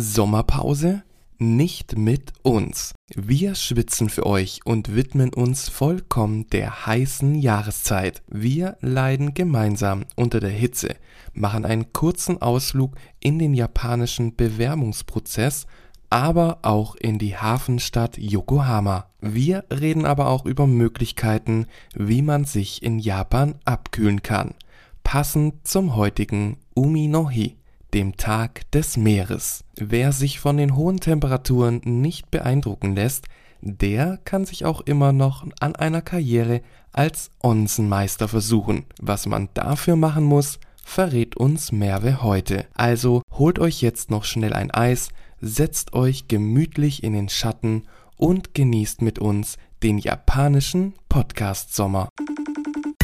Sommerpause? 0.00 1.02
Nicht 1.40 1.98
mit 1.98 2.32
uns. 2.42 2.94
Wir 3.16 3.56
schwitzen 3.56 4.08
für 4.08 4.26
euch 4.26 4.60
und 4.64 4.94
widmen 4.94 5.34
uns 5.34 5.68
vollkommen 5.68 6.48
der 6.50 6.86
heißen 6.86 7.34
Jahreszeit. 7.34 8.22
Wir 8.28 8.76
leiden 8.80 9.34
gemeinsam 9.34 10.04
unter 10.14 10.38
der 10.38 10.50
Hitze, 10.50 10.94
machen 11.32 11.64
einen 11.64 11.92
kurzen 11.92 12.40
Ausflug 12.40 12.94
in 13.18 13.40
den 13.40 13.54
japanischen 13.54 14.36
Bewerbungsprozess, 14.36 15.66
aber 16.10 16.60
auch 16.62 16.94
in 16.94 17.18
die 17.18 17.36
Hafenstadt 17.36 18.18
Yokohama. 18.18 19.06
Wir 19.20 19.64
reden 19.72 20.06
aber 20.06 20.28
auch 20.28 20.44
über 20.44 20.68
Möglichkeiten, 20.68 21.66
wie 21.94 22.22
man 22.22 22.44
sich 22.44 22.84
in 22.84 23.00
Japan 23.00 23.56
abkühlen 23.64 24.22
kann. 24.22 24.54
Passend 25.02 25.66
zum 25.66 25.96
heutigen 25.96 26.58
Umi 26.74 27.08
no 27.08 27.30
Hi 27.30 27.57
dem 27.94 28.16
Tag 28.16 28.70
des 28.72 28.96
Meeres. 28.96 29.64
Wer 29.76 30.12
sich 30.12 30.40
von 30.40 30.56
den 30.56 30.76
hohen 30.76 31.00
Temperaturen 31.00 31.80
nicht 31.84 32.30
beeindrucken 32.30 32.94
lässt, 32.94 33.26
der 33.60 34.18
kann 34.24 34.44
sich 34.44 34.64
auch 34.64 34.80
immer 34.82 35.12
noch 35.12 35.46
an 35.60 35.74
einer 35.74 36.02
Karriere 36.02 36.60
als 36.92 37.30
Onsenmeister 37.42 38.28
versuchen. 38.28 38.84
Was 39.00 39.26
man 39.26 39.48
dafür 39.54 39.96
machen 39.96 40.24
muss, 40.24 40.58
verrät 40.84 41.36
uns 41.36 41.72
Merve 41.72 42.22
heute. 42.22 42.66
Also 42.74 43.22
holt 43.32 43.58
euch 43.58 43.82
jetzt 43.82 44.10
noch 44.10 44.24
schnell 44.24 44.52
ein 44.52 44.70
Eis, 44.70 45.10
setzt 45.40 45.92
euch 45.92 46.28
gemütlich 46.28 47.02
in 47.02 47.12
den 47.12 47.28
Schatten 47.28 47.84
und 48.16 48.54
genießt 48.54 49.02
mit 49.02 49.18
uns 49.18 49.56
den 49.82 49.98
japanischen 49.98 50.94
Podcast 51.08 51.74
Sommer. 51.74 52.08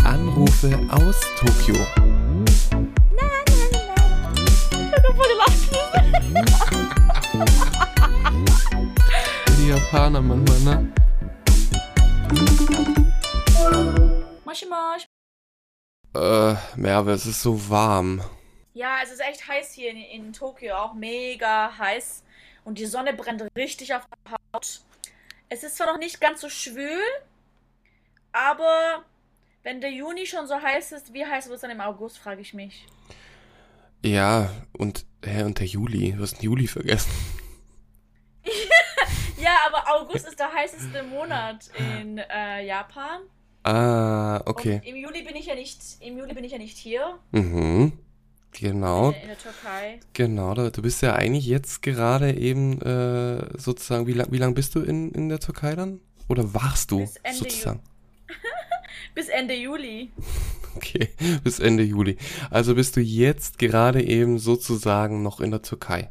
Anrufe 0.03 0.79
aus 0.91 1.21
Tokio. 1.39 1.77
Die 9.57 9.69
Japaner 9.69 10.21
manchmal, 10.21 10.61
ne? 10.61 10.93
Moshi 14.45 14.67
Mosh. 14.67 15.07
Äh, 16.15 16.55
Merve, 16.77 17.13
es 17.13 17.27
ist 17.27 17.43
so 17.43 17.69
warm. 17.69 18.23
Ja, 18.73 18.99
es 19.03 19.11
ist 19.13 19.21
echt 19.21 19.47
heiß 19.47 19.73
hier 19.73 19.91
in, 19.91 19.97
in 19.97 20.33
Tokio, 20.33 20.77
auch 20.77 20.95
mega 20.95 21.77
heiß. 21.79 22.23
Und 22.65 22.79
die 22.79 22.87
Sonne 22.87 23.15
brennt 23.15 23.43
richtig 23.57 23.95
auf 23.95 24.03
der 24.07 24.33
Haut. 24.53 24.81
Es 25.49 25.63
ist 25.63 25.77
zwar 25.77 25.87
noch 25.87 25.99
nicht 25.99 26.21
ganz 26.21 26.41
so 26.41 26.49
schwül, 26.49 27.03
aber 28.33 29.05
wenn 29.63 29.81
der 29.81 29.91
Juni 29.91 30.27
schon 30.27 30.47
so 30.47 30.61
heiß 30.61 30.93
ist, 30.93 31.13
wie 31.13 31.25
heiß 31.25 31.47
wird 31.47 31.57
es 31.57 31.61
dann 31.63 31.71
im 31.71 31.81
August, 31.81 32.19
frage 32.19 32.41
ich 32.41 32.55
mich. 32.55 32.87
Ja, 34.05 34.51
und, 34.77 35.07
hä, 35.25 35.45
und 35.45 35.59
der 35.59 35.67
Juli. 35.67 36.13
Du 36.13 36.23
hast 36.23 36.35
den 36.35 36.45
Juli 36.45 36.67
vergessen. 36.67 37.11
Ja, 39.37 39.59
aber 39.67 39.85
August 39.95 40.27
ist 40.27 40.39
der 40.39 40.51
heißeste 40.51 41.03
Monat 41.03 41.71
in 41.77 42.17
äh, 42.17 42.65
Japan. 42.67 43.21
Ah, 43.63 44.41
okay. 44.47 44.77
Und 44.77 44.87
im 44.87 44.97
Juli 44.97 45.23
bin 45.23 45.37
ich 45.37 45.45
ja 45.47 45.55
nicht, 45.55 45.79
im 46.01 46.17
Juli 46.17 46.33
bin 46.33 46.45
ich 46.45 46.53
ja 46.53 46.57
nicht 46.57 46.79
hier. 46.79 47.19
Mhm. 47.33 47.93
Genau. 48.53 49.11
In, 49.11 49.17
in 49.17 49.27
der 49.29 49.39
Türkei. 49.39 50.01
Genau, 50.15 50.55
du 50.55 50.81
bist 50.81 51.03
ja 51.03 51.15
eigentlich 51.15 51.45
jetzt 51.45 51.83
gerade 51.83 52.33
eben 52.33 52.81
äh, 52.81 53.59
sozusagen, 53.59 54.07
wie 54.07 54.15
lang, 54.15 54.29
wie 54.31 54.39
lang 54.39 54.55
bist 54.55 54.75
du 54.77 54.81
in, 54.81 55.13
in 55.13 55.29
der 55.29 55.41
Türkei 55.41 55.75
dann? 55.75 56.01
Oder 56.29 56.55
warst 56.55 56.91
du 56.91 57.07
sozusagen? 57.31 57.81
Bis 59.15 59.29
Ende 59.29 59.55
Juli. 59.55 60.11
Okay, 60.77 61.11
bis 61.45 61.61
Ende 61.61 61.85
Juli. 61.85 62.19
Also 62.51 62.75
bist 62.75 62.97
du 62.97 63.01
jetzt 63.01 63.59
gerade 63.59 64.03
eben 64.03 64.41
sozusagen 64.41 65.23
noch 65.23 65.39
in 65.39 65.53
der 65.53 65.63
Türkei. 65.63 66.11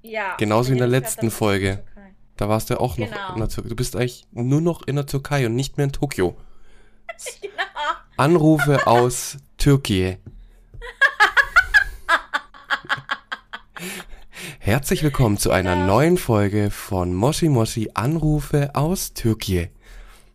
Ja. 0.00 0.34
Genauso 0.38 0.70
wie 0.70 0.72
in 0.72 0.78
der 0.78 0.88
letzten 0.88 1.30
Folge. 1.30 1.84
Da 2.38 2.48
warst 2.48 2.70
du 2.70 2.74
ja 2.74 2.80
auch 2.80 2.96
noch 2.96 3.10
Genau. 3.10 3.34
in 3.34 3.40
der 3.40 3.50
Türkei. 3.50 3.68
Du 3.68 3.76
bist 3.76 3.94
eigentlich 3.94 4.24
nur 4.32 4.62
noch 4.62 4.86
in 4.86 4.96
der 4.96 5.04
Türkei 5.04 5.44
und 5.44 5.54
nicht 5.56 5.76
mehr 5.76 5.84
in 5.84 5.92
Tokio. 5.92 6.34
Genau. 7.42 7.52
Anrufe 8.16 8.86
aus 8.86 9.36
Türkei. 9.58 10.18
Herzlich 14.58 15.02
willkommen 15.02 15.36
zu 15.36 15.50
einer 15.50 15.76
neuen 15.76 16.16
Folge 16.16 16.70
von 16.70 17.14
Moshi 17.14 17.50
Moshi 17.50 17.90
Anrufe 17.92 18.70
aus 18.74 19.12
Türkei. 19.12 19.70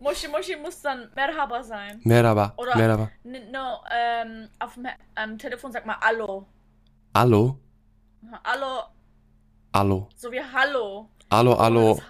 Moshi 0.08 0.28
Moshi 0.28 0.56
muss 0.56 0.80
dann 0.80 1.10
Merhaba 1.14 1.62
sein. 1.62 2.00
Merhaba, 2.04 2.54
Oder- 2.56 2.76
Merhaba. 2.76 3.10
No, 3.24 3.78
ähm, 3.94 4.48
auf 4.58 4.74
dem 4.74 4.86
ähm, 5.16 5.36
Telefon 5.38 5.70
sag 5.70 5.84
mal 5.84 5.96
Hallo. 6.00 6.46
Hallo, 7.14 7.58
Hallo, 8.44 8.82
hallo, 9.74 10.08
so 10.16 10.30
wie 10.32 10.40
Hallo. 10.40 11.08
hallo, 11.30 11.52
Ohne 11.52 11.60
hallo. 11.62 11.94
das 11.94 12.04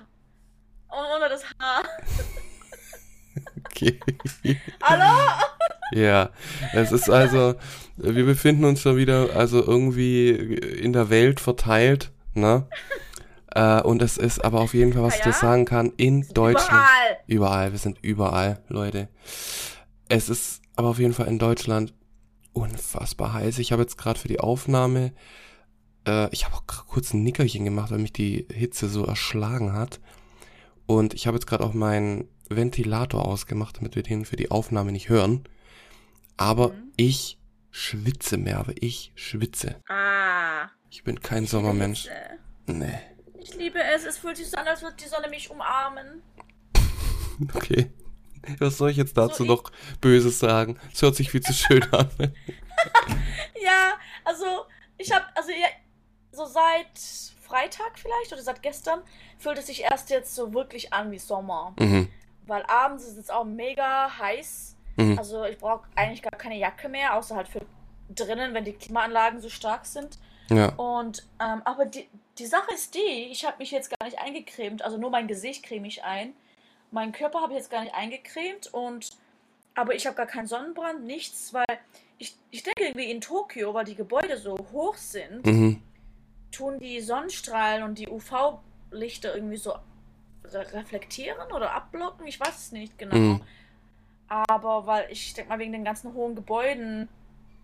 H- 0.91 1.15
Ohne 1.17 1.29
das 1.29 1.45
H. 1.45 1.83
Okay. 3.67 3.99
Hallo? 4.83 5.31
Ja, 5.93 6.31
es 6.73 6.91
ist 6.93 7.09
also, 7.09 7.55
wir 7.97 8.25
befinden 8.25 8.65
uns 8.65 8.81
schon 8.81 8.97
wieder 8.97 9.35
also 9.37 9.65
irgendwie 9.65 10.31
in 10.31 10.93
der 10.93 11.09
Welt 11.11 11.39
verteilt, 11.41 12.11
ne? 12.35 12.67
Äh, 13.59 13.83
und 13.83 14.03
es 14.03 14.17
ist 14.19 14.45
aber 14.45 14.61
auf 14.61 14.73
jeden 14.73 14.93
Fall, 14.93 15.03
was 15.03 15.17
ich 15.17 15.23
dir 15.23 15.33
sagen 15.33 15.65
kann, 15.65 15.93
in 15.97 16.29
Deutschland. 16.33 16.69
Überall. 16.71 17.17
Überall, 17.27 17.73
wir 17.73 17.79
sind 17.79 17.99
überall, 18.03 18.63
Leute. 18.69 19.09
Es 20.09 20.29
ist 20.29 20.63
aber 20.77 20.89
auf 20.89 20.99
jeden 21.01 21.13
Fall 21.13 21.27
in 21.27 21.39
Deutschland 21.41 21.93
unfassbar 22.53 23.33
heiß. 23.33 23.59
Ich 23.59 23.73
habe 23.73 23.83
jetzt 23.83 23.99
gerade 23.99 24.19
für 24.19 24.29
die 24.29 24.39
Aufnahme, 24.41 25.13
äh, 26.07 26.29
ich 26.33 26.45
habe 26.45 26.55
auch 26.55 26.63
kurz 26.87 27.13
ein 27.13 27.25
Nickerchen 27.25 27.65
gemacht, 27.65 27.91
weil 27.91 27.99
mich 27.99 28.13
die 28.13 28.47
Hitze 28.53 28.89
so 28.89 29.05
erschlagen 29.05 29.73
hat. 29.73 29.99
Und 30.87 31.15
ich 31.15 31.27
habe 31.27 31.37
jetzt 31.37 31.47
gerade 31.47 31.65
auch 31.65 31.75
meinen 31.75 32.29
Ventilator 32.49 33.27
ausgemacht, 33.27 33.77
damit 33.79 33.97
wir 33.97 34.03
den 34.03 34.25
für 34.25 34.37
die 34.37 34.51
Aufnahme 34.53 34.93
nicht 34.93 35.09
hören. 35.09 35.45
Aber 36.37 36.69
Mhm. 36.69 36.93
ich 36.97 37.39
schwitze, 37.71 38.39
Merve, 38.39 38.73
ich 38.81 39.13
schwitze. 39.17 39.77
Ah. 39.89 40.69
Ich 40.91 41.03
bin 41.05 41.21
kein 41.21 41.45
Sommermensch. 41.47 42.09
Nee. 42.67 42.99
Ich 43.41 43.55
liebe 43.55 43.83
es. 43.83 44.05
Es 44.05 44.19
fühlt 44.19 44.37
sich 44.37 44.51
so 44.51 44.57
an, 44.57 44.67
als 44.67 44.83
würde 44.83 44.97
die 44.97 45.09
Sonne 45.09 45.29
mich 45.29 45.51
umarmen. 45.51 46.23
Okay. 47.55 47.93
Was 48.59 48.79
soll 48.79 48.91
ich 48.91 48.97
jetzt 48.97 49.17
dazu 49.17 49.45
So, 49.45 49.45
noch 49.45 49.71
Böses 50.01 50.41
sagen? 50.41 50.77
Es 50.93 51.03
hört 51.03 51.15
sich 51.15 51.31
viel 51.31 51.41
zu 51.41 51.53
schön 51.53 51.83
an. 51.93 52.09
Ja, 53.63 53.95
also 54.25 54.45
ich 54.97 55.13
habe, 55.13 55.25
also 55.37 55.51
ja, 55.51 55.69
so 56.33 56.47
seit 56.47 56.99
Freitag 57.41 57.99
vielleicht 57.99 58.33
oder 58.33 58.43
seit 58.43 58.63
gestern 58.63 59.03
fühlt 59.39 59.59
es 59.59 59.67
sich 59.67 59.83
erst 59.83 60.11
jetzt 60.11 60.35
so 60.35 60.53
wirklich 60.53 60.93
an 60.93 61.11
wie 61.13 61.19
Sommer. 61.19 61.75
mhm. 61.79 62.09
Weil 62.47 62.65
abends 62.67 63.05
ist 63.05 63.19
es 63.19 63.31
auch 63.31 63.45
mega 63.45 64.19
heiß. 64.19 64.75
Mhm. 64.97 65.19
Also 65.19 65.45
ich 65.45 65.59
brauche 65.59 65.87
eigentlich 65.95 66.23
gar 66.23 66.39
keine 66.39 66.57
Jacke 66.57 66.89
mehr, 66.89 67.15
außer 67.15 67.37
halt 67.37 67.47
für 67.49 67.61
drinnen, 68.09 68.55
wenn 68.55 68.65
die 68.65 68.73
Klimaanlagen 68.73 69.41
so 69.41 69.49
stark 69.49 69.85
sind. 69.87 70.19
Ja. 70.51 70.71
Und, 70.77 71.27
ähm, 71.41 71.63
aber 71.65 71.85
die, 71.87 72.09
die 72.39 72.47
Sache 72.47 72.73
ist 72.75 72.95
die, 72.95 73.29
ich 73.31 73.45
habe 73.45 73.59
mich 73.59 73.71
jetzt 73.71 73.91
gar 73.99 74.07
nicht 74.07 74.19
eingecremt, 74.19 74.83
also 74.83 74.97
nur 74.97 75.11
mein 75.11 75.27
Gesicht 75.29 75.63
creme 75.65 75.87
ich 75.87 76.05
ein. 76.05 76.33
Meinen 76.91 77.13
Körper 77.13 77.41
habe 77.41 77.53
ich 77.53 77.59
jetzt 77.59 77.71
gar 77.71 77.83
nicht 77.83 77.95
eingecremt 77.95 78.73
und, 78.73 79.11
aber 79.75 79.95
ich 79.95 80.07
habe 80.07 80.17
gar 80.17 80.27
keinen 80.27 80.47
Sonnenbrand, 80.47 81.05
nichts, 81.05 81.53
weil 81.53 81.67
ich, 82.19 82.35
ich 82.51 82.63
denke 82.63 82.85
irgendwie 82.85 83.11
in 83.11 83.21
Tokio, 83.21 83.75
weil 83.75 83.85
die 83.85 83.95
Gebäude 83.95 84.37
so 84.39 84.57
hoch 84.73 84.97
sind, 84.97 85.45
Mhm. 85.47 85.83
tun 86.51 86.79
die 86.79 87.01
Sonnenstrahlen 87.01 87.83
und 87.83 87.99
die 87.99 88.09
UV-Lichter 88.09 89.35
irgendwie 89.35 89.59
so 89.59 89.75
re 90.45 90.73
reflektieren 90.73 91.53
oder 91.53 91.73
abblocken, 91.75 92.27
ich 92.27 92.41
weiß 92.41 92.57
es 92.57 92.73
nicht 92.73 92.99
genau. 92.99 93.17
Mhm. 93.17 93.41
Aber 94.29 94.87
weil 94.87 95.11
ich 95.11 95.35
denke 95.35 95.51
mal, 95.51 95.59
wegen 95.59 95.73
den 95.73 95.85
ganzen 95.85 96.15
hohen 96.15 96.35
Gebäuden 96.35 97.09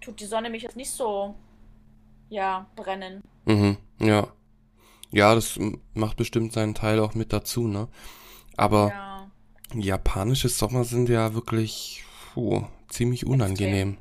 tut 0.00 0.20
die 0.20 0.26
Sonne 0.26 0.50
mich 0.50 0.62
jetzt 0.62 0.76
nicht 0.76 0.90
so, 0.90 1.34
ja, 2.28 2.66
brennen. 2.76 3.22
Mhm. 3.46 3.78
Ja. 4.00 4.28
Ja, 5.14 5.34
das 5.34 5.58
macht 5.94 6.16
bestimmt 6.16 6.52
seinen 6.52 6.74
Teil 6.74 6.98
auch 6.98 7.14
mit 7.14 7.32
dazu, 7.32 7.68
ne? 7.68 7.88
Aber 8.56 8.88
Ja. 8.88 9.30
japanische 9.74 10.48
Sommer 10.48 10.84
sind 10.84 11.08
ja 11.08 11.34
wirklich 11.34 12.04
puh, 12.32 12.64
ziemlich 12.88 13.24
unangenehm. 13.24 13.96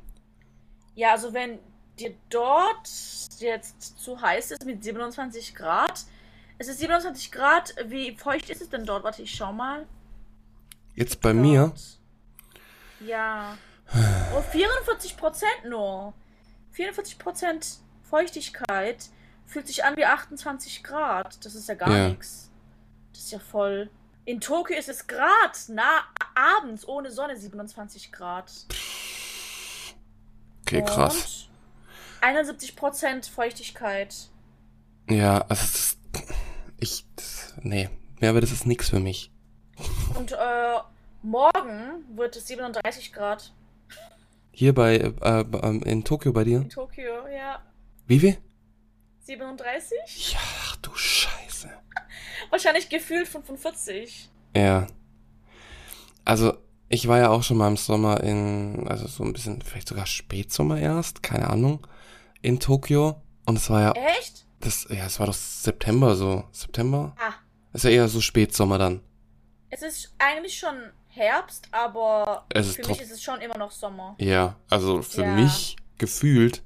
Ja, 0.96 1.12
also 1.12 1.32
wenn 1.32 1.60
dir 2.00 2.14
dort 2.30 2.88
jetzt 3.38 3.98
zu 3.98 4.20
heiß 4.20 4.50
ist 4.50 4.64
mit 4.64 4.82
27 4.82 5.54
Grad, 5.54 6.04
es 6.58 6.66
ist 6.68 6.80
27 6.80 7.30
Grad, 7.30 7.74
wie 7.86 8.16
feucht 8.16 8.50
ist 8.50 8.60
es 8.60 8.68
denn 8.68 8.84
dort? 8.84 9.04
Warte, 9.04 9.22
ich 9.22 9.32
schau 9.34 9.52
mal. 9.52 9.86
Jetzt 10.96 11.20
bei 11.20 11.32
mir, 11.32 11.68
Dort. 11.68 12.00
Ja. 13.08 13.56
Oh, 14.36 14.42
44 14.42 15.16
Prozent 15.16 15.64
nur. 15.68 16.12
44 16.72 17.18
Prozent 17.18 17.78
Feuchtigkeit 18.02 19.10
fühlt 19.46 19.66
sich 19.66 19.84
an 19.84 19.96
wie 19.96 20.04
28 20.04 20.82
Grad. 20.82 21.44
Das 21.44 21.54
ist 21.54 21.68
ja 21.68 21.74
gar 21.74 21.90
Ja. 21.96 22.08
nichts. 22.08 22.50
Das 23.12 23.22
ist 23.22 23.32
ja 23.32 23.38
voll. 23.38 23.90
In 24.24 24.40
Tokio 24.40 24.76
ist 24.76 24.88
es 24.88 25.06
Grad, 25.06 25.58
na, 25.68 26.02
abends 26.34 26.86
ohne 26.88 27.10
Sonne 27.10 27.36
27 27.36 28.10
Grad. 28.10 28.50
okay, 30.62 30.82
krass. 30.82 31.48
Und 32.22 32.28
71% 32.28 33.30
Feuchtigkeit. 33.30 34.14
Ja, 35.10 35.42
also 35.42 35.62
das, 35.62 35.96
ich, 36.78 37.04
nee, 37.62 37.90
mehr, 38.20 38.30
aber 38.30 38.40
das 38.40 38.50
ist 38.50 38.66
nix 38.66 38.88
für 38.88 39.00
mich. 39.00 39.30
Und 40.14 40.32
äh, 40.32 40.78
morgen 41.22 42.04
wird 42.16 42.36
es 42.36 42.46
37 42.46 43.12
Grad 43.12 43.52
Hier 44.52 44.74
bei, 44.74 44.96
äh, 44.96 45.40
äh, 45.40 45.90
in 45.90 46.04
Tokio 46.04 46.32
bei 46.32 46.44
dir? 46.44 46.58
in 46.62 46.70
Tokio, 46.70 47.26
ja. 47.28 47.60
Wie 48.06 48.20
viel? 48.20 48.38
37? 49.24 50.32
Ja, 50.32 50.38
ach 50.66 50.76
du 50.76 50.94
Scheiße. 50.94 51.70
Wahrscheinlich 52.50 52.88
gefühlt 52.88 53.26
45. 53.28 54.30
Ja. 54.56 54.86
Also, 56.24 56.54
ich 56.88 57.08
war 57.08 57.18
ja 57.18 57.30
auch 57.30 57.42
schon 57.42 57.56
mal 57.56 57.68
im 57.68 57.76
Sommer 57.76 58.22
in, 58.22 58.86
also 58.88 59.06
so 59.06 59.24
ein 59.24 59.32
bisschen, 59.32 59.62
vielleicht 59.62 59.88
sogar 59.88 60.06
Spätsommer 60.06 60.78
erst, 60.78 61.22
keine 61.22 61.48
Ahnung, 61.50 61.86
in 62.42 62.60
Tokio. 62.60 63.20
Und 63.46 63.56
es 63.56 63.68
war 63.70 63.80
ja, 63.80 63.92
Echt? 63.92 64.46
das, 64.60 64.86
ja, 64.90 65.04
es 65.06 65.18
war 65.20 65.26
doch 65.26 65.34
September 65.34 66.14
so. 66.14 66.44
September? 66.52 67.14
Ah, 67.18 67.34
Ist 67.72 67.84
ja 67.84 67.90
eher 67.90 68.08
so 68.08 68.20
Spätsommer 68.20 68.78
dann. 68.78 69.00
es 69.70 69.82
ist 69.82 70.14
eigentlich 70.18 70.58
schon 70.58 70.74
Herbst, 71.08 71.68
aber 71.72 72.44
Es 72.48 72.74
für 72.76 72.86
mich 72.88 73.00
ist 73.00 73.10
es 73.12 73.22
schon 73.22 73.40
immer 73.40 73.56
noch 73.58 73.70
Sommer. 73.70 74.16
Ja, 74.18 74.56
also 74.70 75.02
für 75.02 75.22
Ja. 75.22 75.34
mich 75.34 75.76
gefühlt 75.98 76.62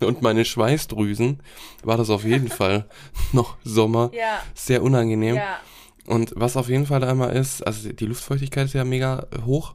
und 0.00 0.22
meine 0.22 0.44
Schweißdrüsen 0.44 1.42
war 1.82 1.96
das 1.96 2.10
auf 2.10 2.24
jeden 2.24 2.48
Fall 2.60 2.88
noch 3.32 3.56
Sommer. 3.64 4.10
Ja, 4.12 4.42
Sehr 4.54 4.82
unangenehm. 4.82 5.36
ja, 5.36 5.58
Und 6.06 6.32
was 6.36 6.56
auf 6.56 6.68
jeden 6.68 6.86
Fall 6.86 7.00
da 7.00 7.10
immer 7.10 7.32
ist, 7.32 7.66
also 7.66 7.92
die 7.92 8.06
Luftfeuchtigkeit 8.06 8.66
ist 8.66 8.74
ja 8.74 8.84
mega 8.84 9.26
hoch. 9.44 9.74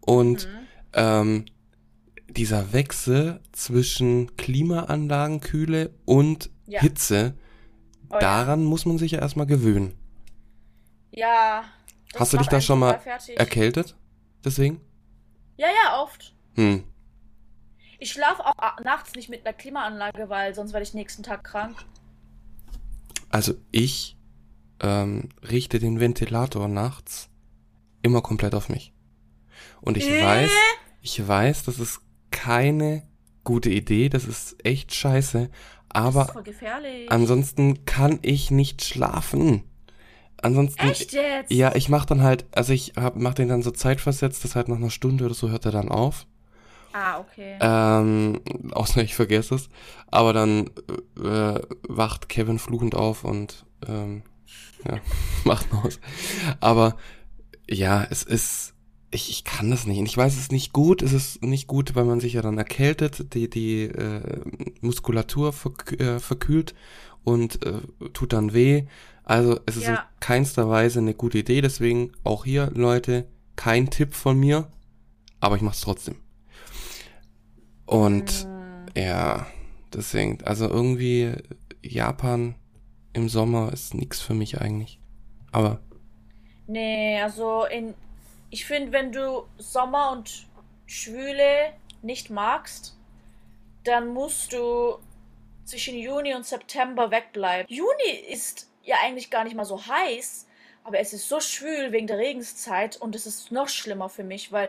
Und 0.00 0.46
mhm. 0.46 0.58
ähm, 0.94 1.44
dieser 2.28 2.72
Wechsel 2.72 3.40
zwischen 3.52 4.36
Klimaanlagenkühle 4.36 5.90
und 6.04 6.50
Ja. 6.66 6.80
Hitze, 6.80 7.34
Oh 8.10 8.16
daran 8.20 8.64
muss 8.64 8.86
man 8.86 8.96
sich 8.96 9.12
ja 9.12 9.18
erstmal 9.20 9.46
gewöhnen. 9.46 9.92
Ja. 11.10 11.64
Hast 12.16 12.32
du 12.32 12.38
dich 12.38 12.46
da 12.48 12.60
schon 12.60 12.78
mal 12.78 12.98
fertig. 12.98 13.38
Erkältet? 13.38 13.96
Deswegen? 14.44 14.80
Ja, 15.56 15.66
ja, 15.66 16.02
oft. 16.02 16.34
Hm. 16.54 16.84
Ich 17.98 18.12
schlafe 18.12 18.44
auch 18.46 18.54
nachts 18.84 19.14
nicht 19.14 19.28
mit 19.28 19.44
einer 19.46 19.52
Klimaanlage, 19.56 20.28
weil 20.28 20.54
sonst 20.54 20.72
werde 20.72 20.84
ich 20.84 20.94
nächsten 20.94 21.22
Tag 21.22 21.44
krank. 21.44 21.76
Also 23.30 23.54
ich 23.72 24.16
ähm, 24.80 25.28
richte 25.48 25.78
den 25.78 26.00
Ventilator 26.00 26.68
nachts 26.68 27.28
immer 28.02 28.22
komplett 28.22 28.54
auf 28.54 28.68
mich. 28.68 28.92
Und 29.80 29.96
ich 29.96 30.08
Äh? 30.08 30.22
weiß, 30.22 30.50
ich 31.02 31.26
weiß, 31.26 31.64
das 31.64 31.78
ist 31.78 32.00
keine 32.30 33.02
gute 33.44 33.70
Idee, 33.70 34.08
das 34.08 34.24
ist 34.26 34.64
echt 34.64 34.94
scheiße, 34.94 35.48
das 35.48 35.48
ist 35.48 35.52
aber 35.90 36.26
voll 36.26 36.42
gefährlich. 36.42 37.10
ansonsten 37.10 37.84
kann 37.84 38.18
ich 38.22 38.50
nicht 38.50 38.84
schlafen. 38.84 39.64
Ansonsten, 40.40 40.88
Echt 40.88 41.12
jetzt? 41.12 41.50
ja, 41.50 41.74
ich 41.74 41.88
mach 41.88 42.04
dann 42.04 42.22
halt, 42.22 42.46
also 42.52 42.72
ich 42.72 42.92
hab, 42.94 43.16
mach 43.16 43.34
den 43.34 43.48
dann 43.48 43.62
so 43.62 43.72
zeitversetzt, 43.72 44.44
das 44.44 44.54
halt 44.54 44.68
nach 44.68 44.76
einer 44.76 44.90
Stunde 44.90 45.24
oder 45.24 45.34
so 45.34 45.48
hört 45.48 45.64
er 45.64 45.72
dann 45.72 45.88
auf. 45.88 46.26
Ah, 46.92 47.18
okay. 47.20 47.58
Ähm, 47.60 48.40
außer 48.72 49.02
ich 49.02 49.14
vergesse 49.14 49.54
es. 49.56 49.68
Aber 50.10 50.32
dann 50.32 50.70
äh, 51.22 51.60
wacht 51.88 52.28
Kevin 52.28 52.58
fluchend 52.58 52.94
auf 52.94 53.24
und 53.24 53.66
ähm, 53.86 54.22
ja, 54.86 54.98
macht 55.44 55.66
aus. 55.72 56.00
Aber 56.60 56.96
ja, 57.68 58.04
es 58.10 58.22
ist. 58.22 58.74
Ich, 59.10 59.30
ich 59.30 59.44
kann 59.44 59.70
das 59.70 59.86
nicht. 59.86 59.98
Und 59.98 60.04
ich 60.06 60.16
weiß, 60.16 60.34
es 60.34 60.40
ist 60.40 60.52
nicht 60.52 60.74
gut. 60.74 61.00
Es 61.00 61.14
ist 61.14 61.42
nicht 61.42 61.66
gut, 61.66 61.94
weil 61.94 62.04
man 62.04 62.20
sich 62.20 62.34
ja 62.34 62.42
dann 62.42 62.58
erkältet, 62.58 63.32
die, 63.32 63.48
die 63.48 63.84
äh, 63.84 64.40
Muskulatur 64.82 65.54
verk 65.54 65.98
äh, 65.98 66.18
verkühlt 66.20 66.74
und 67.24 67.64
äh, 67.64 67.80
tut 68.12 68.34
dann 68.34 68.52
weh. 68.52 68.84
Also 69.24 69.60
es 69.64 69.76
ist 69.76 69.84
Ja. 69.86 69.94
in 69.94 69.98
keinster 70.20 70.68
Weise 70.68 70.98
eine 70.98 71.14
gute 71.14 71.38
Idee. 71.38 71.62
Deswegen 71.62 72.12
auch 72.22 72.44
hier, 72.44 72.70
Leute, 72.74 73.26
kein 73.56 73.88
Tipp 73.88 74.12
von 74.14 74.38
mir. 74.38 74.70
Aber 75.40 75.56
ich 75.56 75.62
mach's 75.62 75.80
trotzdem. 75.80 76.16
Und 77.88 78.46
ja, 78.94 79.46
deswegen, 79.94 80.44
also 80.44 80.68
irgendwie 80.68 81.32
Japan 81.82 82.54
im 83.14 83.30
Sommer 83.30 83.72
ist 83.72 83.94
nix 83.94 84.20
für 84.20 84.34
mich 84.34 84.60
eigentlich. 84.60 85.00
Aber 85.52 85.80
Nee, 86.66 87.18
also 87.22 87.64
in. 87.64 87.94
Ich 88.50 88.66
finde, 88.66 88.92
wenn 88.92 89.10
du 89.10 89.46
Sommer 89.56 90.12
und 90.12 90.46
Schwüle 90.86 91.72
nicht 92.02 92.28
magst, 92.28 92.94
dann 93.84 94.08
musst 94.08 94.52
du 94.52 94.98
zwischen 95.64 95.98
Juni 95.98 96.34
und 96.34 96.44
September 96.44 97.10
wegbleiben. 97.10 97.66
Juni 97.74 98.10
ist 98.30 98.70
ja 98.84 98.96
eigentlich 99.02 99.30
gar 99.30 99.44
nicht 99.44 99.56
mal 99.56 99.64
so 99.64 99.86
heiß, 99.86 100.46
aber 100.84 100.98
es 100.98 101.14
ist 101.14 101.28
so 101.28 101.40
schwül 101.40 101.92
wegen 101.92 102.06
der 102.06 102.18
Regenszeit 102.18 102.96
und 102.98 103.14
es 103.14 103.26
ist 103.26 103.50
noch 103.50 103.68
schlimmer 103.68 104.10
für 104.10 104.24
mich, 104.24 104.52
weil 104.52 104.68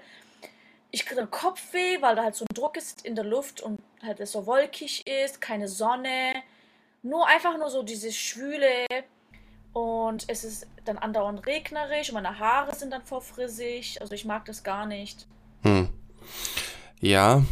ich 0.92 1.06
kriege 1.06 1.22
dann 1.22 1.30
Kopfweh, 1.32 2.02
weil 2.02 2.16
da 2.16 2.24
halt 2.24 2.36
so 2.36 2.46
ein 2.46 2.54
Druck 2.56 2.78
ist 2.78 3.06
in 3.06 3.16
der 3.16 3.26
Luft 3.26 3.62
und 3.62 3.80
halt 4.02 4.20
es 4.20 4.32
so 4.32 4.46
wolkig 4.46 5.06
ist, 5.08 5.40
keine 5.42 5.68
Sonne, 5.68 6.34
nur 7.04 7.28
einfach 7.28 7.58
nur 7.58 7.70
so 7.70 7.84
dieses 7.84 8.16
Schwüle 8.16 8.86
und 9.74 10.26
es 10.28 10.44
ist 10.44 10.68
dann 10.86 10.98
andauernd 10.98 11.46
regnerisch 11.46 12.10
und 12.10 12.16
meine 12.16 12.40
Haare 12.40 12.74
sind 12.76 12.92
dann 12.92 13.04
verfrissig. 13.04 14.02
Also 14.02 14.14
ich 14.14 14.26
mag 14.26 14.46
das 14.46 14.64
gar 14.64 14.86
nicht. 14.86 15.28
hm. 15.64 15.90
Ja, 17.02 17.44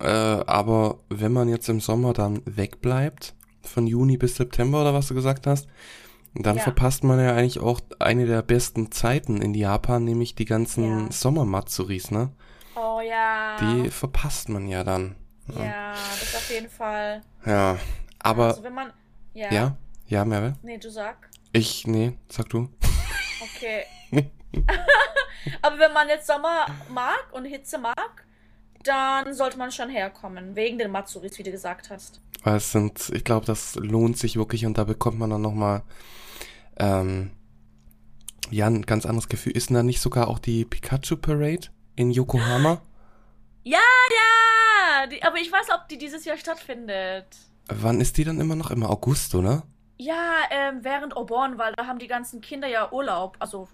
äh, 0.00 0.06
aber 0.06 0.98
wenn 1.08 1.32
man 1.32 1.48
jetzt 1.48 1.68
im 1.68 1.80
Sommer 1.80 2.12
dann 2.12 2.42
wegbleibt, 2.44 3.34
von 3.62 3.86
Juni 3.86 4.16
bis 4.18 4.36
September 4.36 4.82
oder 4.82 4.94
was 4.94 5.08
du 5.08 5.14
gesagt 5.14 5.46
hast, 5.46 5.66
dann 6.34 6.56
Ja. 6.56 6.62
verpasst 6.62 7.02
man 7.02 7.18
ja 7.18 7.34
eigentlich 7.34 7.60
auch 7.60 7.80
eine 7.98 8.26
der 8.26 8.42
besten 8.42 8.92
Zeiten 8.92 9.40
in 9.40 9.54
Japan, 9.54 10.04
nämlich 10.04 10.34
die 10.34 10.44
ganzen 10.44 11.06
Ja. 11.06 11.12
Sommermatsuris, 11.12 12.10
ne? 12.10 12.30
Oh 12.76 13.00
ja. 13.00 13.56
Die 13.60 13.90
verpasst 13.90 14.48
man 14.48 14.66
ja 14.66 14.82
dann. 14.84 15.16
Ja, 15.48 15.92
das 15.92 16.34
auf 16.34 16.50
jeden 16.50 16.68
Fall. 16.68 17.22
Ja, 17.44 17.78
aber 18.18 18.46
Also 18.46 18.62
wenn 18.62 18.74
man. 18.74 18.92
Ja. 19.34 19.52
ja, 19.52 19.76
ja, 20.06 20.24
Merve? 20.24 20.54
Nee, 20.62 20.78
du 20.78 20.90
sag. 20.90 21.28
Ich, 21.52 21.86
nee, 21.86 22.16
sag 22.28 22.48
du. 22.48 22.68
Okay. 23.40 23.84
Aber 25.62 25.78
wenn 25.78 25.92
man 25.92 26.08
jetzt 26.08 26.26
Sommer 26.26 26.66
mag 26.88 27.26
und 27.32 27.44
Hitze 27.44 27.78
mag, 27.78 28.24
dann 28.82 29.34
sollte 29.34 29.58
man 29.58 29.70
schon 29.72 29.90
herkommen. 29.90 30.56
Wegen 30.56 30.78
den 30.78 30.90
Matsuris, 30.90 31.38
wie 31.38 31.42
du 31.42 31.50
gesagt 31.50 31.90
hast. 31.90 32.20
Weil 32.42 32.56
es 32.56 32.72
sind, 32.72 33.10
ich 33.14 33.24
glaube, 33.24 33.46
das 33.46 33.74
lohnt 33.76 34.18
sich 34.18 34.36
wirklich 34.36 34.66
und 34.66 34.78
da 34.78 34.84
bekommt 34.84 35.18
man 35.18 35.30
dann 35.30 35.42
nochmal, 35.42 35.82
ähm, 36.78 37.30
ja, 38.50 38.66
ein 38.66 38.82
ganz 38.82 39.06
anderes 39.06 39.28
Gefühl. 39.28 39.56
Ist 39.56 39.70
denn 39.70 39.76
da 39.76 39.82
nicht 39.82 40.00
sogar 40.00 40.28
auch 40.28 40.38
die 40.38 40.64
Pikachu 40.64 41.16
Parade 41.16 41.68
in 41.96 42.10
Yokohama? 42.10 42.80
Ja, 43.62 43.78
ja! 44.10 45.06
Die, 45.06 45.22
aber 45.22 45.36
ich 45.38 45.50
weiß, 45.50 45.66
ob 45.74 45.88
die 45.88 45.98
dieses 45.98 46.24
Jahr 46.24 46.36
stattfindet. 46.36 47.26
Wann 47.68 48.00
ist 48.00 48.16
die 48.18 48.24
dann 48.24 48.40
immer 48.40 48.56
noch? 48.56 48.70
Immer 48.70 48.90
August, 48.90 49.34
oder? 49.34 49.62
Ja, 49.96 50.32
ähm, 50.50 50.80
während 50.82 51.16
Obon, 51.16 51.56
weil 51.56 51.72
da 51.76 51.86
haben 51.86 51.98
die 51.98 52.08
ganzen 52.08 52.40
Kinder 52.40 52.68
ja 52.68 52.90
Urlaub, 52.92 53.36
also 53.38 53.68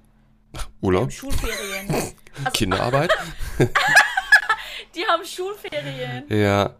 Urlaub? 0.81 1.11
Schulferien. 1.11 1.89
Also, 1.91 2.50
Kinderarbeit? 2.53 3.11
die 4.95 5.05
haben 5.07 5.25
Schulferien. 5.25 6.25
ja. 6.29 6.75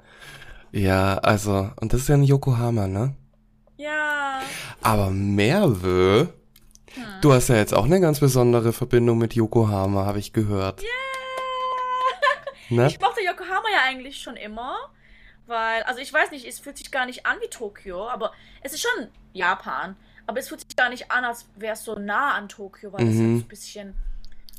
Ja, 0.73 1.19
also, 1.19 1.71
und 1.81 1.93
das 1.93 2.03
ist 2.03 2.09
ja 2.09 2.15
in 2.15 2.23
Yokohama, 2.23 2.87
ne? 2.87 3.17
Ja. 3.77 4.41
Aber 4.83 5.11
Merve, 5.11 6.33
Hm. 6.95 7.03
du 7.23 7.33
hast 7.33 7.49
ja 7.49 7.57
jetzt 7.57 7.75
auch 7.75 7.85
eine 7.87 8.01
ganz 8.01 8.21
besondere 8.21 8.73
Verbindung 8.73 9.19
mit 9.19 9.35
Yokohama, 9.35 10.07
habe 10.07 10.21
ich 10.21 10.33
gehört. 10.33 10.81
Ne? 12.71 12.87
Ich 12.87 13.01
mochte 13.01 13.21
Yokohama 13.23 13.69
ja 13.73 13.83
eigentlich 13.87 14.21
schon 14.23 14.37
immer, 14.37 14.77
weil, 15.47 15.83
also 15.85 16.01
ich 16.01 16.13
weiß 16.13 16.31
nicht, 16.31 16.47
es 16.47 16.59
fühlt 16.59 16.79
sich 16.79 16.91
gar 16.91 17.07
nicht 17.07 17.27
an 17.27 17.39
wie 17.41 17.49
Tokio, 17.49 18.09
aber 18.09 18.33
es 18.63 18.73
ist 18.73 18.83
schon 18.83 19.09
Japan. 19.33 19.97
Aber 20.27 20.39
es 20.39 20.49
fühlt 20.49 20.61
sich 20.61 20.77
gar 20.77 20.89
nicht 20.91 21.11
an, 21.11 21.25
als 21.25 21.47
wäre 21.57 21.73
es 21.73 21.83
so 21.85 21.97
nah 21.99 22.35
an 22.35 22.49
Tokio, 22.49 22.93
weil 22.93 23.09
es 23.09 23.15
Mhm. 23.15 23.19
halt 23.31 23.39
so 23.41 23.45
ein 23.45 23.49
bisschen 23.49 23.95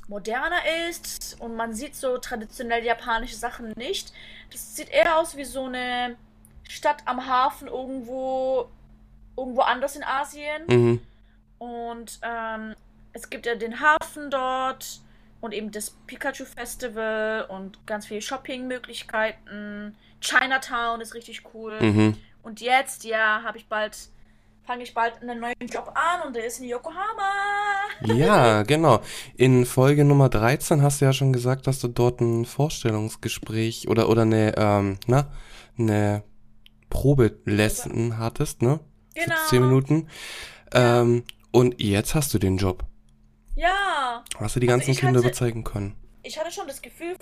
moderner 0.08 0.60
ist 0.90 1.40
und 1.40 1.56
man 1.56 1.74
sieht 1.74 1.96
so 1.96 2.18
traditionell 2.18 2.84
japanische 2.84 3.36
Sachen 3.36 3.72
nicht. 3.78 4.12
Das 4.52 4.76
sieht 4.76 4.90
eher 4.90 5.18
aus 5.18 5.38
wie 5.38 5.46
so 5.46 5.66
eine 5.66 6.18
Stadt 6.68 6.98
am 7.06 7.26
Hafen 7.26 7.70
irgendwo, 7.70 8.70
irgendwo 9.38 9.62
anders 9.62 9.96
in 9.96 10.04
Asien. 10.04 10.64
Mhm. 10.68 11.02
Und 11.60 12.20
ähm, 12.24 12.76
es 13.14 13.30
gibt 13.30 13.46
ja 13.46 13.56
den 13.56 13.80
Hafen 13.80 14.30
dort 14.30 15.00
und 15.42 15.54
eben 15.54 15.72
das 15.72 15.90
Pikachu 16.08 16.46
Festival 16.46 17.46
und 17.50 17.86
ganz 17.86 18.06
viele 18.06 18.22
Shoppingmöglichkeiten. 18.22 19.98
Chinatown 20.22 21.02
ist 21.02 21.16
richtig 21.16 21.42
cool. 21.54 21.82
Mhm. 21.82 22.18
Und 22.44 22.62
jetzt, 22.62 23.04
ja, 23.04 23.42
habe 23.44 23.58
ich 23.58 23.68
bald, 23.68 23.98
fange 24.64 24.84
ich 24.84 24.94
bald 24.94 25.22
einen 25.22 25.40
neuen 25.40 25.56
Job 25.70 25.92
an 25.96 26.28
und 26.28 26.36
der 26.36 26.46
ist 26.46 26.60
in 26.60 26.70
Yokohama. 26.70 27.30
Ja, 28.16 28.64
genau. 28.64 29.02
In 29.36 29.66
Folge 29.68 30.04
Nummer 30.06 30.28
13 30.28 30.82
hast 30.82 31.02
du 31.02 31.06
ja 31.06 31.14
schon 31.14 31.34
gesagt, 31.34 31.68
dass 31.68 31.80
du 31.80 31.88
dort 31.88 32.20
ein 32.20 32.46
Vorstellungsgespräch 32.46 33.88
oder, 33.90 34.10
oder 34.10 34.24
eine, 34.24 34.58
ähm, 34.58 34.98
na, 35.06 35.28
eine 35.78 36.24
Probelesson 36.90 38.18
hattest, 38.18 38.64
ne? 38.64 38.80
Genau. 39.14 39.36
Für 39.36 39.50
10 39.50 39.62
Minuten. 39.62 40.08
Ähm, 40.74 41.24
und 41.52 41.80
jetzt 41.80 42.16
hast 42.16 42.34
du 42.34 42.40
den 42.40 42.58
Job. 42.58 42.86
Ja, 44.34 44.40
Hast 44.40 44.56
du 44.56 44.60
die 44.60 44.68
also 44.68 44.78
ganzen 44.80 44.92
ich 44.92 45.00
Kinder 45.00 45.20
hatte, 45.20 45.28
überzeugen 45.28 45.64
können? 45.64 45.96
ich 46.24 46.38
hatte 46.40 46.52
schon 46.52 46.68
das 46.68 46.82
Gefühl, 46.82 47.16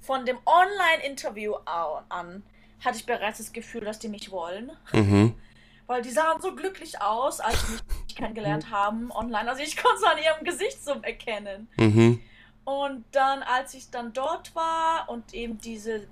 von 0.00 0.26
dem 0.26 0.38
Online-Interview 0.44 1.54
an, 1.64 2.42
hatte 2.84 2.96
ich 2.98 3.06
bereits 3.06 3.38
das 3.38 3.52
Gefühl, 3.52 3.82
dass 3.82 3.98
die 3.98 4.08
mich 4.08 4.30
wollen. 4.30 4.72
Mhm. 4.92 5.34
Weil 5.86 6.02
die 6.02 6.10
sahen 6.10 6.40
so 6.40 6.54
glücklich 6.54 7.00
aus, 7.00 7.40
als 7.40 7.66
sie 7.66 7.72
mich 8.06 8.16
kennengelernt 8.16 8.70
haben 8.70 9.10
online. 9.12 9.48
Also 9.50 9.62
ich 9.62 9.76
konnte 9.76 9.98
es 9.98 10.04
an 10.04 10.18
ihrem 10.18 10.44
Gesicht 10.44 10.82
so 10.84 10.92
erkennen. 11.02 11.68
Mhm. 11.76 12.20
Und 12.64 13.04
dann, 13.12 13.42
als 13.42 13.74
ich 13.74 13.90
dann 13.90 14.12
dort 14.12 14.54
war 14.54 15.08
und 15.08 15.34
eben 15.34 15.58
diese 15.58 16.06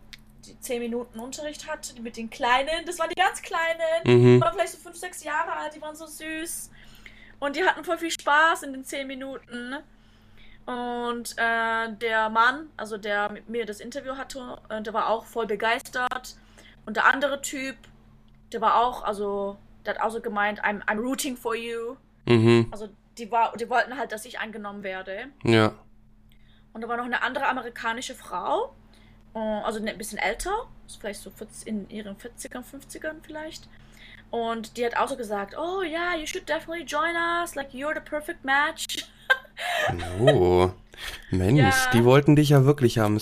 die 0.46 0.58
10 0.58 0.80
Minuten 0.80 1.20
Unterricht 1.20 1.70
hatte 1.70 2.00
mit 2.00 2.16
den 2.16 2.30
Kleinen, 2.30 2.84
das 2.86 2.98
waren 2.98 3.10
die 3.10 3.14
ganz 3.20 3.42
Kleinen, 3.42 4.04
die 4.06 4.10
Mhm. 4.10 4.40
waren 4.40 4.54
vielleicht 4.54 4.72
so 4.72 4.78
5, 4.78 4.96
6 4.96 5.22
Jahre 5.24 5.52
alt, 5.52 5.74
die 5.74 5.82
waren 5.82 5.94
so 5.94 6.06
süß. 6.06 6.70
Und 7.40 7.56
die 7.56 7.64
hatten 7.64 7.84
voll 7.84 7.98
viel 7.98 8.10
Spaß 8.10 8.62
in 8.62 8.72
den 8.72 8.84
10 8.84 9.06
Minuten. 9.06 9.76
Und 10.66 11.34
äh, 11.36 11.92
der 11.96 12.28
Mann, 12.28 12.68
also 12.76 12.96
der 12.98 13.32
mit 13.32 13.48
mir 13.48 13.66
das 13.66 13.80
Interview 13.80 14.16
hatte, 14.16 14.58
äh, 14.68 14.80
der 14.82 14.92
war 14.94 15.08
auch 15.08 15.24
voll 15.24 15.46
begeistert. 15.46 16.36
Und 16.86 16.96
der 16.96 17.06
andere 17.06 17.40
Typ, 17.40 17.76
der 18.52 18.60
war 18.60 18.76
auch, 18.76 19.02
also, 19.02 19.56
der 19.84 19.94
hat 19.94 20.02
auch 20.02 20.10
so 20.10 20.20
gemeint, 20.20 20.62
I'm, 20.62 20.84
I'm 20.84 20.98
rooting 20.98 21.36
for 21.36 21.56
you. 21.56 21.96
Mhm. 22.26 22.68
Also, 22.70 22.88
die, 23.18 23.30
war, 23.30 23.56
die 23.56 23.68
wollten 23.68 23.96
halt, 23.96 24.12
dass 24.12 24.24
ich 24.26 24.38
angenommen 24.38 24.82
werde. 24.82 25.26
Ja. 25.42 25.74
Und 26.72 26.82
da 26.82 26.88
war 26.88 26.96
noch 26.96 27.04
eine 27.04 27.22
andere 27.22 27.48
amerikanische 27.48 28.14
Frau, 28.14 28.74
äh, 29.34 29.38
also 29.38 29.84
ein 29.84 29.98
bisschen 29.98 30.18
älter, 30.18 30.68
vielleicht 31.00 31.22
so 31.22 31.30
40, 31.30 31.66
in 31.66 31.90
ihren 31.90 32.16
40ern, 32.16 32.62
50ern 32.62 33.16
vielleicht. 33.22 33.68
Und 34.30 34.76
die 34.76 34.84
hat 34.86 34.96
auch 34.96 35.08
so 35.08 35.16
gesagt, 35.16 35.56
oh 35.58 35.82
ja, 35.82 36.12
yeah, 36.12 36.16
you 36.20 36.26
should 36.26 36.48
definitely 36.48 36.84
join 36.84 37.14
us, 37.42 37.54
like 37.54 37.70
you're 37.72 37.94
the 37.94 38.00
perfect 38.00 38.44
match. 38.44 38.86
Oh. 40.20 40.70
Mensch, 41.30 41.60
Ja. 41.60 41.90
die 41.92 42.04
wollten 42.04 42.36
dich 42.36 42.50
ja 42.50 42.64
wirklich 42.64 42.98
haben. 42.98 43.18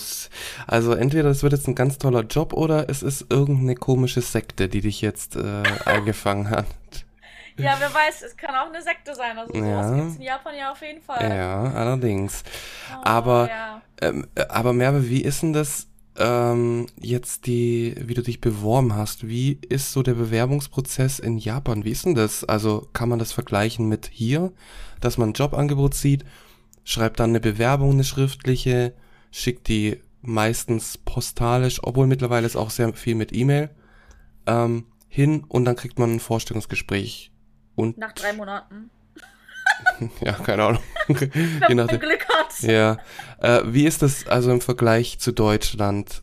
Also 0.67 0.93
entweder 0.93 1.29
es 1.29 1.43
wird 1.43 1.53
jetzt 1.53 1.67
ein 1.67 1.75
ganz 1.75 1.97
toller 1.97 2.21
Job 2.23 2.53
oder 2.53 2.89
es 2.89 3.03
ist 3.03 3.27
irgendeine 3.29 3.75
komische 3.75 4.21
Sekte, 4.21 4.67
die 4.67 4.81
dich 4.81 5.01
jetzt 5.01 5.35
äh, 5.35 5.63
eingefangen 5.85 6.49
hat. 6.49 6.65
Ja, 7.57 7.75
wer 7.77 7.93
weiß, 7.93 8.21
es 8.21 8.37
kann 8.37 8.55
auch 8.55 8.67
eine 8.67 8.81
Sekte 8.81 9.13
sein, 9.15 9.37
also 9.37 9.53
sowas 9.53 9.67
Ja. 9.91 9.95
gibt 9.95 10.07
es 10.11 10.15
in 10.15 10.21
Japan 10.21 10.55
ja 10.57 10.71
auf 10.71 10.81
jeden 10.81 11.01
Fall. 11.01 11.29
Ja, 11.29 11.63
allerdings. 11.73 12.43
Oh, 12.93 13.01
Aber, 13.03 13.49
ja. 13.49 13.81
ähm, 14.01 14.27
äh, 14.35 14.45
aber 14.47 14.71
Merve, 14.73 15.09
wie 15.09 15.21
ist 15.21 15.41
denn 15.41 15.51
das 15.53 15.87
ähm, 16.19 16.87
jetzt 16.99 17.47
die, 17.47 17.95
wie 17.99 18.13
du 18.13 18.21
dich 18.21 18.41
beworben 18.41 18.95
hast? 18.95 19.27
Wie 19.27 19.59
ist 19.69 19.91
so 19.91 20.03
der 20.03 20.13
Bewerbungsprozess 20.13 21.19
in 21.19 21.37
Japan? 21.37 21.85
Wie 21.85 21.91
ist 21.91 22.05
denn 22.05 22.15
das? 22.15 22.43
Also 22.43 22.87
kann 22.93 23.09
man 23.09 23.19
das 23.19 23.31
vergleichen 23.31 23.87
mit 23.87 24.09
hier, 24.11 24.51
dass 24.99 25.17
man 25.17 25.29
ein 25.29 25.33
Jobangebot 25.33 25.93
sieht, 25.93 26.25
schreibt 26.83 27.19
dann 27.19 27.31
eine 27.31 27.39
Bewerbung, 27.39 27.91
eine 27.91 28.03
schriftliche, 28.03 28.93
schickt 29.31 29.67
die 29.69 30.01
meistens 30.21 30.97
postalisch, 30.97 31.79
obwohl 31.81 32.07
mittlerweile 32.07 32.45
ist 32.45 32.57
auch 32.57 32.69
sehr 32.69 32.93
viel 32.93 33.15
mit 33.15 33.33
E-Mail, 33.33 33.69
ähm, 34.45 34.85
hin 35.07 35.45
und 35.47 35.65
dann 35.65 35.75
kriegt 35.75 35.97
man 35.97 36.15
ein 36.15 36.19
Vorstellungsgespräch. 36.19 37.31
Und 37.75 37.97
Nach 37.97 38.11
drei 38.11 38.33
Monaten. 38.33 38.89
ja, 40.21 40.33
keine 40.33 40.63
Ahnung. 40.65 40.83
Wenn 41.09 41.77
man. 41.77 41.87
Glück 41.87 42.27
hat. 42.29 42.59
Ja. 42.61 42.97
Äh, 43.41 43.61
wie 43.65 43.85
ist 43.85 44.01
das 44.01 44.27
also 44.27 44.51
im 44.51 44.61
Vergleich 44.61 45.19
zu 45.19 45.31
Deutschland? 45.31 46.21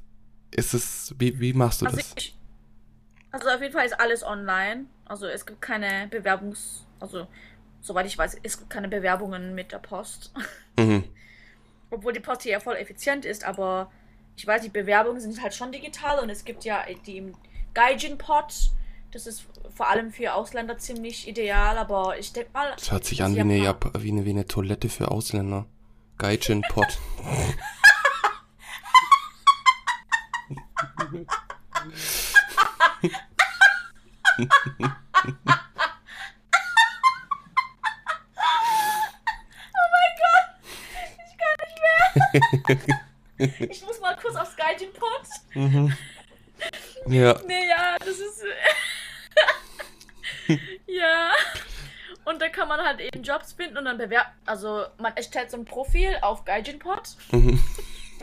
Ist 0.50 0.74
es, 0.74 1.14
wie, 1.18 1.38
wie 1.40 1.52
machst 1.52 1.82
du 1.82 1.86
Also 1.86 1.98
das? 1.98 2.14
ich, 2.16 2.36
also 3.30 3.48
auf 3.48 3.60
jeden 3.60 3.72
Fall 3.72 3.84
ist 3.86 3.98
alles 3.98 4.22
online. 4.24 4.86
Also 5.04 5.26
es 5.26 5.44
gibt 5.44 5.60
keine 5.60 6.08
Bewerbungs, 6.08 6.86
also 7.00 7.26
soweit 7.80 8.06
ich 8.06 8.16
weiß, 8.16 8.38
es 8.42 8.58
gibt 8.58 8.70
keine 8.70 8.88
Bewerbungen 8.88 9.54
mit 9.54 9.72
der 9.72 9.78
Post. 9.78 10.32
Mhm. 10.78 11.04
Obwohl 11.90 12.12
die 12.12 12.20
Post 12.20 12.42
hier 12.42 12.52
ja 12.52 12.60
voll 12.60 12.76
effizient 12.76 13.24
ist, 13.24 13.44
aber 13.44 13.92
ich 14.36 14.46
weiß, 14.46 14.62
die 14.62 14.68
Bewerbungen 14.68 15.20
sind 15.20 15.40
halt 15.42 15.54
schon 15.54 15.72
digital 15.72 16.18
und 16.18 16.30
es 16.30 16.44
gibt 16.44 16.64
ja 16.64 16.84
die 17.06 17.18
im 17.18 17.34
Gaijin-Pod. 17.74 18.70
Das 19.16 19.26
ist 19.26 19.46
vor 19.74 19.88
allem 19.88 20.12
für 20.12 20.34
Ausländer 20.34 20.76
ziemlich 20.76 21.26
ideal, 21.26 21.78
aber 21.78 22.18
ich 22.18 22.34
denke 22.34 22.50
mal. 22.52 22.74
Das 22.76 22.92
hört 22.92 23.06
sich 23.06 23.22
an 23.22 23.34
wie 23.34 23.40
eine, 23.40 23.56
Jap 23.56 23.90
wie 23.98 24.10
eine, 24.10 24.26
wie 24.26 24.30
eine 24.30 24.46
Toilette 24.46 24.90
für 24.90 25.10
Ausländer. 25.10 25.64
Gaijin 26.18 26.60
Pot. 26.68 26.98
Ich 41.24 41.38
kann 41.38 41.56
nicht 41.62 41.80
mehr. 43.38 43.70
ich 43.70 43.82
muss 43.82 43.98
mal 44.00 44.14
kurz 44.16 44.36
aufs 44.36 44.54
Gaijin-Pod. 44.56 45.22
mhm. 45.54 45.96
Ja. 47.06 47.40
Nee, 47.46 47.66
ja, 47.66 47.96
das 47.98 48.18
ist. 48.18 48.44
ja. 50.86 51.32
Und 52.24 52.40
da 52.42 52.45
kann 52.56 52.68
man 52.68 52.80
halt 52.80 53.00
eben 53.00 53.22
Jobs 53.22 53.52
finden 53.52 53.76
und 53.78 53.84
dann 53.84 53.98
bewerben. 53.98 54.30
Also, 54.46 54.84
man 54.98 55.14
erstellt 55.16 55.50
so 55.50 55.56
ein 55.58 55.64
Profil 55.64 56.16
auf 56.22 56.44
Gaijinpod 56.44 57.16
Mhm. 57.32 57.60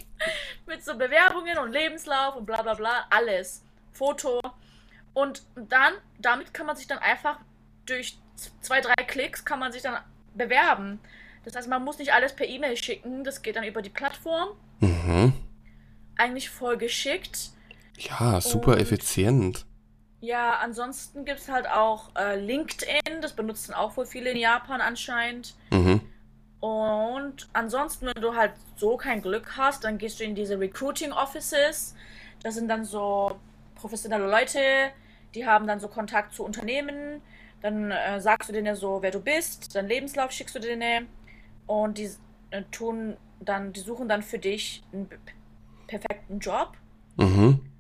mit 0.68 0.84
so 0.84 0.98
Bewerbungen 0.98 1.58
und 1.58 1.72
Lebenslauf 1.72 2.36
und 2.36 2.46
bla 2.46 2.62
bla 2.62 2.74
bla. 2.74 3.06
Alles. 3.10 3.64
Foto. 3.92 4.42
Und 5.14 5.44
dann, 5.56 5.94
damit 6.20 6.54
kann 6.54 6.66
man 6.66 6.76
sich 6.76 6.88
dann 6.88 6.98
einfach 7.00 7.38
durch 7.86 8.18
zwei, 8.62 8.82
drei 8.82 8.96
Klicks 8.96 9.46
kann 9.46 9.60
man 9.60 9.72
sich 9.72 9.82
dann 9.84 9.98
bewerben. 10.34 11.00
Das 11.46 11.56
heißt, 11.56 11.68
man 11.68 11.84
muss 11.84 12.00
nicht 12.00 12.14
alles 12.14 12.34
per 12.36 12.48
E-Mail 12.48 12.76
schicken. 12.78 13.24
Das 13.24 13.42
geht 13.42 13.56
dann 13.58 13.64
über 13.66 13.82
die 13.82 13.90
Plattform. 13.90 14.50
Mhm. 14.80 15.34
Eigentlich 16.18 16.50
voll 16.50 16.78
geschickt. 16.78 17.50
Ja, 17.98 18.42
super 18.42 18.72
Und- 18.74 18.80
effizient. 18.80 19.66
Ja, 20.24 20.60
ansonsten 20.62 21.26
gibt 21.26 21.42
es 21.42 21.50
halt 21.50 21.68
auch 21.68 22.16
äh, 22.16 22.40
LinkedIn, 22.40 23.22
das 23.22 23.34
benutzen 23.34 23.74
auch 23.74 23.98
wohl 23.98 24.06
viele 24.06 24.30
in 24.30 24.38
Japan 24.38 24.80
anscheinend. 24.80 25.54
Mhm. 25.70 26.00
Und 26.62 27.50
ansonsten, 27.52 28.06
wenn 28.06 28.22
du 28.22 28.34
halt 28.34 28.54
so 28.78 28.96
kein 28.96 29.22
Glück 29.22 29.58
hast, 29.58 29.84
dann 29.84 29.98
gehst 29.98 30.22
du 30.22 30.24
in 30.24 30.34
diese 30.34 30.58
Recruiting 30.58 31.12
Offices. 31.12 31.94
Das 32.42 32.56
sind 32.56 32.70
dann 32.70 32.86
so 32.86 33.38
professionelle 33.76 34.30
Leute, 34.30 34.62
die 35.36 35.46
haben 35.46 35.68
dann 35.68 35.82
so 35.82 35.90
Kontakt 35.90 36.34
zu 36.34 36.46
Unternehmen. 36.46 37.22
Dann 37.62 37.92
äh, 37.92 38.22
sagst 38.22 38.48
du 38.48 38.54
denen 38.54 38.78
so, 38.78 39.02
wer 39.02 39.12
du 39.12 39.20
bist, 39.20 39.76
deinen 39.76 39.90
Lebenslauf 39.90 40.32
schickst 40.32 40.56
du 40.56 40.60
denen 40.60 41.10
und 41.68 41.98
die 41.98 42.10
äh, 42.52 42.64
tun 42.72 43.18
dann, 43.42 43.74
die 43.74 43.82
suchen 43.82 44.08
dann 44.08 44.24
für 44.24 44.40
dich 44.40 44.84
einen 44.94 45.10
perfekten 45.88 46.40
Job. 46.40 46.78
Mhm. 47.18 47.73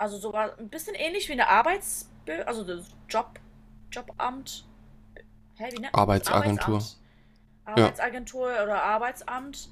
Also 0.00 0.16
sogar 0.16 0.58
ein 0.58 0.68
bisschen 0.70 0.94
ähnlich 0.94 1.28
wie 1.28 1.34
eine 1.34 1.48
Arbeits... 1.48 2.08
Also 2.46 2.64
das 2.64 2.86
Job... 3.08 3.38
Jobamt. 3.92 4.64
Hä, 5.56 5.68
wie 5.72 5.80
nennt? 5.80 5.94
Arbeitsagentur. 5.94 6.76
Arbeitsamt. 6.76 6.98
Arbeitsagentur 7.64 8.46
oder 8.62 8.82
Arbeitsamt. 8.82 9.68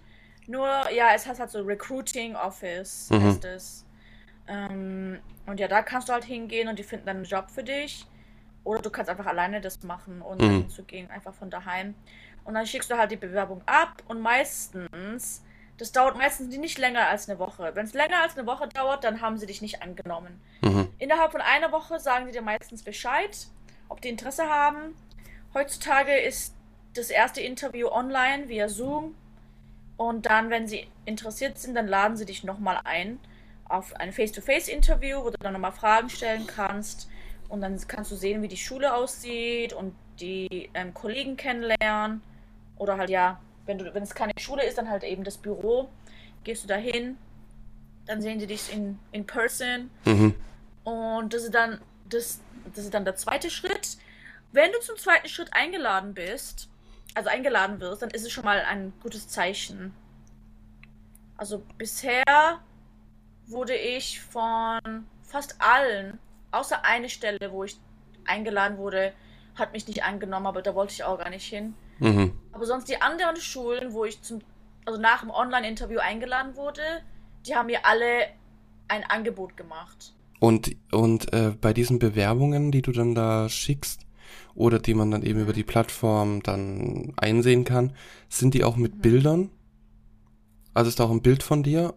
Nur, 0.47 0.67
ja, 0.91 1.15
es 1.15 1.27
heißt 1.27 1.41
halt 1.41 1.51
so 1.51 1.63
Recruiting 1.63 2.35
Office, 2.35 3.11
Mhm. 3.11 3.23
heißt 3.23 3.45
es. 3.45 3.87
Ähm, 4.49 5.21
und 5.47 5.61
ja, 5.61 5.69
da 5.69 5.83
kannst 5.83 6.09
du 6.09 6.13
halt 6.13 6.25
hingehen 6.25 6.69
und 6.69 6.79
die 6.79 6.83
finden 6.83 7.07
dann 7.07 7.19
einen 7.19 7.27
Job 7.27 7.51
für 7.51 7.63
dich. 7.63 8.07
Oder 8.65 8.83
du 8.83 8.91
kannst 8.91 9.09
einfach 9.09 9.27
alleine 9.27 9.61
das 9.61 9.83
machen, 9.83 10.21
ohne 10.21 10.43
Mhm. 10.43 10.49
dahin 10.49 10.69
zu 10.69 10.83
gehen, 10.83 11.11
einfach 11.11 11.33
von 11.33 11.49
daheim. 11.49 11.95
Und 12.45 12.55
dann 12.55 12.67
schickst 12.67 12.91
du 12.91 12.99
halt 12.99 13.11
die 13.13 13.17
Bewerbung 13.17 13.63
ab 13.67 14.03
und 14.09 14.21
meistens, 14.21 15.45
das 15.79 15.93
dauert 15.93 16.17
meistens 16.17 16.55
nicht 16.57 16.77
länger 16.77 17.07
als 17.07 17.29
eine 17.29 17.39
Woche. 17.39 17.71
Wenn 17.75 17.87
es 17.87 17.95
länger 17.95 18.21
als 18.23 18.37
eine 18.37 18.47
Woche 18.47 18.69
dauert, 18.69 19.05
dann 19.05 19.21
haben 19.21 19.39
sie 19.39 19.47
dich 19.47 19.63
nicht 19.63 19.81
angenommen. 19.81 20.41
Mhm. 20.63 20.89
Innerhalb 20.99 21.33
von 21.33 21.41
einer 21.41 21.73
Woche 21.73 22.01
sagen 22.01 22.27
sie 22.27 22.33
dir 22.33 22.43
meistens 22.43 22.83
Bescheid, 22.83 23.47
ob 23.89 24.01
die 24.01 24.09
Interesse 24.09 24.49
haben. 24.49 24.97
Heutzutage 25.55 26.17
ist 26.19 26.55
das 26.95 27.11
erste 27.11 27.41
Interview 27.41 27.89
online 27.89 28.49
via 28.49 28.69
Zoom. 28.69 29.15
Und 29.97 30.27
dann, 30.27 30.51
wenn 30.51 30.69
sie 30.69 30.89
interessiert 31.05 31.59
sind, 31.59 31.75
dann 31.75 31.87
laden 31.87 32.17
sie 32.17 32.27
dich 32.27 32.45
nochmal 32.45 32.81
ein 32.85 33.19
auf 33.69 33.95
ein 33.97 34.13
Face-to-Face-Interview, 34.13 35.23
wo 35.23 35.31
du 35.31 35.37
dann 35.39 35.53
nochmal 35.53 35.73
Fragen 35.73 36.11
stellen 36.11 36.47
kannst. 36.47 37.09
Und 37.49 37.61
dann 37.61 37.79
kannst 37.87 38.11
du 38.11 38.17
sehen, 38.17 38.43
wie 38.43 38.49
die 38.49 38.57
Schule 38.57 38.95
aussieht 38.95 39.73
und 39.73 39.95
die 40.21 40.71
ähm, 40.75 40.93
Kollegen 40.93 41.37
kennenlernen. 41.37 42.23
Oder 42.77 42.97
halt 42.97 43.11
ja, 43.11 43.41
wenn, 43.69 43.79
du, 43.79 43.95
wenn 43.95 44.03
es 44.03 44.15
keine 44.15 44.33
Schule 44.41 44.65
ist, 44.65 44.79
dann 44.79 44.91
halt 44.91 45.05
eben 45.05 45.23
das 45.23 45.37
Büro. 45.37 45.89
Gehst 46.43 46.65
du 46.65 46.69
dahin, 46.69 47.17
dann 48.07 48.21
sehen 48.23 48.41
sie 48.41 48.47
dich 48.47 48.73
in, 48.73 48.99
in 49.13 49.27
person. 49.27 49.91
Mhm. 50.05 50.35
Und 50.85 51.35
das 51.35 51.45
ist 51.45 51.55
dann 51.55 51.81
das, 52.09 52.41
das 52.75 52.85
ist 52.85 52.95
dann 52.95 53.05
der 53.05 53.15
zweite 53.15 53.51
Schritt. 53.51 53.99
Wenn 54.53 54.73
du 54.73 54.81
zum 54.81 54.97
zweiten 54.97 55.29
Schritt 55.29 55.53
eingeladen 55.53 56.15
bist, 56.15 56.69
also 57.15 57.29
eingeladen 57.29 57.81
wirst, 57.81 58.03
dann 58.03 58.11
ist 58.11 58.25
es 58.25 58.33
schon 58.33 58.45
mal 58.45 58.63
ein 58.63 58.93
gutes 59.03 59.29
Zeichen. 59.29 59.95
Also 61.37 61.63
bisher 61.77 62.61
wurde 63.47 63.77
ich 63.77 64.21
von 64.21 64.81
fast 65.23 65.57
allen, 65.61 66.19
außer 66.51 66.85
eine 66.85 67.11
Stelle, 67.11 67.53
wo 67.53 67.65
ich 67.65 67.79
eingeladen 68.25 68.79
wurde, 68.79 69.13
hat 69.55 69.73
mich 69.73 69.87
nicht 69.87 70.05
angenommen, 70.05 70.47
aber 70.47 70.63
da 70.63 70.75
wollte 70.75 70.95
ich 70.95 71.05
auch 71.05 71.19
gar 71.19 71.31
nicht 71.31 71.47
hin. 71.47 71.75
Mhm. 71.99 72.39
Aber 72.59 72.67
sonst 72.67 72.89
die 72.89 73.01
anderen 73.01 73.37
Schulen, 73.37 73.93
wo 73.93 74.05
ich 74.05 74.21
zum, 74.21 74.41
also 74.85 75.01
nach 75.01 75.21
dem 75.21 75.31
Online-Interview 75.31 76.01
eingeladen 76.01 76.57
wurde, 76.57 76.83
die 77.47 77.55
haben 77.55 77.67
mir 77.67 77.87
alle 77.87 78.27
ein 78.89 79.05
Angebot 79.05 79.57
gemacht. 79.57 80.13
Und, 80.41 80.75
und 80.91 81.33
äh, 81.33 81.53
bei 81.61 81.73
diesen 81.73 82.01
Bewerbungen, 82.01 82.73
die 82.73 82.83
du 82.83 82.91
dann 82.91 83.15
da 83.15 83.49
schickst 83.49 84.01
oder 84.57 84.81
die 84.81 84.95
man 84.95 85.13
dann 85.13 85.23
eben 85.23 85.39
über 85.41 85.53
die 85.53 85.63
Plattform 85.63 86.43
dann 86.43 87.13
einsehen 87.17 87.63
kann, 87.63 87.93
sind 88.29 88.55
die 88.55 88.65
auch 88.65 88.75
mit 88.75 88.97
Mhm. 88.97 89.01
Bildern? 89.03 89.51
Also 90.75 90.89
ist 90.89 90.99
da 90.99 91.05
auch 91.05 91.13
ein 91.13 91.23
Bild 91.23 91.45
von 91.45 91.63
dir? 91.63 91.95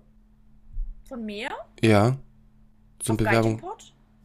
Von 1.10 1.26
mir? 1.26 1.50
Ja. 1.82 2.18
Zum 3.00 3.16
Auf 3.16 3.18
Bewerbung. 3.18 3.58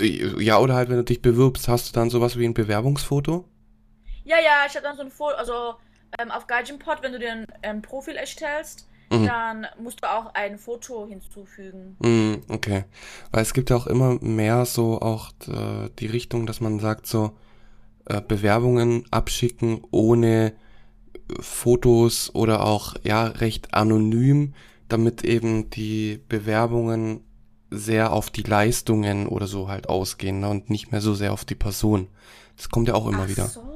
Gaijinpot? 0.03 0.39
Ja, 0.43 0.59
oder 0.59 0.75
halt, 0.75 0.91
wenn 0.91 0.99
du 0.99 1.05
dich 1.05 1.23
bewirbst, 1.23 1.67
hast 1.67 1.89
du 1.89 1.93
dann 1.95 2.11
sowas 2.11 2.37
wie 2.39 2.45
ein 2.45 2.53
Bewerbungsfoto? 2.53 3.47
Ja, 4.25 4.37
ja, 4.39 4.67
ich 4.67 4.75
habe 4.75 4.83
dann 4.85 4.97
so 4.97 5.03
ein 5.03 5.11
Foto, 5.11 5.35
also 5.37 5.77
ähm, 6.19 6.31
auf 6.31 6.47
Gaijinpot, 6.47 7.03
wenn 7.03 7.13
du 7.13 7.19
dir 7.19 7.33
ein 7.33 7.47
ähm, 7.63 7.83
Profil 7.83 8.17
erstellst, 8.17 8.89
Mhm. 9.11 9.25
dann 9.27 9.67
musst 9.81 10.03
du 10.03 10.11
auch 10.11 10.35
ein 10.35 10.59
Foto 10.59 11.07
hinzufügen. 11.07 11.97
Mm, 12.01 12.53
okay. 12.53 12.85
Weil 13.31 13.43
es 13.43 13.55
gibt 13.55 13.71
ja 13.71 13.77
auch 13.77 13.87
immer 13.87 14.19
mehr 14.21 14.65
so 14.65 15.01
auch 15.01 15.31
äh, 15.47 15.91
die 16.01 16.07
Richtung, 16.07 16.47
dass 16.47 16.61
man 16.61 16.81
sagt 16.81 17.07
so, 17.07 17.37
äh, 18.07 18.21
Bewerbungen 18.21 19.05
abschicken 19.11 19.83
ohne 19.93 20.55
äh, 21.15 21.41
Fotos 21.41 22.35
oder 22.35 22.65
auch 22.65 22.95
ja 23.05 23.27
recht 23.27 23.75
anonym, 23.75 24.55
damit 24.89 25.25
eben 25.25 25.71
die 25.71 26.21
Bewerbungen 26.29 27.21
sehr 27.71 28.13
auf 28.13 28.31
die 28.31 28.43
Leistungen 28.43 29.27
oder 29.27 29.47
so 29.47 29.69
halt 29.69 29.89
ausgehen 29.89 30.41
ne, 30.41 30.49
und 30.49 30.71
nicht 30.71 30.93
mehr 30.93 31.01
so 31.01 31.15
sehr 31.15 31.33
auf 31.33 31.45
die 31.45 31.57
Person. 31.57 32.09
Das 32.57 32.71
kommt 32.71 32.89
ja 32.89 32.95
auch 32.95 33.07
immer 33.07 33.25
Ach 33.25 33.29
wieder. 33.29 33.47
so. 33.47 33.76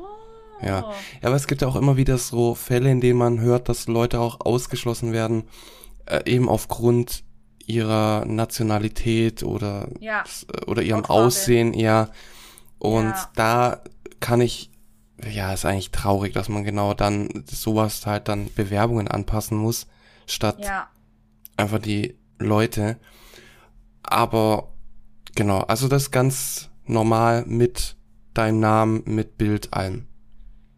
Ja. 0.63 0.81
Ja, 0.81 0.93
aber 1.23 1.37
es 1.37 1.47
gibt 1.47 1.63
ja 1.63 1.69
auch 1.69 1.77
immer 1.77 1.97
wieder 1.97 2.19
so 2.19 2.55
Fälle, 2.55 2.91
in 2.91 3.01
denen 3.01 3.19
man 3.19 3.41
hört, 3.41 3.69
dass 3.69 3.87
Leute 3.89 4.21
auch 4.21 4.41
ausgeschlossen 4.41 5.13
werden, 5.13 5.45
äh, 6.07 6.23
eben 6.31 6.49
aufgrund 6.49 7.25
ihrer 7.67 8.25
Nationalität 8.27 9.43
oder, 9.43 9.89
Ja. 10.01 10.25
oder 10.67 10.83
ihrem 10.83 11.01
Hautfarbe. 11.03 11.23
Aussehen, 11.27 11.73
ja. 11.75 12.09
Und 12.79 13.05
Ja. 13.11 13.31
da 13.37 13.81
kann 14.19 14.41
ich, 14.41 14.71
ja, 15.31 15.53
ist 15.53 15.65
eigentlich 15.65 15.91
traurig, 15.93 16.33
dass 16.35 16.49
man 16.49 16.65
genau 16.65 16.95
dann 16.95 17.45
sowas 17.47 18.07
halt 18.07 18.29
dann 18.29 18.49
Bewerbungen 18.55 19.07
anpassen 19.09 19.57
muss, 19.59 19.87
statt 20.27 20.59
einfach 21.57 21.79
die 21.79 22.17
Leute. 22.39 22.99
Aber 24.03 24.73
genau, 25.35 25.61
also 25.61 25.89
das 25.89 26.05
ist 26.05 26.11
ganz 26.11 26.71
normal 26.87 27.45
mit 27.47 27.97
deinem 28.35 28.61
Namen, 28.61 29.03
mit 29.05 29.37
Bild, 29.39 29.73
allem. 29.75 30.07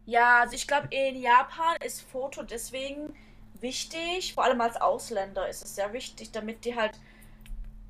Ja, 0.07 0.41
also 0.41 0.55
ich 0.55 0.67
glaube, 0.67 0.89
in 0.91 1.21
Japan 1.21 1.77
ist 1.85 2.03
Foto 2.03 2.43
deswegen 2.43 3.15
wichtig, 3.61 4.35
vor 4.35 4.45
allem 4.45 4.61
als 4.61 4.81
Ausländer 4.81 5.49
ist 5.49 5.65
es 5.65 5.77
sehr 5.77 5.93
wichtig, 5.93 6.33
damit 6.33 6.65
die 6.65 6.75
halt, 6.75 6.99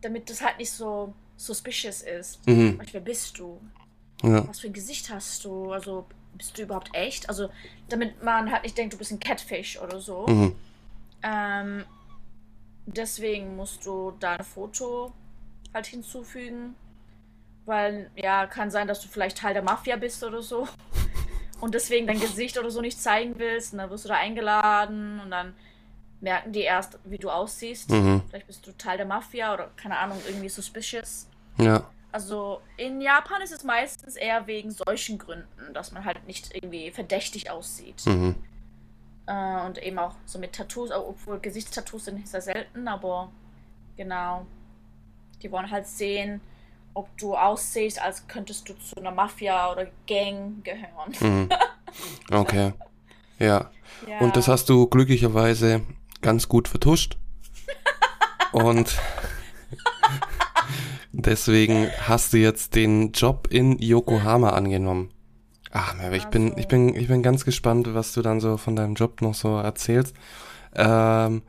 damit 0.03 0.29
das 0.29 0.43
halt 0.43 0.59
nicht 0.59 0.71
so 0.71 1.15
suspicious 1.37 2.03
ist. 2.03 2.47
Mhm. 2.47 2.81
Wer 2.91 3.01
bist 3.01 3.39
du? 3.39 3.61
Ja. 4.23 4.47
Was 4.47 4.61
für 4.61 4.69
ein 4.69 4.73
Gesicht 4.73 5.11
hast 5.11 5.45
du? 5.45 5.73
Also 5.73 6.07
bist 6.35 6.57
du 6.57 6.63
überhaupt 6.63 6.91
echt? 6.95 7.29
Also 7.29 7.49
damit 7.89 8.23
man 8.23 8.51
halt 8.53 8.63
nicht 8.63 8.77
denkt, 8.77 8.95
du 8.95 8.99
bist 8.99 9.11
ein 9.11 9.21
Catfish 9.21 9.79
oder 9.81 9.99
so. 9.99 10.27
Mhm. 10.27 10.57
Ähm, 11.23 11.85
deswegen 12.87 13.57
musst 13.57 13.87
du 13.87 14.13
da 14.21 14.37
ein 14.37 14.45
Foto 14.45 15.13
halt 15.73 15.87
hinzufügen. 15.87 16.77
Weil, 17.65 18.11
ja, 18.17 18.47
kann 18.47 18.71
sein, 18.73 18.89
dass 18.89 19.01
du 19.01 19.09
vielleicht 19.09 19.39
Teil 19.39 19.55
der 19.55 19.63
Mafia 19.63 19.97
bist 19.97 20.23
oder 20.25 20.43
so. 20.43 20.69
Und 21.63 21.75
deswegen 21.75 22.09
dein 22.09 22.19
Gesicht 22.19 22.59
oder 22.59 22.73
so 22.73 22.81
nicht 22.81 23.01
zeigen 23.01 23.39
willst. 23.39 23.73
Und 23.73 23.79
dann 23.79 23.89
wirst 23.89 24.05
du 24.05 24.09
da 24.09 24.17
eingeladen 24.17 25.21
und 25.21 25.31
dann 25.31 25.55
merken 26.21 26.51
die 26.51 26.63
erst, 26.63 26.99
wie 27.05 27.19
du 27.19 27.31
aussiehst. 27.31 27.89
Mhm. 27.89 28.23
Vielleicht 28.29 28.49
bist 28.49 28.67
du 28.67 28.73
Teil 28.73 28.97
der 28.97 29.07
Mafia 29.07 29.55
oder 29.55 29.71
keine 29.77 29.97
Ahnung, 29.97 30.19
irgendwie 30.27 30.49
suspicious. 30.49 31.29
Ja. 31.59 31.89
Also 32.11 32.61
in 32.77 33.01
Japan 33.01 33.43
ist 33.43 33.53
es 33.53 33.63
meistens 33.63 34.17
eher 34.17 34.49
wegen 34.49 34.73
solchen 34.73 35.19
Gründen, 35.19 35.73
dass 35.73 35.93
man 35.93 36.05
halt 36.05 36.27
nicht 36.27 36.53
irgendwie 36.53 36.91
verdächtig 36.91 37.49
aussieht. 37.49 38.05
Mhm. 38.07 38.35
Äh, 39.27 39.65
und 39.65 39.81
eben 39.81 40.01
auch 40.01 40.17
so 40.27 40.41
mit 40.41 40.55
Tattoos, 40.55 40.91
obwohl 40.91 41.39
Gesichtstattoos 41.39 42.07
sind 42.07 42.27
sehr 42.27 42.43
selten, 42.43 42.89
aber 42.89 43.31
genau. 43.97 44.47
Die 45.41 45.53
wollen 45.53 45.71
halt 45.71 45.87
sehen, 45.87 46.41
ob 46.95 47.09
du 47.19 47.35
aussiehst, 47.37 48.01
als 48.01 48.27
könntest 48.29 48.69
du 48.69 48.75
zu 48.75 48.97
einer 48.97 49.11
Mafia 49.11 49.73
oder 49.73 49.87
Gang 50.07 50.65
gehören. 50.65 51.15
Mhm. 51.21 51.49
Okay. 52.31 52.73
Ja. 53.39 53.71
Ja. 54.09 54.19
Und 54.21 54.35
das 54.35 54.49
hast 54.49 54.71
du 54.71 54.87
glücklicherweise 54.87 55.83
ganz 56.23 56.49
gut 56.49 56.67
vertuscht. 56.69 57.19
Und 58.53 58.97
deswegen 61.13 61.91
hast 62.01 62.33
du 62.33 62.39
jetzt 62.39 62.75
den 62.75 63.13
Job 63.13 63.49
in 63.51 63.79
Yokohama 63.79 64.51
angenommen. 64.51 65.11
Ach, 65.71 65.95
Merve, 65.95 66.17
ich 66.17 66.27
bin, 66.27 66.49
Also. 66.49 66.57
ich 66.59 66.69
bin, 66.69 66.95
ich 66.95 67.09
bin 67.09 67.23
ganz 67.23 67.45
gespannt, 67.45 67.89
was 67.95 68.13
du 68.13 68.23
dann 68.23 68.41
so 68.41 68.57
von 68.57 68.77
deinem 68.77 68.95
Job 68.95 69.21
noch 69.21 69.35
so 69.35 69.57
erzählst. 69.57 70.15
Ähm, 70.75 71.43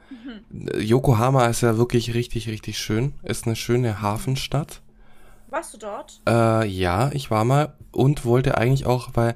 Yokohama 0.77 1.45
ist 1.47 1.62
ja 1.62 1.77
wirklich 1.77 2.13
richtig, 2.13 2.47
richtig 2.49 2.77
schön. 2.77 3.13
Ist 3.23 3.45
eine 3.45 3.56
schöne 3.56 4.01
Hafenstadt. 4.01 4.82
Warst 5.54 5.72
du 5.76 5.78
dort? 5.78 6.20
Äh, 6.28 6.66
ja, 6.68 7.12
ich 7.13 7.30
war 7.30 7.46
mal 7.46 7.76
und 7.92 8.26
wollte 8.26 8.58
eigentlich 8.58 8.88
auch, 8.88 9.12
weil 9.13 9.36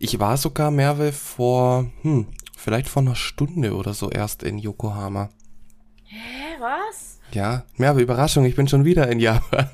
ich 0.00 0.18
war 0.18 0.36
sogar 0.36 0.72
Merve 0.72 1.12
vor, 1.12 1.86
hm, 2.02 2.26
vielleicht 2.56 2.88
vor 2.88 3.02
einer 3.02 3.14
Stunde 3.14 3.76
oder 3.76 3.94
so 3.94 4.10
erst 4.10 4.42
in 4.42 4.58
Yokohama. 4.58 5.28
Hä, 6.04 6.56
was? 6.58 7.20
Ja, 7.30 7.62
Merve, 7.76 8.00
Überraschung, 8.02 8.44
ich 8.44 8.56
bin 8.56 8.66
schon 8.66 8.84
wieder 8.84 9.06
in 9.08 9.20
Japan. 9.20 9.70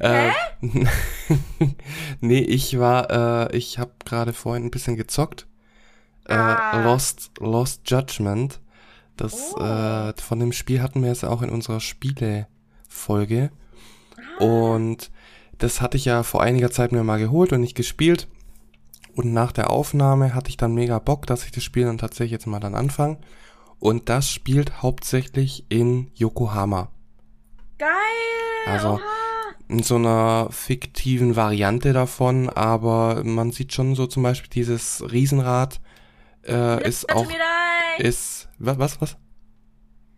äh, 0.00 0.30
nee, 2.20 2.40
ich 2.40 2.78
war, 2.78 3.48
äh, 3.50 3.56
ich 3.56 3.78
habe 3.78 3.92
gerade 4.04 4.34
vorhin 4.34 4.66
ein 4.66 4.70
bisschen 4.70 4.96
gezockt. 4.96 5.46
Äh, 6.26 6.34
Ah. 6.34 6.82
Lost, 6.84 7.30
Lost 7.40 7.88
Judgment. 7.90 8.60
Das, 9.16 9.54
Oh. 9.56 9.60
äh, 9.62 10.12
von 10.20 10.38
dem 10.40 10.52
Spiel 10.52 10.82
hatten 10.82 11.00
wir 11.00 11.08
jetzt 11.08 11.24
auch 11.24 11.40
in 11.40 11.48
unserer 11.48 11.80
Spiele-Folge. 11.80 13.50
Ah. 14.38 14.44
Und 14.44 15.10
das 15.58 15.80
hatte 15.80 15.96
ich 15.96 16.04
ja 16.06 16.22
vor 16.22 16.42
einiger 16.42 16.70
Zeit 16.70 16.92
mir 16.92 17.02
mal 17.02 17.18
geholt 17.18 17.52
und 17.52 17.60
nicht 17.60 17.76
gespielt. 17.76 18.28
Und 19.14 19.32
nach 19.32 19.52
der 19.52 19.70
Aufnahme 19.70 20.34
hatte 20.34 20.48
ich 20.48 20.56
dann 20.56 20.74
mega 20.74 20.98
Bock, 20.98 21.26
dass 21.26 21.44
ich 21.44 21.50
das 21.50 21.64
Spiel 21.64 21.84
dann 21.84 21.98
tatsächlich 21.98 22.32
jetzt 22.32 22.46
mal 22.46 22.60
dann 22.60 22.74
anfange. 22.74 23.18
Und 23.78 24.08
das 24.08 24.30
spielt 24.30 24.82
hauptsächlich 24.82 25.66
in 25.68 26.10
Yokohama. 26.14 26.90
Geil! 27.78 27.88
Also- 28.66 28.94
Oha. 28.94 29.00
In 29.68 29.84
so 29.84 29.94
einer 29.94 30.48
fiktiven 30.50 31.36
Variante 31.36 31.92
davon, 31.92 32.48
aber 32.48 33.22
man 33.22 33.52
sieht 33.52 33.72
schon 33.72 33.94
so 33.94 34.08
zum 34.08 34.24
Beispiel 34.24 34.50
dieses 34.50 35.00
Riesenrad 35.12 35.80
äh, 36.44 36.88
ist 36.88 37.08
auch, 37.14 37.24
ist, 37.98 38.48
was, 38.58 38.78
was, 38.80 39.00
was? 39.00 39.16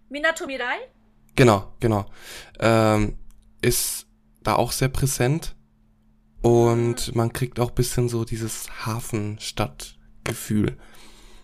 Minatomirai? 0.09 0.77
Genau, 1.37 1.71
genau. 1.81 2.07
Ähm, 2.61 3.19
ist 3.63 4.07
da 4.43 4.55
auch 4.57 4.73
sehr 4.73 4.89
präsent 4.89 5.55
und 6.43 7.15
man 7.15 7.33
kriegt 7.33 7.61
auch 7.61 7.71
bisschen 7.71 8.09
so 8.09 8.25
dieses 8.25 8.69
Hafenstadtgefühl. 8.85 10.77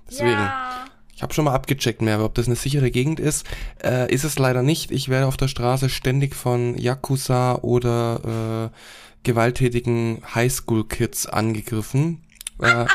Deswegen, 0.08 0.30
Ja. 0.30 0.84
ich 1.14 1.22
habe 1.22 1.32
schon 1.34 1.44
mal 1.44 1.54
abgecheckt, 1.54 2.02
mehr, 2.02 2.20
ob 2.24 2.34
das 2.34 2.46
eine 2.46 2.56
sichere 2.56 2.90
Gegend 2.90 3.20
ist. 3.20 3.46
Äh, 3.82 4.12
ist 4.12 4.24
es 4.24 4.38
leider 4.38 4.62
nicht. 4.62 4.90
Ich 4.90 5.08
werde 5.08 5.26
auf 5.26 5.36
der 5.36 5.48
Straße 5.48 5.88
ständig 5.88 6.34
von 6.34 6.76
Yakuza 6.76 7.56
oder 7.56 8.70
äh, 8.72 8.76
gewalttätigen 9.22 10.22
Highschool-Kids 10.34 11.26
angegriffen. 11.26 12.24
Äh, 12.60 12.86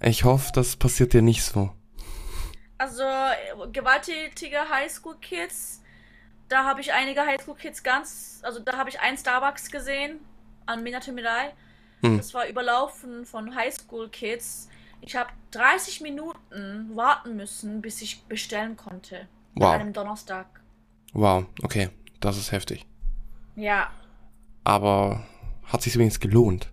ich 0.00 0.24
hoffe, 0.24 0.50
das 0.54 0.76
passiert 0.76 1.12
dir 1.12 1.22
nicht 1.22 1.42
so. 1.44 1.70
Also, 2.78 3.02
äh, 3.02 3.68
gewalttätige 3.72 4.58
Highschool-Kids, 4.70 5.82
da 6.48 6.64
habe 6.64 6.80
ich 6.80 6.92
einige 6.92 7.22
Highschool-Kids 7.22 7.82
ganz, 7.82 8.40
also 8.42 8.60
da 8.60 8.76
habe 8.76 8.90
ich 8.90 9.00
einen 9.00 9.16
Starbucks 9.16 9.70
gesehen 9.70 10.20
an 10.66 10.82
Minatomirai. 10.82 11.52
Hm. 12.02 12.16
Das 12.16 12.34
war 12.34 12.46
überlaufen 12.46 13.24
von 13.24 13.54
Highschool-Kids. 13.54 14.68
Ich 15.00 15.16
habe 15.16 15.30
30 15.52 16.00
Minuten 16.00 16.90
warten 16.94 17.36
müssen, 17.36 17.80
bis 17.80 18.02
ich 18.02 18.24
bestellen 18.24 18.76
konnte. 18.76 19.28
Wow. 19.54 19.74
An 19.74 19.80
einem 19.80 19.92
Donnerstag. 19.92 20.46
Wow, 21.12 21.46
okay, 21.62 21.90
das 22.20 22.36
ist 22.36 22.52
heftig. 22.52 22.86
Ja. 23.54 23.90
Aber 24.64 25.24
hat 25.64 25.82
sich 25.82 25.94
übrigens 25.94 26.20
gelohnt. 26.20 26.70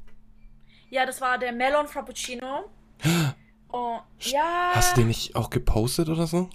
Ja, 0.90 1.06
das 1.06 1.22
war 1.22 1.38
der 1.38 1.54
Melon 1.54 1.88
Frappuccino. 1.88 2.66
Und 3.70 4.02
ja. 4.20 4.72
Hast 4.74 4.96
du 4.96 5.02
den 5.02 5.08
nicht 5.08 5.36
auch 5.36 5.50
gepostet 5.50 6.10
oder 6.10 6.28
so? 6.28 6.50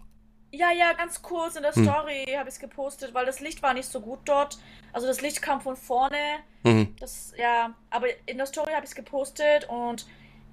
Ja, 0.50 0.70
ja, 0.72 0.92
ganz 0.94 1.20
kurz 1.20 1.56
in 1.56 1.62
der 1.62 1.74
Hm. 1.74 1.84
Story 1.84 2.24
habe 2.36 2.48
ich 2.48 2.54
es 2.54 2.60
gepostet, 2.60 3.12
weil 3.12 3.26
das 3.26 3.40
Licht 3.40 3.62
war 3.62 3.74
nicht 3.74 3.90
so 3.90 4.00
gut 4.00 4.20
dort. 4.24 4.58
Also 4.92 5.06
das 5.06 5.20
Licht 5.20 5.42
kam 5.42 5.60
von 5.60 5.76
vorne. 5.76 6.16
Mhm. 6.62 6.96
Das, 6.98 7.34
ja, 7.36 7.74
aber 7.90 8.06
in 8.26 8.38
der 8.38 8.46
Story 8.46 8.72
habe 8.72 8.84
ich 8.84 8.90
es 8.90 8.94
gepostet 8.94 9.68
und 9.68 10.06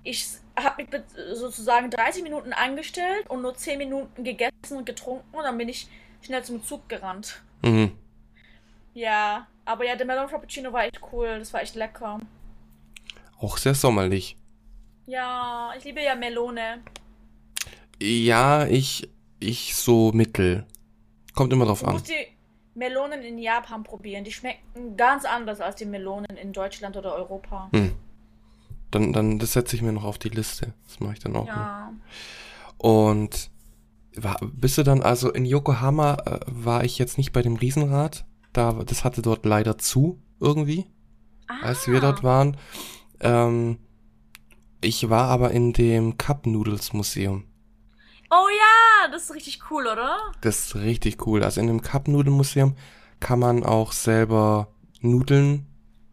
ich 0.03 0.27
habe 0.57 0.83
mich 0.83 1.03
sozusagen 1.33 1.89
30 1.89 2.23
Minuten 2.23 2.53
angestellt 2.53 3.29
und 3.29 3.41
nur 3.41 3.55
10 3.55 3.77
Minuten 3.77 4.23
gegessen 4.23 4.77
und 4.77 4.85
getrunken 4.85 5.35
und 5.35 5.43
dann 5.43 5.57
bin 5.57 5.69
ich 5.69 5.87
schnell 6.21 6.43
zum 6.43 6.63
Zug 6.63 6.87
gerannt. 6.89 7.41
Mhm. 7.63 7.97
Ja, 8.93 9.47
aber 9.65 9.85
ja, 9.85 9.95
der 9.95 10.05
Melon 10.05 10.29
Frappuccino 10.29 10.71
war 10.71 10.85
echt 10.85 10.99
cool. 11.11 11.39
Das 11.39 11.53
war 11.53 11.61
echt 11.61 11.75
lecker. 11.75 12.19
Auch 13.39 13.57
sehr 13.57 13.75
sommerlich. 13.75 14.37
Ja, 15.05 15.73
ich 15.77 15.83
liebe 15.83 16.01
ja 16.01 16.15
Melone. 16.15 16.81
Ja, 18.01 18.65
ich, 18.67 19.09
ich 19.39 19.75
so 19.75 20.11
mittel. 20.11 20.65
Kommt 21.33 21.51
immer 21.53 21.65
drauf 21.65 21.81
Du 21.81 21.87
an. 21.87 21.93
musst 21.93 22.09
die 22.09 22.13
Melonen 22.75 23.21
in 23.23 23.37
Japan 23.37 23.83
probieren. 23.83 24.23
Die 24.23 24.31
schmecken 24.31 24.95
ganz 24.97 25.25
anders 25.25 25.61
als 25.61 25.75
die 25.75 25.85
Melonen 25.85 26.35
in 26.37 26.53
Deutschland 26.53 26.95
oder 26.97 27.13
Europa. 27.15 27.69
Hm. 27.73 27.91
Dann, 28.91 29.13
dann, 29.13 29.39
das 29.39 29.53
setze 29.53 29.75
ich 29.75 29.81
mir 29.81 29.91
noch 29.91 30.03
auf 30.05 30.17
die 30.17 30.29
Liste. 30.29 30.73
Das 30.87 30.99
mache 30.99 31.13
ich 31.13 31.19
dann 31.19 31.35
auch. 31.35 31.45
noch. 31.45 31.55
Ja. 31.55 31.91
Und 32.77 33.49
war, 34.15 34.37
bist 34.41 34.77
du 34.77 34.83
dann 34.83 35.01
also 35.01 35.31
in 35.31 35.45
Yokohama 35.45 36.13
äh, 36.25 36.39
war 36.47 36.83
ich 36.83 36.97
jetzt 36.97 37.17
nicht 37.17 37.33
bei 37.33 37.41
dem 37.41 37.55
Riesenrad. 37.55 38.25
Da, 38.53 38.71
das 38.71 39.03
hatte 39.03 39.21
dort 39.21 39.45
leider 39.45 39.77
zu 39.77 40.21
irgendwie, 40.39 40.85
als 41.61 41.87
wir 41.87 41.97
Ah. 41.97 42.01
dort 42.01 42.23
waren. 42.23 42.57
Ähm, 43.19 43.79
ich 44.81 45.09
war 45.09 45.27
aber 45.29 45.51
in 45.51 45.73
dem 45.73 46.17
Cup 46.17 46.45
Noodles 46.45 46.93
Museum. 46.93 47.43
Oh 48.37 48.47
ja, 48.49 49.07
das 49.11 49.23
ist 49.23 49.35
richtig 49.35 49.71
cool, 49.71 49.87
oder? 49.87 50.17
Das 50.41 50.65
ist 50.65 50.75
richtig 50.75 51.25
cool. 51.25 51.43
Also 51.43 51.61
in 51.61 51.67
dem 51.67 51.81
Cup 51.81 52.07
Nudel 52.07 52.33
Museum 52.33 52.75
kann 53.19 53.39
man 53.39 53.63
auch 53.63 53.91
selber 53.93 54.73
Nudeln, 54.99 55.67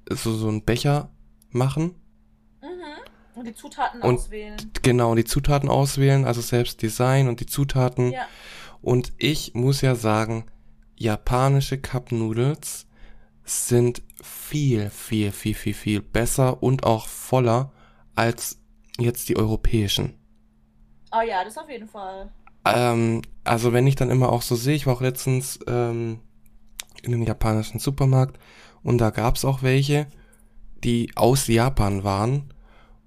so, 0.08 0.32
so 0.34 0.48
einen 0.48 0.64
Becher 0.64 1.10
machen. 1.50 1.94
Mhm. 2.60 2.68
Und 3.34 3.46
die 3.46 3.54
Zutaten 3.54 4.02
Und- 4.02 4.16
auswählen. 4.18 4.56
Genau, 4.82 5.14
die 5.14 5.24
Zutaten 5.24 5.68
auswählen, 5.68 6.24
also 6.24 6.40
selbst 6.40 6.82
Design 6.82 7.28
und 7.28 7.40
die 7.40 7.46
Zutaten. 7.46 8.12
Ja. 8.12 8.26
Und 8.82 9.12
ich 9.18 9.54
muss 9.54 9.80
ja 9.80 9.94
sagen, 9.94 10.44
japanische 10.96 11.78
Cup 11.78 12.12
Noodles 12.12 12.86
sind 13.44 14.02
viel, 14.22 14.90
viel, 14.90 15.32
viel, 15.32 15.54
viel, 15.54 15.74
viel 15.74 16.00
besser 16.02 16.62
und 16.62 16.84
auch 16.84 17.08
voller 17.08 17.72
als 18.14 18.60
jetzt 18.98 19.28
die 19.28 19.36
europäischen. 19.36 20.18
Oh 21.12 21.20
ja, 21.20 21.44
das 21.44 21.58
auf 21.58 21.68
jeden 21.68 21.88
Fall. 21.88 22.30
Ähm, 22.64 23.22
also 23.44 23.72
wenn 23.72 23.86
ich 23.86 23.96
dann 23.96 24.10
immer 24.10 24.30
auch 24.30 24.42
so 24.42 24.54
sehe, 24.54 24.74
ich 24.74 24.86
war 24.86 24.94
auch 24.94 25.00
letztens 25.00 25.58
ähm, 25.66 26.20
in 27.02 27.12
einem 27.12 27.22
japanischen 27.24 27.78
Supermarkt 27.80 28.38
und 28.82 28.98
da 28.98 29.10
gab's 29.10 29.44
auch 29.44 29.62
welche, 29.62 30.06
die 30.84 31.10
aus 31.16 31.46
Japan 31.48 32.04
waren 32.04 32.52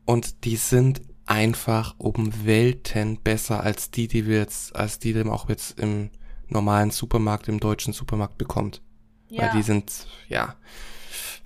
und 0.05 0.43
die 0.45 0.55
sind 0.57 1.01
einfach 1.25 1.95
um 1.97 2.45
Welten 2.45 3.19
besser 3.21 3.61
als 3.63 3.89
die, 3.91 4.07
die 4.07 4.27
wir 4.27 4.37
jetzt, 4.37 4.75
als 4.75 4.99
die, 4.99 5.13
die 5.13 5.23
man 5.23 5.33
auch 5.33 5.49
jetzt 5.49 5.79
im 5.79 6.09
normalen 6.47 6.91
Supermarkt, 6.91 7.47
im 7.47 7.59
deutschen 7.59 7.93
Supermarkt 7.93 8.37
bekommt. 8.37 8.81
Weil 9.29 9.47
Ja. 9.47 9.51
die 9.55 9.63
sind, 9.63 10.07
ja, 10.29 10.55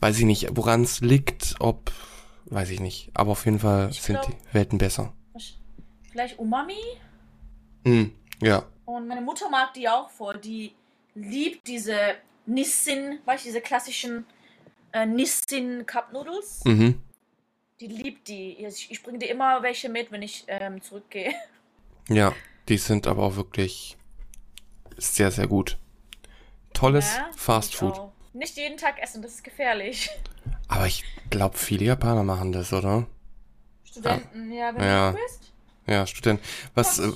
weiß 0.01 0.19
ich 0.19 0.25
nicht, 0.25 0.49
woran 0.53 0.81
es 0.81 0.99
liegt, 0.99 1.55
ob, 1.59 1.91
weiß 2.45 2.69
ich 2.71 2.81
nicht, 2.81 3.11
aber 3.13 3.31
auf 3.31 3.45
jeden 3.45 3.59
Fall 3.59 3.87
Ich 3.91 4.01
sind 4.01 4.19
glaub- 4.21 4.27
die 4.31 4.53
Welten 4.53 4.77
besser. 4.77 5.13
Vielleicht 6.19 6.37
Umami? 6.37 6.75
Hm, 7.85 8.13
ja. 8.41 8.65
Und 8.83 9.07
meine 9.07 9.21
Mutter 9.21 9.49
mag 9.49 9.73
die 9.73 9.87
auch 9.87 10.09
voll. 10.09 10.37
Die 10.37 10.75
liebt 11.15 11.65
diese 11.65 11.95
Nissin, 12.45 13.19
weißt 13.23 13.45
du, 13.45 13.47
diese 13.47 13.61
klassischen 13.61 14.25
äh, 14.91 15.05
Nissin 15.05 15.85
Cup 15.85 16.11
Noodles. 16.11 16.65
Mhm. 16.65 17.01
Die 17.79 17.87
liebt 17.87 18.27
die. 18.27 18.65
Ich, 18.65 18.91
ich 18.91 19.01
bringe 19.01 19.19
dir 19.19 19.29
immer 19.29 19.63
welche 19.63 19.87
mit, 19.87 20.11
wenn 20.11 20.21
ich 20.21 20.43
ähm, 20.47 20.81
zurückgehe. 20.81 21.33
Ja, 22.09 22.33
die 22.67 22.77
sind 22.77 23.07
aber 23.07 23.23
auch 23.23 23.35
wirklich 23.37 23.95
sehr, 24.97 25.31
sehr 25.31 25.47
gut. 25.47 25.77
Tolles 26.73 27.15
Ja, 27.15 27.29
Fast 27.33 27.75
Food. 27.75 27.93
auch. 27.93 28.11
Nicht 28.33 28.57
jeden 28.57 28.75
Tag 28.77 28.99
essen, 29.01 29.21
das 29.21 29.35
ist 29.35 29.43
gefährlich. 29.45 30.09
Aber 30.67 30.85
ich 30.87 31.05
glaube, 31.29 31.57
viele 31.57 31.85
Japaner 31.85 32.23
machen 32.23 32.51
das, 32.51 32.73
oder? 32.73 33.05
Studenten, 33.85 34.51
ja, 34.51 34.73
wenn 34.75 34.83
Ja. 34.83 35.11
du 35.11 35.17
bist. 35.17 35.53
Ja, 35.89 36.05
Studenten. 36.05 36.43
Was, 36.75 36.99
äh, 36.99 37.11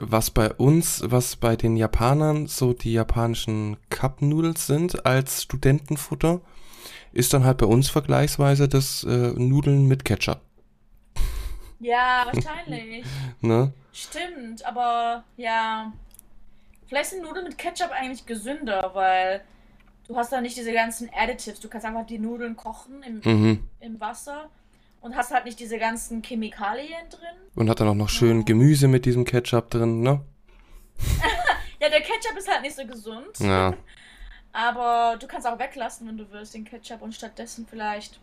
was 0.00 0.30
bei 0.30 0.50
uns, 0.54 1.02
was 1.04 1.36
bei 1.36 1.54
den 1.56 1.76
Japanern 1.76 2.46
so 2.46 2.72
die 2.72 2.92
japanischen 2.94 3.76
Cup 3.90 4.22
Noodles 4.22 4.66
sind 4.66 5.04
als 5.04 5.42
Studentenfutter, 5.42 6.40
ist 7.12 7.32
dann 7.34 7.44
halt 7.44 7.58
bei 7.58 7.66
uns 7.66 7.90
vergleichsweise 7.90 8.68
das 8.68 9.04
äh, 9.04 9.32
Nudeln 9.36 9.86
mit 9.86 10.04
Ketchup. 10.04 10.40
Ja, 11.78 12.26
wahrscheinlich. 12.32 13.04
Ne? 13.40 13.72
Stimmt, 13.92 14.64
aber 14.64 15.24
ja. 15.36 15.92
Vielleicht 16.86 17.10
sind 17.10 17.22
Nudeln 17.22 17.46
mit 17.46 17.58
Ketchup 17.58 17.90
eigentlich 17.90 18.26
gesünder, 18.26 18.90
weil 18.94 19.42
du 20.08 20.16
hast 20.16 20.32
da 20.32 20.40
nicht 20.40 20.56
diese 20.56 20.72
ganzen 20.72 21.08
Additives. 21.14 21.60
Du 21.60 21.68
kannst 21.68 21.86
einfach 21.86 22.06
die 22.06 22.18
Nudeln 22.18 22.56
kochen 22.56 23.02
im, 23.02 23.20
Mhm. 23.24 23.68
im 23.80 24.00
Wasser 24.00 24.48
und 25.02 25.16
hast 25.16 25.32
halt 25.32 25.44
nicht 25.44 25.60
diese 25.60 25.78
ganzen 25.78 26.22
Chemikalien 26.22 27.08
drin. 27.10 27.36
Und 27.54 27.68
hat 27.68 27.80
dann 27.80 27.88
auch 27.88 27.94
noch 27.94 28.08
schön. 28.08 28.44
Gemüse 28.44 28.88
mit 28.88 29.04
diesem 29.04 29.24
Ketchup 29.24 29.70
drin, 29.70 30.00
ne? 30.00 30.24
Ja, 31.80 31.88
der 31.88 32.00
Ketchup 32.00 32.36
ist 32.38 32.48
halt 32.48 32.62
nicht 32.62 32.76
so 32.76 32.86
gesund. 32.86 33.40
Ja. 33.40 33.74
Aber 34.52 35.16
du 35.18 35.26
kannst 35.26 35.48
auch 35.48 35.58
weglassen, 35.58 36.06
wenn 36.06 36.16
du 36.16 36.30
willst, 36.30 36.54
den 36.54 36.64
Ketchup 36.64 37.02
und 37.02 37.12
stattdessen 37.12 37.66
vielleicht, 37.68 38.20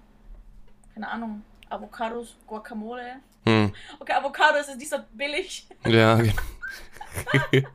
keine 0.93 1.09
Ahnung, 1.09 1.41
Avocados, 1.69 2.37
Guacamole. 2.47 3.17
Hm. 3.45 3.73
Okay, 3.99 4.13
Avocados 4.13 4.69
ist 4.69 4.77
nicht 4.77 4.89
so 4.89 4.97
billig. 5.11 5.67
Ja, 5.85 6.15
genau. 7.51 7.67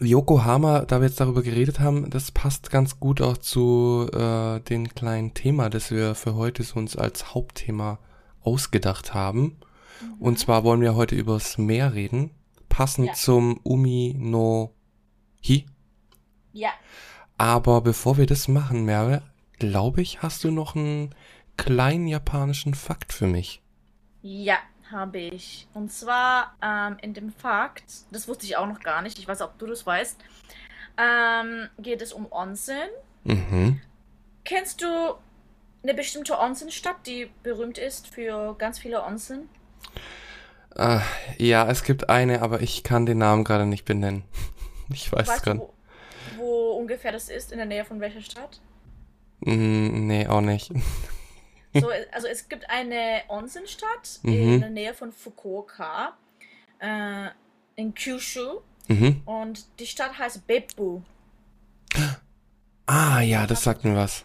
Yokohama, 0.00 0.80
da 0.80 1.00
wir 1.00 1.06
jetzt 1.08 1.20
darüber 1.20 1.42
geredet 1.42 1.78
haben, 1.80 2.10
das 2.10 2.32
passt 2.32 2.70
ganz 2.70 2.98
gut 2.98 3.20
auch 3.20 3.36
zu 3.38 4.08
äh, 4.12 4.60
dem 4.60 4.88
kleinen 4.88 5.34
Thema, 5.34 5.70
das 5.70 5.90
wir 5.90 6.14
für 6.14 6.34
heute 6.34 6.62
so 6.64 6.76
uns 6.78 6.96
als 6.96 7.34
Hauptthema 7.34 7.98
ausgedacht 8.40 9.14
haben. 9.14 9.56
Und 10.18 10.38
zwar 10.38 10.64
wollen 10.64 10.80
wir 10.80 10.96
heute 10.96 11.14
übers 11.14 11.56
Meer 11.58 11.94
reden, 11.94 12.30
passend 12.68 13.06
Ja. 13.08 13.12
zum 13.14 13.60
Umi 13.62 14.14
no 14.18 14.74
Hi. 15.46 15.64
Ja, 16.52 16.70
Aber 17.38 17.80
bevor 17.80 18.16
wir 18.16 18.26
das 18.26 18.48
machen, 18.48 18.84
Merve, 18.84 19.22
glaube 19.58 20.02
ich, 20.02 20.22
hast 20.22 20.42
du 20.44 20.50
noch 20.50 20.74
einen 20.74 21.14
kleinen 21.56 22.06
japanischen 22.08 22.74
Fakt 22.74 23.12
für 23.12 23.26
mich. 23.26 23.62
ja, 24.22 24.56
habe 24.94 25.18
ich. 25.18 25.68
Und 25.74 25.92
zwar 25.92 26.54
ähm, 26.62 26.96
in 27.02 27.12
dem 27.12 27.30
Fakt, 27.30 27.84
das 28.10 28.28
wusste 28.28 28.46
ich 28.46 28.56
auch 28.56 28.66
noch 28.66 28.80
gar 28.80 29.02
nicht, 29.02 29.18
ich 29.18 29.28
weiß, 29.28 29.42
ob 29.42 29.58
du 29.58 29.66
das 29.66 29.84
weißt, 29.84 30.18
ähm, 30.96 31.68
geht 31.78 32.00
es 32.00 32.12
um 32.12 32.30
Onsen. 32.30 32.88
Mhm. 33.24 33.80
Kennst 34.44 34.82
du 34.82 35.14
eine 35.82 35.94
bestimmte 35.94 36.38
Onsen-Stadt, 36.38 37.06
die 37.06 37.30
berühmt 37.42 37.78
ist 37.78 38.08
für 38.08 38.54
ganz 38.56 38.78
viele 38.78 39.02
Onsen? 39.04 39.48
Äh, 40.76 41.00
ja, 41.38 41.68
es 41.68 41.84
gibt 41.84 42.08
eine, 42.08 42.42
aber 42.42 42.60
ich 42.62 42.82
kann 42.82 43.06
den 43.06 43.18
Namen 43.18 43.44
gerade 43.44 43.66
nicht 43.66 43.84
benennen. 43.84 44.24
Ich 44.92 45.10
weiß 45.10 45.26
weißt 45.26 45.44
gerade. 45.44 45.60
du, 45.60 45.72
wo, 46.36 46.42
wo 46.42 46.72
ungefähr 46.72 47.10
das 47.10 47.30
ist, 47.30 47.52
in 47.52 47.56
der 47.56 47.66
Nähe 47.66 47.86
von 47.86 48.00
welcher 48.00 48.20
Stadt? 48.20 48.60
Mm, 49.40 50.06
nee, 50.06 50.26
auch 50.26 50.42
nicht. 50.42 50.70
So, 51.80 51.90
also 52.12 52.28
es 52.28 52.48
gibt 52.48 52.68
eine 52.70 53.22
Onsen-Stadt 53.28 54.20
Mhm. 54.22 54.32
in 54.54 54.60
der 54.60 54.70
Nähe 54.70 54.94
von 54.94 55.12
Fukuoka, 55.12 56.16
äh, 56.78 57.28
in 57.76 57.94
Kyushu. 57.94 58.60
Mhm. 58.88 59.22
Und 59.24 59.64
die 59.80 59.86
Stadt 59.86 60.16
heißt 60.18 60.46
Beppu. 60.46 61.02
Ah, 62.86 63.20
ja, 63.20 63.46
das 63.46 63.62
sagt 63.64 63.84
mir 63.84 63.96
was. 63.96 64.24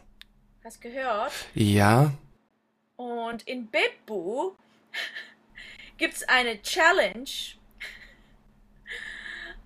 Hast 0.63 0.81
gehört? 0.81 1.31
Ja. 1.55 2.11
Und 2.97 3.43
in 3.47 3.69
Beppu 3.69 4.51
gibt 5.97 6.15
es 6.15 6.23
eine 6.27 6.61
Challenge, 6.61 7.23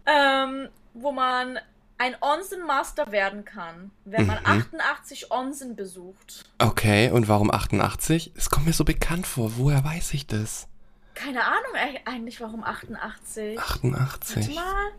ähm, 0.05 0.69
wo 0.93 1.11
man 1.11 1.59
ein 2.03 2.15
Onsen-Master 2.19 3.11
werden 3.13 3.45
kann, 3.45 3.91
wenn 4.03 4.25
man 4.25 4.39
Mhm. 4.39 4.45
88 4.45 5.31
Onsen 5.31 5.75
besucht. 5.77 6.43
Okay, 6.59 7.09
und 7.11 7.29
warum 7.29 7.49
88? 7.49 8.33
Es 8.35 8.49
kommt 8.49 8.65
mir 8.65 8.73
so 8.73 8.83
bekannt 8.83 9.25
vor. 9.25 9.53
Woher 9.57 9.83
weiß 9.85 10.13
ich 10.13 10.27
das? 10.27 10.67
Keine 11.13 11.43
Ahnung 11.45 11.99
eigentlich, 12.05 12.41
warum 12.41 12.63
88. 12.63 13.55
Warte 13.57 13.69
88. 13.71 14.55
mal. 14.55 14.91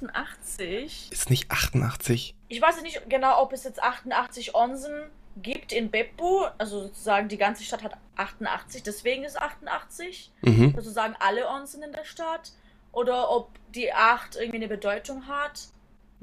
88. 0.00 1.08
Ist 1.12 1.30
nicht 1.30 1.50
88? 1.50 2.34
Ich 2.48 2.60
weiß 2.62 2.80
nicht 2.82 3.08
genau, 3.08 3.40
ob 3.42 3.52
es 3.52 3.64
jetzt 3.64 3.82
88 3.82 4.54
Onsen 4.54 4.92
gibt 5.36 5.72
in 5.72 5.90
Beppu. 5.90 6.44
Also 6.58 6.82
sozusagen 6.82 7.28
die 7.28 7.38
ganze 7.38 7.64
Stadt 7.64 7.82
hat 7.82 7.96
88, 8.16 8.82
deswegen 8.82 9.24
ist 9.24 9.40
88. 9.40 10.30
Mhm. 10.42 10.72
sozusagen 10.74 11.14
alle 11.20 11.48
Onsen 11.48 11.82
in 11.82 11.92
der 11.92 12.04
Stadt. 12.04 12.52
oder 12.94 13.30
ob 13.30 13.48
die 13.74 13.90
8 13.94 14.36
irgendwie 14.36 14.56
eine 14.58 14.68
Bedeutung 14.68 15.26
hat. 15.26 15.68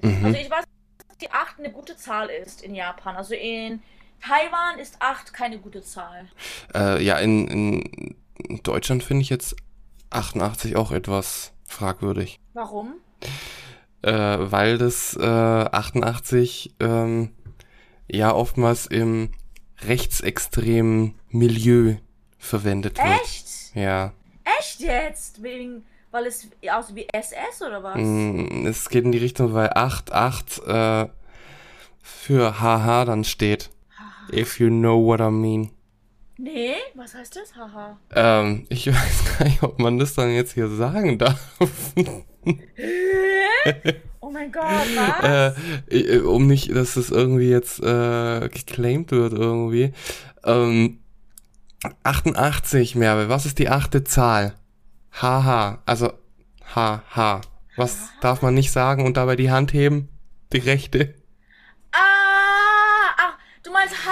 Mhm. 0.01 0.25
Also 0.25 0.37
ich 0.37 0.49
weiß, 0.49 0.65
dass 1.07 1.17
die 1.17 1.31
8 1.31 1.59
eine 1.59 1.71
gute 1.71 1.95
Zahl 1.97 2.29
ist 2.29 2.61
in 2.61 2.75
Japan. 2.75 3.15
Also 3.15 3.33
in 3.33 3.81
Taiwan 4.21 4.79
ist 4.79 4.97
8 4.99 5.33
keine 5.33 5.59
gute 5.59 5.81
Zahl. 5.81 6.27
Äh, 6.73 7.03
ja, 7.03 7.17
in, 7.19 7.47
in 7.47 8.61
Deutschland 8.63 9.03
finde 9.03 9.21
ich 9.21 9.29
jetzt 9.29 9.55
88 10.09 10.75
auch 10.75 10.91
etwas 10.91 11.53
fragwürdig. 11.65 12.39
Warum? 12.53 12.95
Äh, 14.01 14.11
weil 14.11 14.77
das 14.77 15.15
äh, 15.15 15.25
88 15.25 16.75
ähm, 16.79 17.33
ja 18.09 18.33
oftmals 18.33 18.85
im 18.85 19.31
rechtsextremen 19.81 21.15
Milieu 21.29 21.95
verwendet 22.37 22.97
wird. 22.97 23.21
Echt? 23.21 23.75
Ja. 23.75 24.13
Echt 24.59 24.79
jetzt? 24.79 25.43
Wegen, 25.43 25.85
weil 26.11 26.25
es 26.25 26.47
aussieht 26.71 26.95
wie 26.95 27.07
SS 27.11 27.61
oder 27.61 27.83
was? 27.83 27.95
Mm, 27.97 28.65
Es 28.65 28.89
geht 28.89 29.05
in 29.05 29.11
die 29.11 29.17
Richtung, 29.17 29.53
weil 29.53 29.69
88 29.73 30.65
äh, 30.67 31.07
für 32.01 32.59
haha 32.59 33.05
dann 33.05 33.23
steht. 33.23 33.69
If 34.31 34.59
you 34.59 34.69
know 34.69 35.03
what 35.03 35.19
I 35.19 35.31
mean. 35.31 35.71
Nee, 36.37 36.75
was 36.95 37.13
heißt 37.15 37.35
das? 37.35 37.55
Haha. 37.55 37.97
Ähm, 38.15 38.65
ich 38.69 38.87
weiß 38.93 39.37
gar 39.37 39.45
nicht, 39.45 39.61
ob 39.63 39.79
man 39.79 39.99
das 39.99 40.13
dann 40.13 40.31
jetzt 40.31 40.53
hier 40.53 40.69
sagen 40.69 41.17
darf. 41.17 41.39
Oh 44.21 44.29
mein 44.31 44.51
Gott, 44.51 44.63
was? 44.63 45.55
äh, 45.89 46.19
um 46.19 46.47
nicht, 46.47 46.73
dass 46.75 46.95
es 46.95 47.09
irgendwie 47.09 47.49
jetzt 47.49 47.79
äh, 47.81 48.47
geclaimed 48.49 49.11
wird 49.11 49.33
irgendwie. 49.33 49.93
Ähm, 50.43 50.99
88, 52.03 52.95
Merve, 52.95 53.29
was 53.29 53.45
ist 53.45 53.59
die 53.59 53.69
achte 53.69 54.03
Zahl? 54.03 54.53
Haha, 55.21 55.79
also 55.85 56.13
haha. 56.75 57.41
Was 57.75 58.09
darf 58.21 58.41
man 58.41 58.53
nicht 58.53 58.71
sagen 58.71 59.05
und 59.05 59.17
dabei 59.17 59.35
die 59.35 59.51
Hand 59.51 59.73
heben? 59.73 60.09
Die 60.53 60.57
rechte? 60.59 61.13
ah, 61.91 63.13
ach, 63.17 63.33
du 63.63 63.71
meinst 63.71 63.95
H, 64.05 64.09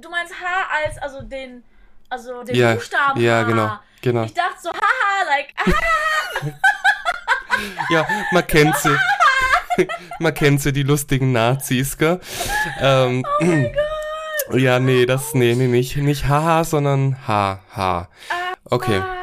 du- 0.00 0.10
meinst 0.10 0.32
H 0.34 0.46
als, 0.84 0.98
also 0.98 1.22
den, 1.22 1.62
also 2.08 2.42
den 2.44 2.54
Ja, 2.56 2.74
Buchstaben 2.74 3.20
ja, 3.20 3.40
H. 3.40 3.42
genau, 3.44 3.78
genau. 4.02 4.24
Ich 4.24 4.34
dachte 4.34 4.56
so, 4.62 4.70
haha, 4.70 5.24
like, 5.28 5.54
ah, 7.50 7.60
Ja, 7.90 8.06
man 8.32 8.46
kennt 8.46 8.76
sie. 8.76 8.96
man 10.20 10.32
kennt 10.34 10.60
sie, 10.62 10.72
die 10.72 10.82
lustigen 10.82 11.32
Nazis, 11.32 11.96
gell? 11.98 12.20
Ähm, 12.80 13.24
Ja, 14.52 14.78
nee, 14.78 15.06
das, 15.06 15.34
nee, 15.34 15.54
nee, 15.54 15.66
nicht, 15.66 15.96
nicht 15.96 16.26
haha, 16.28 16.62
sondern 16.64 17.16
haha. 17.26 18.08
Okay, 18.64 18.98
ah. 19.02 19.15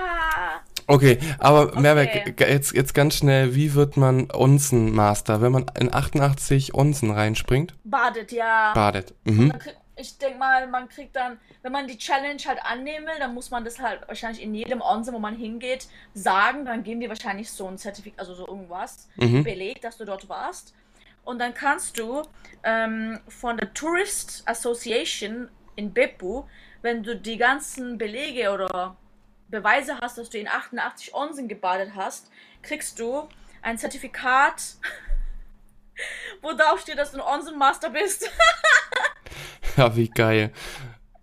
Okay, 0.87 1.17
aber 1.39 1.75
Okay. 1.77 2.33
g- 2.35 2.45
jetzt, 2.45 2.73
jetzt 2.73 2.93
ganz 2.93 3.15
schnell, 3.15 3.55
wie 3.55 3.73
wird 3.73 3.97
man 3.97 4.29
Onsen-Master, 4.31 5.41
wenn 5.41 5.51
man 5.51 5.65
in 5.79 5.93
88 5.93 6.73
Onsen 6.73 7.11
reinspringt? 7.11 7.73
Badet, 7.83 8.31
ja. 8.31 8.73
Badet. 8.73 9.13
Mhm. 9.23 9.51
Krieg, 9.59 9.75
ich 9.95 10.17
denke 10.17 10.39
mal, 10.39 10.67
man 10.67 10.89
kriegt 10.89 11.15
dann, 11.15 11.37
wenn 11.61 11.71
man 11.71 11.87
die 11.87 11.97
Challenge 11.97 12.41
halt 12.47 12.59
annehmen 12.63 13.05
will, 13.05 13.13
dann 13.19 13.33
muss 13.35 13.51
man 13.51 13.63
das 13.63 13.79
halt 13.79 14.01
wahrscheinlich 14.07 14.41
in 14.41 14.55
jedem 14.55 14.81
Onsen, 14.81 15.13
wo 15.13 15.19
man 15.19 15.35
hingeht, 15.35 15.87
sagen. 16.15 16.65
Dann 16.65 16.83
geben 16.83 16.99
die 16.99 17.09
wahrscheinlich 17.09 17.51
so 17.51 17.67
ein 17.67 17.77
Zertifikat, 17.77 18.19
also 18.19 18.33
so 18.33 18.47
irgendwas, 18.47 19.07
Mhm. 19.17 19.43
Beleg, 19.43 19.81
dass 19.81 19.97
du 19.97 20.05
dort 20.05 20.27
warst. 20.29 20.73
Und 21.23 21.39
dann 21.39 21.53
kannst 21.53 21.99
du 21.99 22.23
ähm, 22.63 23.19
von 23.29 23.55
der 23.57 23.73
Tourist 23.73 24.43
Association 24.45 25.47
in 25.75 25.93
Beppu, 25.93 26.43
wenn 26.81 27.01
du 27.03 27.15
die 27.15 27.37
ganzen 27.37 27.97
Belege 27.97 28.51
oder 28.51 28.97
Beweise 29.53 29.99
hast, 30.01 30.17
dass 30.17 30.29
du 30.31 30.39
in 30.39 30.47
88 30.47 31.13
Onsen 31.13 31.47
gebadet 31.47 31.91
hast, 31.95 32.29
kriegst 32.63 32.99
du 32.99 33.29
ein 33.61 33.77
Zertifikat, 33.77 34.61
wo 36.41 36.53
drauf 36.53 36.81
steht, 36.81 36.97
dass 36.97 37.11
du 37.11 37.23
ein 37.23 37.39
Onsen-Master 37.39 37.89
bist. 37.91 38.29
Ja, 39.75 39.95
wie 39.95 40.07
geil. 40.07 40.51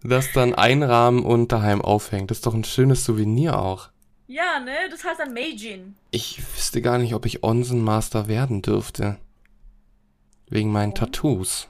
Das 0.02 0.32
dann 0.32 0.56
einrahmen 0.56 1.24
und 1.24 1.52
daheim 1.52 1.80
aufhängt. 1.80 2.32
Das 2.32 2.38
ist 2.38 2.46
doch 2.46 2.54
ein 2.54 2.64
schönes 2.64 3.04
Souvenir 3.04 3.56
auch. 3.60 3.90
Ja, 4.26 4.58
ne? 4.58 4.72
Das 4.90 5.04
heißt 5.04 5.20
dann 5.20 5.32
Meijin. 5.34 5.94
Ich 6.10 6.40
wüsste 6.56 6.82
gar 6.82 6.98
nicht, 6.98 7.14
ob 7.14 7.26
ich 7.26 7.44
Onsen-Master 7.44 8.26
werden 8.26 8.60
dürfte. 8.62 9.18
Wegen 10.48 10.72
meinen? 10.72 10.90
Oh, 10.90 10.94
Tattoos. 10.96 11.68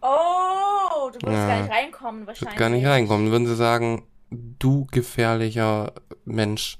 du 0.00 0.06
würdest 0.06 1.24
Ja. 1.24 1.48
gar 1.48 1.62
nicht 1.62 1.72
reinkommen 1.72 2.20
Ich 2.22 2.26
wahrscheinlich. 2.28 2.52
würde 2.52 2.60
gar 2.60 2.68
nicht 2.70 2.86
reinkommen. 2.86 3.30
Würden 3.32 3.46
sie 3.48 3.56
sagen, 3.56 4.06
du 4.30 4.86
gefährlicher 4.90 5.92
Mensch, 6.24 6.78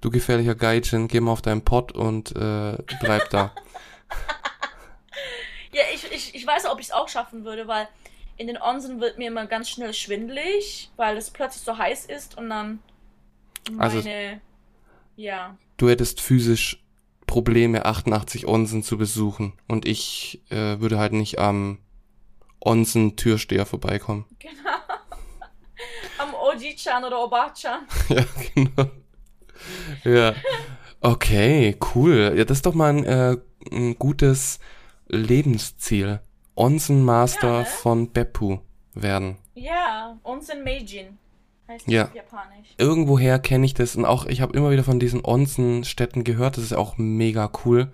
du 0.00 0.10
gefährlicher 0.10 0.54
Gaijin, 0.54 1.08
geh 1.08 1.20
mal 1.20 1.32
auf 1.32 1.42
deinen 1.42 1.62
Pott 1.62 1.92
und 1.92 2.34
äh, 2.36 2.76
bleib 3.00 3.30
da. 3.30 3.52
Ja, 5.72 5.82
ich, 5.94 6.10
ich, 6.10 6.34
ich 6.34 6.46
weiß, 6.46 6.64
ob 6.66 6.80
ich 6.80 6.86
es 6.86 6.92
auch 6.92 7.08
schaffen 7.08 7.44
würde, 7.44 7.68
weil 7.68 7.86
in 8.38 8.46
den 8.46 8.56
Onsen 8.56 8.98
wird 9.00 9.18
mir 9.18 9.28
immer 9.28 9.46
ganz 9.46 9.68
schnell 9.68 9.92
schwindelig, 9.92 10.90
weil 10.96 11.18
es 11.18 11.30
plötzlich 11.30 11.62
so 11.64 11.76
heiß 11.76 12.06
ist 12.06 12.38
und 12.38 12.48
dann 12.48 12.78
Also- 13.76 13.98
meine, 13.98 14.40
ja. 15.16 15.58
Du 15.76 15.90
hättest 15.90 16.22
physisch 16.22 16.82
Probleme, 17.26 17.84
88 17.84 18.46
Onsen 18.46 18.82
zu 18.82 18.96
besuchen. 18.96 19.52
Und 19.68 19.84
ich 19.86 20.40
äh, 20.48 20.80
würde 20.80 20.98
halt 20.98 21.12
nicht 21.12 21.38
am 21.38 21.78
Onsen-Türsteher 22.60 23.66
vorbeikommen. 23.66 24.24
Genau. 24.38 24.65
Oji-chan 26.56 27.04
oder 27.04 27.22
Oba-chan. 27.24 27.80
ja, 28.08 28.24
genau. 28.54 28.90
Ja. 30.04 30.34
Okay, 31.00 31.76
cool. 31.94 32.34
Ja, 32.36 32.44
das 32.44 32.58
ist 32.58 32.66
doch 32.66 32.74
mal 32.74 32.90
ein, 32.90 33.04
äh, 33.04 33.36
ein 33.70 33.98
gutes 33.98 34.58
Lebensziel. 35.08 36.20
Onsen-Master 36.54 37.52
Ja, 37.52 37.58
ne? 37.60 37.64
von 37.66 38.12
Beppu 38.12 38.58
werden. 38.94 39.36
Ja, 39.54 40.18
Onsen 40.24 40.64
Meijin. 40.64 41.18
Heißt 41.68 41.86
das 41.86 41.92
Ja. 41.92 42.10
Japanisch. 42.14 42.68
Irgendwoher 42.78 43.38
kenne 43.38 43.66
ich 43.66 43.74
das 43.74 43.96
und 43.96 44.04
auch 44.04 44.24
ich 44.26 44.40
habe 44.40 44.56
immer 44.56 44.70
wieder 44.70 44.84
von 44.84 44.98
diesen 45.00 45.24
Onsen-Städten 45.24 46.24
gehört. 46.24 46.56
Das 46.56 46.64
ist 46.64 46.72
auch 46.72 46.96
mega 46.96 47.50
cool. 47.64 47.92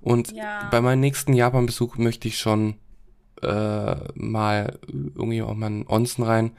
Und 0.00 0.32
Ja. 0.32 0.68
bei 0.70 0.80
meinem 0.80 1.00
nächsten 1.00 1.32
Japan-Besuch 1.32 1.96
möchte 1.96 2.28
ich 2.28 2.38
schon 2.38 2.76
äh, 3.42 3.96
mal 4.14 4.78
irgendwie 4.86 5.42
auch 5.42 5.54
mal 5.54 5.66
in 5.66 5.86
Onsen 5.88 6.24
rein, 6.24 6.52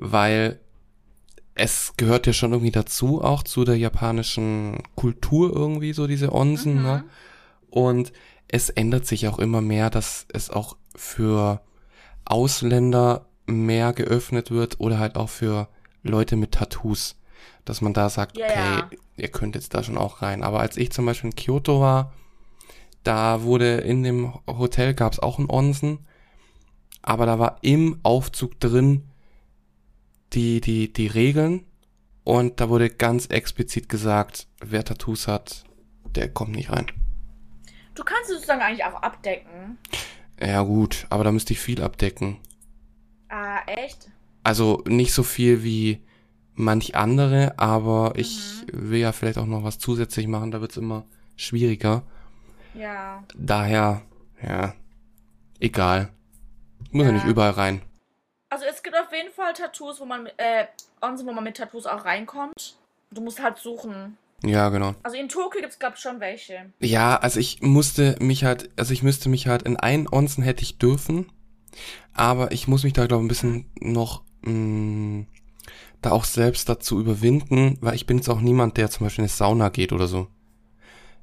weil 0.00 0.58
es 1.54 1.92
gehört 1.96 2.26
ja 2.26 2.32
schon 2.32 2.52
irgendwie 2.52 2.70
dazu, 2.72 3.22
auch 3.22 3.42
zu 3.42 3.64
der 3.64 3.76
japanischen 3.76 4.78
Kultur 4.96 5.54
irgendwie, 5.54 5.92
so 5.92 6.06
diese 6.06 6.32
Onsen, 6.34 6.76
Mhm. 6.76 6.82
ne? 6.82 7.04
Und 7.70 8.12
es 8.48 8.70
ändert 8.70 9.06
sich 9.06 9.28
auch 9.28 9.38
immer 9.38 9.60
mehr, 9.60 9.90
dass 9.90 10.26
es 10.32 10.50
auch 10.50 10.76
für 10.96 11.60
Ausländer 12.24 13.26
mehr 13.46 13.92
geöffnet 13.92 14.50
wird 14.50 14.80
oder 14.80 14.98
halt 14.98 15.16
auch 15.16 15.28
für 15.28 15.68
Leute 16.02 16.36
mit 16.36 16.52
Tattoos, 16.52 17.16
dass 17.64 17.80
man 17.80 17.92
da 17.92 18.08
sagt, 18.08 18.38
Ja, 18.38 18.46
okay, 18.46 18.96
ihr 19.16 19.28
könnt 19.28 19.54
jetzt 19.54 19.74
da 19.74 19.82
schon 19.82 19.98
auch 19.98 20.22
rein. 20.22 20.42
Aber 20.42 20.60
als 20.60 20.76
ich 20.76 20.90
zum 20.92 21.06
Beispiel 21.06 21.30
in 21.30 21.36
Kyoto 21.36 21.80
war, 21.80 22.12
da 23.04 23.42
wurde 23.42 23.76
in 23.78 24.02
dem 24.02 24.32
Hotel 24.46 24.94
gab 24.94 25.12
es 25.12 25.18
auch 25.18 25.38
ein 25.38 25.50
Onsen, 25.50 25.98
aber 27.02 27.26
da 27.26 27.38
war 27.38 27.58
im 27.62 27.98
Aufzug 28.02 28.58
drin 28.60 29.04
die, 30.32 30.60
die, 30.60 30.92
die 30.92 31.06
Regeln 31.06 31.64
und 32.24 32.60
da 32.60 32.68
wurde 32.68 32.90
ganz 32.90 33.26
explizit 33.26 33.88
gesagt, 33.88 34.46
wer 34.60 34.84
Tattoos 34.84 35.26
hat, 35.28 35.64
der 36.14 36.28
kommt 36.28 36.54
nicht 36.54 36.70
rein. 36.70 36.86
Du 37.94 38.04
kannst 38.04 38.30
es 38.30 38.36
sozusagen 38.36 38.60
eigentlich 38.62 38.84
auch 38.84 39.02
abdecken. 39.02 39.78
Ja 40.40 40.62
gut, 40.62 41.06
aber 41.10 41.24
da 41.24 41.32
müsste 41.32 41.52
ich 41.52 41.60
viel 41.60 41.82
abdecken. 41.82 42.38
Ah, 43.28 43.60
echt? 43.66 44.10
Also 44.42 44.82
nicht 44.86 45.12
so 45.12 45.22
viel 45.22 45.62
wie 45.62 46.02
manch 46.54 46.94
andere, 46.96 47.58
aber 47.58 48.12
ich 48.16 48.38
Mhm. 48.72 48.90
will 48.90 49.00
ja 49.00 49.12
vielleicht 49.12 49.38
auch 49.38 49.46
noch 49.46 49.64
was 49.64 49.78
zusätzlich 49.78 50.26
machen, 50.26 50.50
da 50.50 50.60
wird's 50.60 50.76
immer 50.76 51.04
schwieriger. 51.36 52.02
Ja. 52.74 53.24
Daher, 53.36 54.02
ja, 54.42 54.74
egal. 55.58 56.10
Muss 56.92 57.04
ja, 57.04 57.10
Ja. 57.10 57.16
nicht 57.16 57.26
überall 57.26 57.50
rein. 57.52 57.82
Also 58.50 58.64
es 58.66 58.82
gibt 58.82 58.96
auf 58.96 59.12
jeden 59.12 59.32
Fall 59.32 59.52
Tattoos, 59.52 60.00
wo 60.00 60.04
man, 60.04 60.26
äh, 60.36 60.66
Onsen, 61.00 61.26
wo 61.26 61.32
man 61.32 61.44
mit 61.44 61.56
Tattoos 61.56 61.86
auch 61.86 62.04
reinkommt. 62.04 62.76
Du 63.12 63.20
musst 63.20 63.40
halt 63.42 63.58
suchen. 63.58 64.18
Ja, 64.44 64.68
genau. 64.70 64.94
Also 65.02 65.16
in 65.16 65.28
Tokio 65.28 65.60
gibt's 65.60 65.78
glaube 65.78 65.94
ich 65.96 66.00
schon 66.02 66.18
welche. 66.20 66.72
Ja, 66.80 67.16
also 67.16 67.38
ich 67.38 67.60
musste 67.62 68.16
mich 68.20 68.44
halt, 68.44 68.70
also 68.78 68.92
ich 68.92 69.02
müsste 69.02 69.28
mich 69.28 69.46
halt 69.46 69.62
in 69.62 69.76
einen 69.76 70.08
Onsen 70.10 70.42
hätte 70.42 70.62
ich 70.62 70.78
dürfen, 70.78 71.30
aber 72.14 72.50
ich 72.52 72.66
muss 72.66 72.82
mich 72.84 72.92
da 72.94 73.06
glaube 73.06 73.22
ich 73.22 73.26
ein 73.26 73.28
bisschen 73.28 73.70
noch 73.80 74.22
mh, 74.42 75.26
da 76.02 76.10
auch 76.12 76.24
selbst 76.24 76.68
dazu 76.68 76.98
überwinden, 77.00 77.76
weil 77.82 77.94
ich 77.94 78.06
bin 78.06 78.16
jetzt 78.16 78.28
auch 78.30 78.40
niemand, 78.40 78.78
der 78.78 78.90
zum 78.90 79.06
Beispiel 79.06 79.22
in 79.24 79.28
eine 79.30 79.36
Sauna 79.36 79.68
geht 79.68 79.92
oder 79.92 80.06
so. 80.06 80.26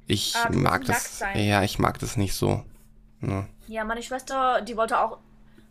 Ich 0.06 0.36
Ah, 0.36 0.50
mag 0.52 0.86
das, 0.86 1.22
ja, 1.36 1.64
ich 1.64 1.80
mag 1.80 2.00
das 2.00 2.16
nicht 2.18 2.34
so. 2.34 2.64
ne? 3.20 3.30
Ja. 3.32 3.48
Ja, 3.68 3.84
meine 3.84 4.02
Schwester, 4.04 4.62
die 4.62 4.78
wollte 4.78 4.98
auch 5.00 5.18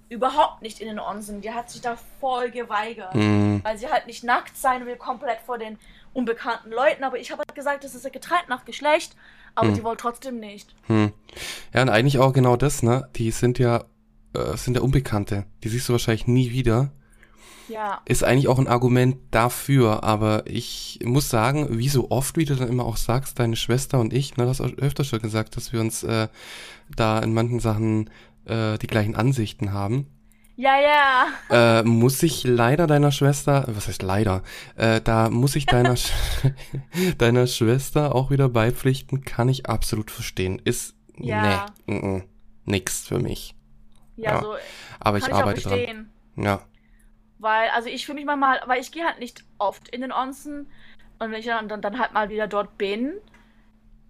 überhaupt 0.08 0.62
nicht 0.62 0.80
in 0.80 0.88
den 0.88 0.98
Onsen. 1.00 1.40
Die 1.40 1.50
hat 1.52 1.70
sich 1.70 1.80
da 1.80 1.96
voll 2.20 2.50
geweigert. 2.50 3.14
Mm, 3.14 3.58
Weil 3.62 3.76
sie 3.78 3.88
halt 3.88 4.06
nicht 4.06 4.22
nackt 4.24 4.56
sein 4.56 4.86
will, 4.86 4.96
komplett 4.96 5.38
vor 5.44 5.58
den 5.58 5.78
unbekannten 6.12 6.70
Leuten. 6.70 7.02
Aber 7.04 7.18
ich 7.18 7.30
habe 7.32 7.40
halt 7.46 7.54
gesagt, 7.54 7.84
das 7.84 7.94
ist 7.94 8.04
ja 8.04 8.10
getrennt 8.10 8.48
nach 8.48 8.64
Geschlecht. 8.64 9.16
Aber 9.54 9.68
Hm. 9.68 9.74
die 9.74 9.84
wollte 9.84 10.02
trotzdem 10.02 10.38
nicht. 10.38 10.74
hm. 10.86 11.12
Ja, 11.72 11.82
und 11.82 11.88
eigentlich 11.88 12.18
auch 12.18 12.32
genau 12.32 12.56
das, 12.56 12.82
ne? 12.82 13.08
Die 13.16 13.30
sind 13.30 13.58
ja, 13.58 13.84
äh, 14.34 14.56
sind 14.56 14.76
ja 14.76 14.82
Unbekannte. 14.82 15.44
Die 15.64 15.68
siehst 15.68 15.88
du 15.88 15.92
wahrscheinlich 15.94 16.26
nie 16.26 16.50
wieder. 16.50 16.90
Ja. 17.68 18.00
Ist 18.04 18.22
eigentlich 18.24 18.48
auch 18.48 18.58
ein 18.58 18.68
Argument 18.68 19.16
dafür, 19.30 20.04
aber 20.04 20.44
ich 20.46 21.00
muss 21.04 21.28
sagen, 21.30 21.78
wie 21.78 21.88
so 21.88 22.10
oft, 22.10 22.36
wie 22.36 22.44
du 22.44 22.54
dann 22.54 22.68
immer 22.68 22.84
auch 22.84 22.96
sagst, 22.96 23.38
deine 23.38 23.56
Schwester 23.56 23.98
und 23.98 24.12
ich, 24.12 24.36
ne, 24.36 24.46
das 24.46 24.60
hast 24.60 24.72
du 24.72 24.76
öfter 24.82 25.04
schon 25.04 25.20
gesagt, 25.20 25.56
dass 25.56 25.72
wir 25.72 25.80
uns 25.80 26.02
äh, 26.04 26.28
da 26.94 27.18
in 27.18 27.34
manchen 27.34 27.60
Sachen 27.60 28.10
äh, 28.44 28.78
die 28.78 28.86
gleichen 28.86 29.16
Ansichten 29.16 29.72
haben. 29.72 30.06
Ja, 30.58 30.72
ja. 31.50 31.80
Äh, 31.80 31.82
muss 31.82 32.22
ich 32.22 32.44
leider 32.44 32.86
deiner 32.86 33.12
Schwester, 33.12 33.64
was 33.68 33.88
heißt 33.88 34.02
leider, 34.02 34.42
äh, 34.76 35.00
da 35.02 35.28
muss 35.28 35.54
ich 35.54 35.66
deiner, 35.66 35.96
Sch 35.96 36.12
deiner 37.18 37.46
Schwester 37.46 38.14
auch 38.14 38.30
wieder 38.30 38.48
beipflichten, 38.48 39.22
kann 39.22 39.48
ich 39.50 39.68
absolut 39.68 40.10
verstehen. 40.10 40.60
Ist, 40.64 40.94
Ja. 41.18 41.66
nee, 41.86 42.22
nix 42.64 43.06
für 43.06 43.18
mich. 43.18 43.54
Ja, 44.16 44.36
Ja, 44.36 44.40
so 44.40 44.54
Aber 44.98 45.18
ich 45.18 45.26
ich 45.26 45.32
auch 45.32 45.40
arbeite 45.40 45.60
dran. 45.60 45.72
verstehen. 45.72 46.10
Ja. 46.36 46.60
Weil, 47.38 47.68
also 47.70 47.88
ich 47.88 48.06
fühle 48.06 48.16
mich 48.16 48.24
manchmal, 48.24 48.60
weil 48.66 48.80
ich 48.80 48.92
gehe 48.92 49.04
halt 49.04 49.18
nicht 49.18 49.44
oft 49.58 49.88
in 49.88 50.00
den 50.00 50.12
Onsen. 50.12 50.70
Und 51.18 51.30
wenn 51.30 51.40
ich 51.40 51.46
dann, 51.46 51.68
dann, 51.68 51.82
dann 51.82 51.98
halt 51.98 52.12
mal 52.12 52.28
wieder 52.28 52.46
dort 52.46 52.78
bin, 52.78 53.12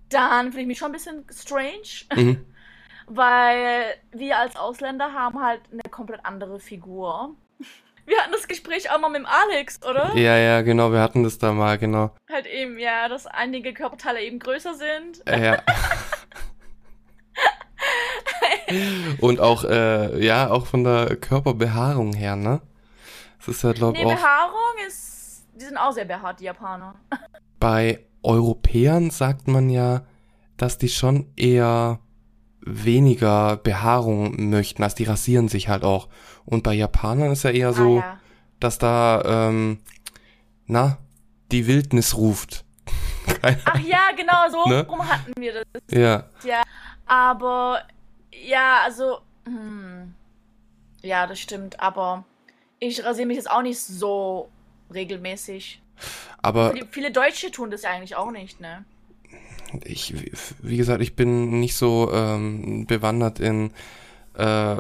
dann 0.09 0.47
finde 0.47 0.63
ich 0.63 0.67
mich 0.67 0.79
schon 0.79 0.91
ein 0.91 0.93
bisschen 0.93 1.25
strange. 1.31 2.07
Mhm. 2.15 2.45
Weil 3.09 3.95
wir 4.13 4.39
als 4.39 4.57
Ausländer 4.57 5.13
haben 5.13 5.41
halt 5.41 5.61
eine 5.73 5.83
komplett 5.91 6.25
andere 6.25 6.59
Figur. 6.59 7.35
Wir 8.05 8.19
hatten 8.19 8.33
das 8.33 8.49
Gespräch 8.49 8.91
auch 8.91 9.01
mal 9.01 9.09
mit 9.09 9.21
dem 9.21 9.27
Alex, 9.27 9.81
oder? 9.83 10.15
Ja, 10.17 10.37
ja, 10.37 10.63
genau, 10.63 10.93
wir 10.93 11.01
hatten 11.01 11.25
das 11.25 11.39
da 11.39 11.53
mal, 11.53 11.79
genau. 11.79 12.13
Halt 12.31 12.47
eben, 12.47 12.79
ja, 12.79 13.09
dass 13.09 13.27
einige 13.27 13.75
Körperteile 13.75 14.23
eben 14.23 14.39
größer 14.39 14.75
sind. 14.75 15.27
Äh, 15.27 15.45
Ja. 15.45 15.63
Und 19.21 19.41
auch, 19.41 19.65
äh, 19.65 20.25
ja, 20.25 20.51
auch 20.51 20.67
von 20.67 20.85
der 20.85 21.17
Körperbehaarung 21.17 22.13
her, 22.15 22.37
ne? 22.37 22.61
Es 23.49 23.57
ist 23.57 23.63
ja, 23.63 23.73
glaube 23.73 23.99
Nee, 23.99 24.05
auch 24.05 24.15
Behaarung 24.15 24.75
ist. 24.87 25.45
Die 25.55 25.65
sind 25.65 25.77
auch 25.77 25.93
sehr 25.93 26.05
behaart, 26.05 26.41
die 26.41 26.45
Japaner. 26.45 26.95
bei 27.61 28.05
Europäern 28.23 29.11
sagt 29.11 29.49
man 29.49 29.71
ja, 29.71 30.03
dass 30.57 30.79
die 30.79 30.89
schon 30.89 31.33
eher 31.37 32.01
weniger 32.61 33.57
Behaarung 33.57 34.51
möchten, 34.51 34.83
als 34.83 34.97
die 34.97 35.05
rasieren 35.05 35.49
sich 35.49 35.69
halt 35.69 35.85
auch. 35.85 36.09
Und 36.45 36.63
bei 36.63 36.75
Japanern 36.75 37.31
ist 37.31 37.45
ja 37.45 37.51
eher 37.51 37.73
so, 37.73 37.99
ah, 37.99 38.01
ja. 38.01 38.21
dass 38.59 38.79
da, 38.79 39.23
ähm, 39.49 39.79
na, 40.67 40.99
die 41.53 41.67
Wildnis 41.69 42.17
ruft. 42.17 42.65
Ach 43.43 43.79
ja, 43.79 44.11
genau, 44.17 44.49
so 44.51 44.69
Ne? 44.69 44.85
rum 44.89 45.09
hatten 45.09 45.33
wir 45.39 45.65
das. 45.65 45.83
Ja, 45.91 46.25
Aber 47.07 47.83
ja, 48.33 48.81
also 48.85 49.19
hm, 49.45 50.15
ja, 51.03 51.27
das 51.27 51.39
stimmt. 51.39 51.79
Aber 51.81 52.25
ich 52.79 53.05
rasiere 53.05 53.27
mich 53.27 53.37
jetzt 53.37 53.51
auch 53.51 53.63
nicht 53.63 53.81
so 53.81 54.49
regelmäßig. 54.93 55.81
aber 56.43 56.73
Viele, 56.73 56.87
viele 56.91 57.11
Deutsche 57.11 57.51
tun 57.51 57.71
das 57.71 57.83
ja 57.83 57.91
eigentlich 57.91 58.17
auch 58.17 58.31
nicht, 58.31 58.61
ne? 58.61 58.85
ich, 59.85 60.15
wie 60.63 60.77
gesagt, 60.77 61.03
ich 61.03 61.17
bin 61.17 61.61
nicht 61.61 61.77
so 61.77 62.11
ähm, 62.13 62.87
bewandert 62.87 63.41
in 63.41 63.71
äh, 64.35 64.77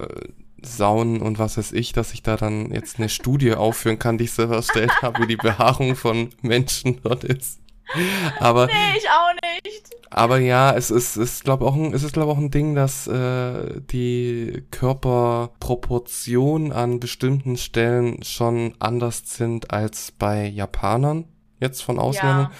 Saunen 0.62 1.20
und 1.20 1.38
was 1.38 1.58
weiß 1.58 1.72
ich, 1.72 1.92
dass 1.92 2.12
ich 2.12 2.22
da 2.22 2.36
dann 2.36 2.72
jetzt 2.72 2.98
eine 2.98 3.08
Studie 3.08 3.52
aufführen 3.54 3.98
kann, 3.98 4.18
die 4.18 4.24
ich 4.24 4.32
selber 4.32 4.56
erstellt 4.56 5.02
habe, 5.02 5.22
wie 5.22 5.26
die 5.26 5.36
Behaarung 5.36 5.96
von 5.96 6.30
Menschen 6.42 7.00
dort 7.02 7.24
ist. 7.24 7.60
Aber, 8.40 8.66
Nee, 8.66 8.72
ich 8.98 9.08
auch 9.08 9.32
nicht. 9.64 9.86
aber 10.10 10.38
ja, 10.38 10.72
es 10.74 10.90
ist, 10.90 11.16
ist 11.16 11.44
glaube 11.44 11.64
auch 11.66 11.74
ein, 11.74 11.92
es 11.94 12.02
ist 12.02 12.12
glaube 12.12 12.32
auch 12.32 12.38
ein 12.38 12.50
Ding, 12.50 12.74
dass 12.74 13.06
äh, 13.06 13.80
die 13.82 14.64
Körperproportionen 14.70 16.72
an 16.72 17.00
bestimmten 17.00 17.56
Stellen 17.56 18.22
schon 18.22 18.74
anders 18.78 19.22
sind 19.26 19.70
als 19.72 20.12
bei 20.12 20.46
Japanern 20.46 21.24
jetzt 21.60 21.82
von 21.82 21.98
Ausländern 21.98 22.48
Ja. 22.50 22.56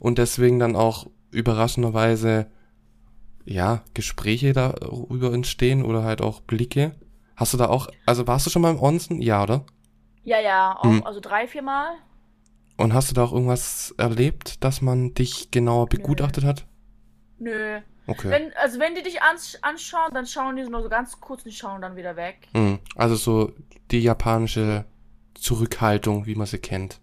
und 0.00 0.18
deswegen 0.18 0.58
dann 0.58 0.76
auch 0.76 1.06
überraschenderweise 1.30 2.46
ja 3.44 3.82
Gespräche 3.94 4.52
darüber 4.52 5.32
entstehen 5.32 5.84
oder 5.84 6.02
halt 6.04 6.22
auch 6.22 6.40
Blicke. 6.40 6.94
Hast 7.36 7.54
du 7.54 7.58
da 7.58 7.68
auch, 7.68 7.88
also 8.06 8.26
warst 8.26 8.46
du 8.46 8.50
schon 8.50 8.62
mal 8.62 8.70
im 8.72 8.80
Onsen? 8.80 9.20
Ja, 9.22 9.42
oder? 9.42 9.64
Ja, 10.24 10.40
ja, 10.40 10.76
auch, 10.78 10.84
Hm. 10.84 11.06
also 11.06 11.20
drei, 11.20 11.46
vier 11.46 11.62
Mal. 11.62 11.90
Und 12.78 12.94
hast 12.94 13.10
du 13.10 13.14
da 13.14 13.24
auch 13.24 13.32
irgendwas 13.32 13.92
erlebt, 13.98 14.62
dass 14.62 14.80
man 14.80 15.12
dich 15.12 15.50
genauer 15.50 15.88
begutachtet 15.88 16.44
hat? 16.44 16.64
Nö. 17.38 17.80
Okay. 18.06 18.30
Wenn, 18.30 18.52
also 18.54 18.78
wenn 18.78 18.94
die 18.94 19.02
dich 19.02 19.20
ans 19.22 19.58
anschauen, 19.62 20.14
dann 20.14 20.26
schauen 20.26 20.56
die 20.56 20.62
nur 20.62 20.82
so 20.82 20.88
ganz 20.88 21.20
kurz 21.20 21.44
und 21.44 21.52
schauen 21.52 21.82
dann 21.82 21.96
wieder 21.96 22.16
weg. 22.16 22.48
Hm, 22.54 22.78
Also 22.96 23.16
so 23.16 23.52
die 23.90 24.00
japanische 24.00 24.86
Zurückhaltung, 25.34 26.24
wie 26.26 26.36
man 26.36 26.46
sie 26.46 26.58
kennt. 26.58 27.00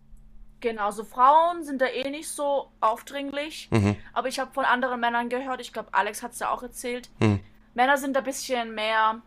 Genau, 0.62 0.90
so 0.92 1.04
Frauen 1.04 1.64
sind 1.64 1.82
da 1.82 1.88
eh 1.88 2.10
nicht 2.10 2.30
so 2.30 2.72
aufdringlich. 2.80 3.68
Mhm. 3.70 3.98
Aber 4.14 4.30
ich 4.30 4.40
habe 4.40 4.52
von 4.54 4.66
anderen 4.66 5.00
Männern 5.00 5.30
gehört, 5.30 5.62
ich 5.62 5.74
glaube, 5.74 5.94
Alex 5.94 6.24
hat 6.24 6.32
es 6.32 6.40
ja 6.40 6.50
auch 6.50 6.64
erzählt. 6.64 7.10
Mhm. 7.20 7.42
Männer 7.76 7.98
sind 7.98 8.16
da 8.16 8.22
ein 8.22 8.26
bisschen 8.26 8.74
mehr 8.74 9.22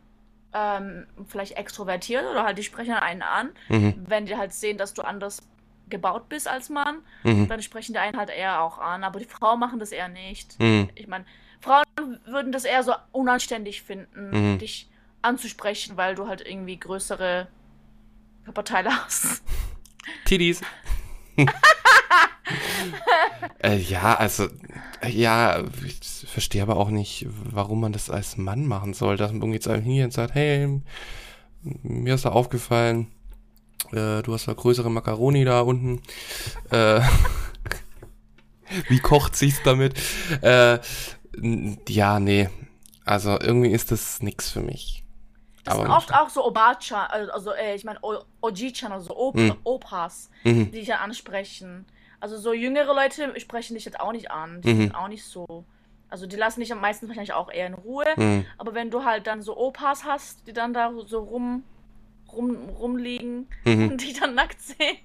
ähm, 0.55 1.07
vielleicht 1.27 1.57
extrovertiert 1.59 2.25
oder 2.25 2.43
halt 2.45 2.57
die 2.59 2.63
sprechen 2.65 2.95
einen 2.95 3.23
an. 3.23 3.51
Mhm. 3.69 4.05
Wenn 4.09 4.25
die 4.27 4.37
halt 4.37 4.53
sehen, 4.53 4.79
dass 4.79 4.95
du 4.95 5.03
anders 5.03 5.43
gebaut 5.91 6.29
bist 6.29 6.49
als 6.49 6.69
Mann, 6.69 6.99
Mhm. 7.25 7.49
dann 7.49 7.63
sprechen 7.63 7.93
die 7.93 7.99
einen 7.99 8.17
halt 8.17 8.31
eher 8.31 8.61
auch 8.63 8.79
an. 8.79 9.05
Aber 9.05 9.19
die 9.19 9.25
Frauen 9.27 9.59
machen 9.61 9.79
das 9.79 9.93
eher 9.93 10.09
nicht. 10.09 10.59
Mhm. 10.61 10.89
Ich 10.95 11.07
meine, 11.07 11.25
Frauen 11.61 11.85
würden 12.27 12.53
das 12.53 12.65
eher 12.65 12.83
so 12.83 12.93
unanständig 13.13 13.83
finden, 13.83 14.55
Mhm. 14.55 14.59
dich 14.59 14.89
anzusprechen, 15.23 15.97
weil 15.97 16.15
du 16.15 16.29
halt 16.29 16.41
irgendwie 16.47 16.79
größere 16.79 17.49
Körperteile 18.45 18.91
hast. 18.91 19.43
Tiddies. 20.25 20.61
äh, 23.63 23.77
ja, 23.77 24.15
also, 24.15 24.49
äh, 25.03 25.09
ja, 25.11 25.63
ich 25.85 25.99
verstehe 26.29 26.63
aber 26.63 26.77
auch 26.77 26.91
nicht, 26.91 27.27
warum 27.29 27.81
man 27.81 27.93
das 27.93 28.11
als 28.11 28.37
Mann 28.37 28.67
machen 28.67 28.95
soll, 28.95 29.17
dass 29.17 29.31
man 29.33 29.41
irgendwie 29.41 29.57
jetzt 29.57 29.69
einfach 29.69 29.85
hingeht 29.85 30.05
und 30.05 30.13
sagt, 30.13 30.35
hey, 30.35 30.81
mir 31.63 32.15
ist 32.15 32.25
da 32.25 32.31
aufgefallen, 32.31 33.09
äh, 33.93 34.23
du 34.23 34.33
hast 34.33 34.49
da 34.49 34.53
größere 34.53 34.91
Macaroni 34.91 35.45
da 35.45 35.61
unten. 35.61 36.03
Äh, 36.71 37.01
wie 38.89 38.99
kocht 39.01 39.37
sich's 39.37 39.63
damit? 39.63 39.95
Äh, 40.43 40.79
ja, 41.89 42.21
nee. 42.21 42.49
Also 43.05 43.39
irgendwie 43.41 43.71
ist 43.71 43.91
das 43.91 44.23
nix 44.23 44.51
für 44.51 44.61
mich. 44.61 45.05
Das 45.65 45.75
Aber 45.75 45.85
sind 45.85 45.93
oft 45.93 46.15
auch 46.15 46.29
so 46.29 46.47
Obacha, 46.47 47.07
also, 47.07 47.33
also 47.33 47.53
äh, 47.53 47.75
ich 47.75 47.85
meine 47.85 48.01
Ojichan, 48.41 48.93
also 48.93 49.17
Op 49.17 49.35
Mhm. 49.37 49.55
Opas, 49.65 50.31
Mhm. 50.45 50.67
die 50.67 50.79
dich 50.79 50.89
ja 50.89 50.97
ansprechen. 50.99 51.87
Also 52.21 52.37
so 52.39 52.53
jüngere 52.53 52.95
Leute 52.95 53.39
sprechen 53.39 53.75
dich 53.75 53.85
jetzt 53.85 54.01
auch 54.01 54.13
nicht 54.13 54.31
an. 54.31 54.61
Die 54.63 54.73
Mhm. 54.75 54.79
sind 54.79 54.95
auch 54.95 55.09
nicht 55.09 55.25
so. 55.25 55.65
Also 56.11 56.27
die 56.27 56.37
lassen 56.37 56.61
dich 56.61 56.73
am 56.73 56.81
meisten 56.81 57.07
wahrscheinlich 57.07 57.35
auch 57.35 57.51
eher 57.51 57.67
in 57.67 57.75
Ruhe. 57.75 58.05
Mhm. 58.17 58.45
Aber 58.57 58.75
wenn 58.75 58.91
du 58.91 59.05
halt 59.05 59.27
dann 59.27 59.43
so 59.43 59.57
Opas 59.57 60.05
hast, 60.05 60.47
die 60.47 60.53
dann 60.53 60.73
da 60.73 60.91
so 61.07 61.21
rum, 61.21 61.65
rum 62.33 62.57
rumliegen 62.79 63.47
Mhm. 63.65 63.89
und 63.93 64.01
dich 64.03 64.19
dann 64.19 64.35
nackt 64.35 64.61
sehen, 64.61 64.97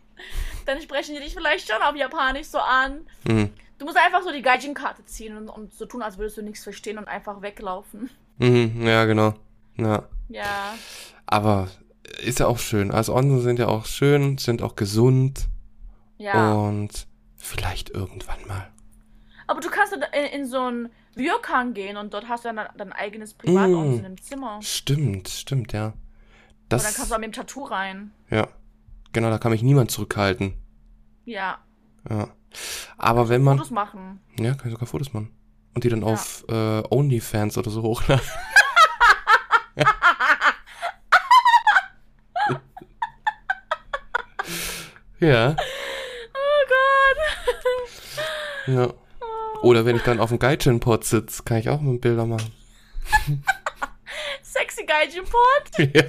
dann 0.65 0.81
sprechen 0.81 1.15
die 1.15 1.21
dich 1.21 1.33
vielleicht 1.33 1.69
schon 1.71 1.81
auf 1.81 1.95
Japanisch 1.95 2.47
so 2.47 2.59
an. 2.59 3.05
Mhm. 3.27 3.49
Du 3.79 3.85
musst 3.85 3.97
einfach 3.97 4.21
so 4.23 4.31
die 4.31 4.41
Gaijin-Karte 4.41 5.03
ziehen 5.05 5.35
und, 5.35 5.49
und 5.49 5.73
so 5.73 5.85
tun, 5.85 6.01
als 6.01 6.17
würdest 6.17 6.37
du 6.37 6.41
nichts 6.41 6.63
verstehen 6.63 6.97
und 6.97 7.07
einfach 7.07 7.41
weglaufen. 7.41 8.09
Mhm. 8.37 8.85
Ja, 8.85 9.05
genau. 9.05 9.33
Ja. 9.77 10.03
Ja. 10.29 10.75
Aber 11.25 11.67
ist 12.23 12.39
ja 12.39 12.47
auch 12.47 12.59
schön. 12.59 12.91
Also 12.91 13.13
Onsen 13.15 13.41
sind 13.41 13.59
ja 13.59 13.67
auch 13.67 13.85
schön, 13.85 14.37
sind 14.37 14.61
auch 14.61 14.75
gesund 14.75 15.47
Ja. 16.17 16.53
und 16.53 17.07
vielleicht 17.35 17.89
irgendwann 17.89 18.45
mal. 18.47 18.69
Aber 19.47 19.59
du 19.59 19.69
kannst 19.69 19.93
in, 19.93 20.01
in 20.41 20.45
so 20.45 20.59
ein 20.69 20.89
Ryokan 21.17 21.73
gehen 21.73 21.97
und 21.97 22.13
dort 22.13 22.29
hast 22.29 22.45
du 22.45 22.53
dann 22.53 22.65
dein 22.77 22.93
eigenes 22.93 23.33
Privatonsen 23.33 24.01
Mm. 24.03 24.05
im 24.05 24.21
Zimmer. 24.21 24.59
Stimmt, 24.61 25.27
stimmt, 25.29 25.73
ja. 25.73 25.93
Und 26.63 26.71
Das, 26.73 26.83
dann 26.83 26.93
kannst 26.93 27.11
du 27.11 27.15
auch 27.15 27.19
mit 27.19 27.27
dem 27.27 27.33
Tattoo 27.33 27.63
rein. 27.65 28.11
ja. 28.29 28.47
Genau, 29.11 29.29
da 29.29 29.37
kann 29.37 29.51
mich 29.51 29.61
niemand 29.61 29.91
zurückhalten. 29.91 30.55
Ja. 31.23 31.59
Ja. 32.09 32.29
Aber 32.97 33.29
wenn 33.29 33.43
man, 33.43 33.57
Fotos 33.59 33.69
machen. 33.69 34.19
ja, 34.39 34.55
kann 34.55 34.67
ich 34.69 34.73
sogar 34.73 34.87
Fotos 34.87 35.13
machen. 35.13 35.31
Und 35.75 35.83
die 35.83 35.89
dann 35.89 36.01
Ja. 36.01 36.07
auf 36.07 36.43
äh, 36.49 36.81
OnlyFans 36.89 37.57
oder 37.59 37.69
so 37.69 37.83
hochladen. 37.83 38.25
ja, 45.19 45.55
Oh 46.33 46.65
Gott. 48.67 48.75
ja. 48.75 48.93
Oder 49.61 49.85
wenn 49.85 49.95
ich 49.95 50.01
dann 50.03 50.19
auf 50.19 50.29
dem 50.29 50.39
Gaijin-Pod 50.39 51.05
sitze, 51.05 51.43
kann 51.43 51.57
ich 51.57 51.69
auch 51.69 51.79
mit 51.79 52.01
Bilder 52.01 52.25
machen. 52.25 52.51
Sexy 54.43 54.85
Gaijin-Port. 54.85 55.77
Ja. 55.95 56.03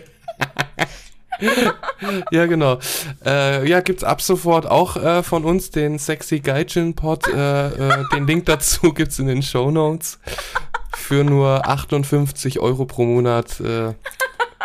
ja, 2.31 2.47
genau. 2.47 2.79
Äh, 3.25 3.69
ja, 3.69 3.81
gibt's 3.81 4.05
ab 4.05 4.23
sofort 4.23 4.67
auch 4.67 4.97
äh, 4.97 5.23
von 5.23 5.45
uns 5.45 5.71
den 5.71 5.99
Sexy 5.99 6.41
Gaijin 6.41 6.95
Pod. 6.95 7.27
Äh, 7.29 7.69
äh, 7.69 8.05
den 8.15 8.27
Link 8.27 8.47
dazu 8.47 8.93
gibt's 8.95 9.19
in 9.19 9.27
den 9.27 9.43
Show 9.43 9.71
Notes. 9.71 10.19
Für 10.97 11.25
nur 11.25 11.69
58 11.69 12.61
Euro 12.61 12.85
pro 12.85 13.05
Monat 13.05 13.61
äh, 13.61 13.95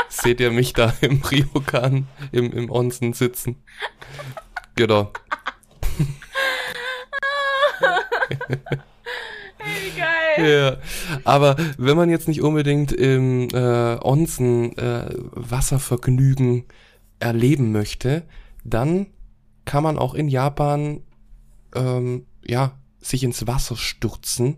seht 0.10 0.40
ihr 0.40 0.52
mich 0.52 0.74
da 0.74 0.94
im 1.02 1.22
Ryokan, 1.22 2.08
im, 2.32 2.52
im 2.52 2.70
Onsen 2.70 3.14
sitzen. 3.14 3.62
Genau. 4.76 5.12
Ja, 10.48 10.78
aber 11.24 11.56
wenn 11.78 11.98
man 11.98 12.10
jetzt 12.10 12.28
nicht 12.28 12.42
unbedingt 12.42 12.92
im 12.92 13.50
äh, 13.50 13.98
Onsen 14.02 14.78
äh, 14.78 15.10
Wasservergnügen 15.32 16.66
erleben 17.20 17.72
möchte, 17.72 18.24
dann 18.64 19.08
kann 19.66 19.84
man 19.84 19.98
auch 19.98 20.14
in 20.14 20.28
Japan 20.30 21.02
ähm, 21.76 22.26
ja 22.46 22.74
sich 23.02 23.24
ins 23.24 23.46
Wasser 23.48 23.76
stürzen 23.78 24.58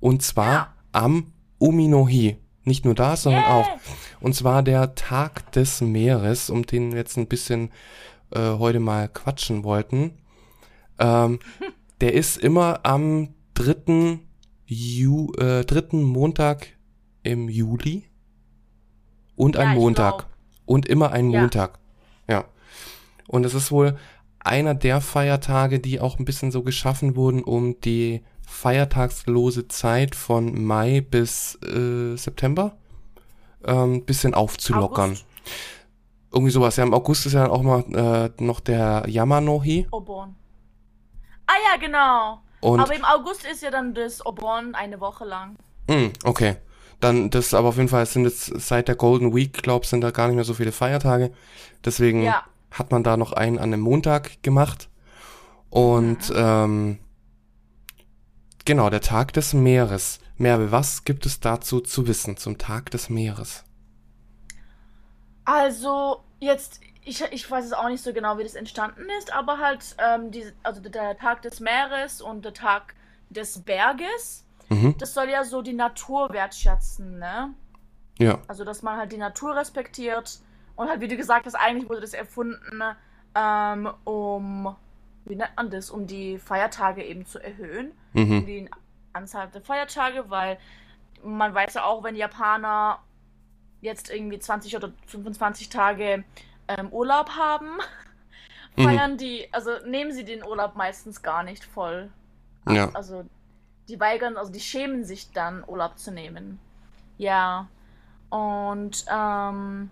und 0.00 0.22
zwar 0.22 0.52
Ja. 0.52 0.74
am 0.92 1.32
Uminohi. 1.58 2.36
Nicht 2.64 2.84
nur 2.84 2.94
da, 2.94 3.16
sondern 3.16 3.42
Yay. 3.42 3.50
auch. 3.50 3.68
Und 4.20 4.34
zwar 4.34 4.62
der 4.62 4.94
Tag 4.94 5.52
des 5.52 5.80
Meeres, 5.82 6.48
um 6.48 6.64
den 6.64 6.92
wir 6.92 6.98
jetzt 6.98 7.18
ein 7.18 7.26
bisschen 7.26 7.70
äh, 8.30 8.40
heute 8.58 8.80
mal 8.80 9.08
quatschen 9.08 9.64
wollten. 9.64 10.12
Ähm, 10.98 11.40
der 12.00 12.14
ist 12.14 12.38
immer 12.38 12.80
am 12.84 13.34
dritten, 13.54 14.20
Ju 14.66 15.32
äh, 15.34 15.64
dritten 15.64 16.02
Montag 16.02 16.68
im 17.22 17.48
Juli 17.48 18.04
und 19.36 19.56
ein 19.56 19.68
Ja, 19.68 19.72
ich 19.74 19.78
Montag. 19.78 20.26
Und 20.66 20.88
immer 20.88 21.10
ein 21.12 21.30
Ja. 21.30 21.40
Montag. 21.40 21.78
Ja. 22.28 22.44
Und 23.28 23.44
es 23.44 23.54
ist 23.54 23.70
wohl 23.70 23.96
einer 24.40 24.74
der 24.74 25.00
Feiertage, 25.00 25.80
die 25.80 26.00
auch 26.00 26.18
ein 26.18 26.24
bisschen 26.24 26.50
so 26.50 26.62
geschaffen 26.62 27.16
wurden, 27.16 27.42
um 27.42 27.80
die 27.80 28.22
feiertagslose 28.46 29.68
Zeit 29.68 30.14
von 30.14 30.64
Mai 30.64 31.00
bis 31.00 31.58
äh, 31.62 32.16
September 32.16 32.76
ähm, 33.64 33.94
ein 33.94 34.04
bisschen 34.04 34.34
aufzulockern. 34.34 35.10
August. 35.10 35.26
Irgendwie 36.32 36.50
sowas. 36.52 36.76
Ja, 36.76 36.84
im 36.84 36.92
August 36.94 37.26
ist 37.26 37.32
ja 37.32 37.48
auch 37.48 37.62
mal 37.62 37.84
äh, 38.38 38.42
noch 38.42 38.60
der 38.60 39.04
Yamanohi. 39.08 39.86
Obon. 39.90 40.34
Ah 41.46 41.52
ja, 41.70 41.78
genau. 41.80 42.40
Und 42.64 42.80
aber 42.80 42.96
im 42.96 43.04
August 43.04 43.44
ist 43.44 43.62
ja 43.62 43.70
dann 43.70 43.92
das 43.92 44.24
Obon 44.24 44.74
eine 44.74 44.98
Woche 44.98 45.26
lang. 45.26 45.56
Mm, 45.86 46.06
okay. 46.24 46.56
Dann, 46.98 47.28
das 47.28 47.52
aber 47.52 47.68
auf 47.68 47.76
jeden 47.76 47.90
Fall 47.90 48.06
sind 48.06 48.24
jetzt 48.24 48.46
seit 48.58 48.88
der 48.88 48.94
Golden 48.94 49.34
Week, 49.34 49.52
glaub, 49.62 49.84
sind 49.84 50.00
da 50.00 50.10
gar 50.10 50.28
nicht 50.28 50.36
mehr 50.36 50.44
so 50.44 50.54
viele 50.54 50.72
Feiertage. 50.72 51.30
Deswegen 51.84 52.22
Ja. 52.22 52.42
hat 52.70 52.90
man 52.90 53.02
da 53.04 53.18
noch 53.18 53.34
einen 53.34 53.58
an 53.58 53.64
einem 53.64 53.82
Montag 53.82 54.42
gemacht. 54.42 54.88
Und 55.68 56.32
ähm, 56.34 57.00
genau, 58.64 58.88
der 58.88 59.02
Tag 59.02 59.34
des 59.34 59.52
Meeres. 59.52 60.20
Merve, 60.38 60.72
was 60.72 61.04
gibt 61.04 61.26
es 61.26 61.40
dazu 61.40 61.80
zu 61.82 62.06
wissen 62.06 62.38
zum 62.38 62.56
Tag 62.56 62.90
des 62.90 63.10
Meeres? 63.10 63.64
Also, 65.44 66.24
jetzt, 66.40 66.80
ich, 67.04 67.22
ich 67.32 67.50
weiß 67.50 67.64
es 67.64 67.72
auch 67.72 67.88
nicht 67.88 68.02
so 68.02 68.12
genau, 68.12 68.38
wie 68.38 68.42
das 68.42 68.54
entstanden 68.54 69.06
ist, 69.18 69.32
aber 69.32 69.58
halt, 69.58 69.96
ähm, 69.98 70.30
die, 70.30 70.44
also 70.62 70.80
der 70.80 71.16
Tag 71.18 71.42
des 71.42 71.60
Meeres 71.60 72.20
und 72.20 72.44
der 72.44 72.54
Tag 72.54 72.94
des 73.30 73.62
Berges, 73.62 74.42
Mhm. 74.70 74.96
das 74.98 75.12
soll 75.12 75.28
ja 75.28 75.44
so 75.44 75.60
die 75.60 75.74
Natur 75.74 76.32
wertschätzen, 76.32 77.18
ne? 77.18 77.52
Ja. 78.18 78.38
Also, 78.48 78.64
dass 78.64 78.82
man 78.82 78.96
halt 78.96 79.12
die 79.12 79.18
Natur 79.18 79.54
respektiert 79.54 80.38
und 80.74 80.88
halt, 80.88 81.00
wie 81.02 81.08
du 81.08 81.16
gesagt 81.18 81.44
hast, 81.44 81.54
eigentlich 81.54 81.88
wurde 81.88 82.00
das 82.00 82.14
erfunden, 82.14 82.82
ähm, 83.34 83.90
um, 84.04 84.74
wie 85.26 85.36
nennt 85.36 85.50
man 85.56 85.68
das, 85.70 85.90
um 85.90 86.06
die 86.06 86.38
Feiertage 86.38 87.04
eben 87.04 87.26
zu 87.26 87.38
erhöhen. 87.40 87.92
Mhm. 88.14 88.46
die 88.46 88.70
Anzahl 89.12 89.48
der 89.48 89.60
Feiertage, 89.60 90.30
weil 90.30 90.56
man 91.22 91.52
weiß 91.54 91.74
ja 91.74 91.84
auch, 91.84 92.02
wenn 92.02 92.16
Japaner 92.16 93.00
jetzt 93.80 94.10
irgendwie 94.10 94.38
20 94.38 94.76
oder 94.76 94.92
25 95.06 95.68
Tage 95.68 96.24
ähm, 96.68 96.88
Urlaub 96.90 97.30
haben, 97.30 97.78
Mhm. 98.76 98.84
feiern 98.84 99.16
die, 99.16 99.48
also 99.52 99.70
nehmen 99.86 100.12
sie 100.12 100.24
den 100.24 100.44
Urlaub 100.44 100.74
meistens 100.74 101.22
gar 101.22 101.42
nicht 101.42 101.64
voll. 101.64 102.10
Ja. 102.68 102.90
Also 102.92 103.24
die 103.88 104.00
weigern, 104.00 104.36
also 104.36 104.50
die 104.50 104.60
schämen 104.60 105.04
sich 105.04 105.30
dann, 105.32 105.62
Urlaub 105.66 105.98
zu 105.98 106.10
nehmen. 106.10 106.58
Ja. 107.18 107.68
Und, 108.30 109.04
ähm, 109.08 109.90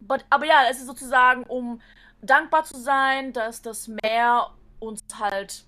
but, 0.00 0.24
aber 0.30 0.46
ja, 0.46 0.64
es 0.70 0.78
ist 0.78 0.86
sozusagen, 0.86 1.42
um 1.44 1.80
dankbar 2.22 2.64
zu 2.64 2.78
sein, 2.78 3.32
dass 3.32 3.62
das 3.62 3.88
Meer 3.88 4.50
uns 4.78 5.00
halt 5.18 5.64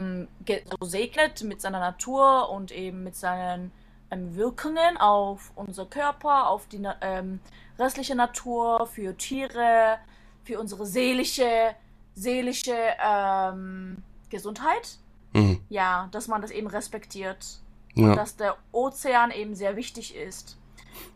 mm, 0.00 0.24
so 0.46 0.86
segnet 0.86 1.42
mit 1.44 1.60
seiner 1.60 1.80
Natur 1.80 2.50
und 2.50 2.72
eben 2.72 3.04
mit 3.04 3.16
seinen 3.16 3.72
ähm, 4.10 4.34
Wirkungen 4.36 4.98
auf 4.98 5.52
unser 5.54 5.86
Körper, 5.86 6.48
auf 6.48 6.66
die 6.66 6.86
ähm, 7.00 7.40
restliche 7.78 8.14
Natur, 8.14 8.86
für 8.86 9.16
Tiere, 9.16 9.98
für 10.44 10.58
unsere 10.58 10.86
seelische, 10.86 11.74
seelische 12.14 12.76
ähm, 13.04 14.02
Gesundheit. 14.30 14.98
Mhm. 15.32 15.60
Ja, 15.68 16.08
dass 16.12 16.28
man 16.28 16.42
das 16.42 16.50
eben 16.50 16.66
respektiert. 16.66 17.60
Ja. 17.94 18.14
Dass 18.14 18.36
der 18.36 18.56
Ozean 18.72 19.30
eben 19.30 19.54
sehr 19.54 19.76
wichtig 19.76 20.14
ist 20.16 20.58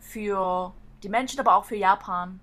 für 0.00 0.72
die 1.02 1.08
Menschen, 1.08 1.40
aber 1.40 1.56
auch 1.56 1.64
für 1.64 1.76
Japan. 1.76 2.40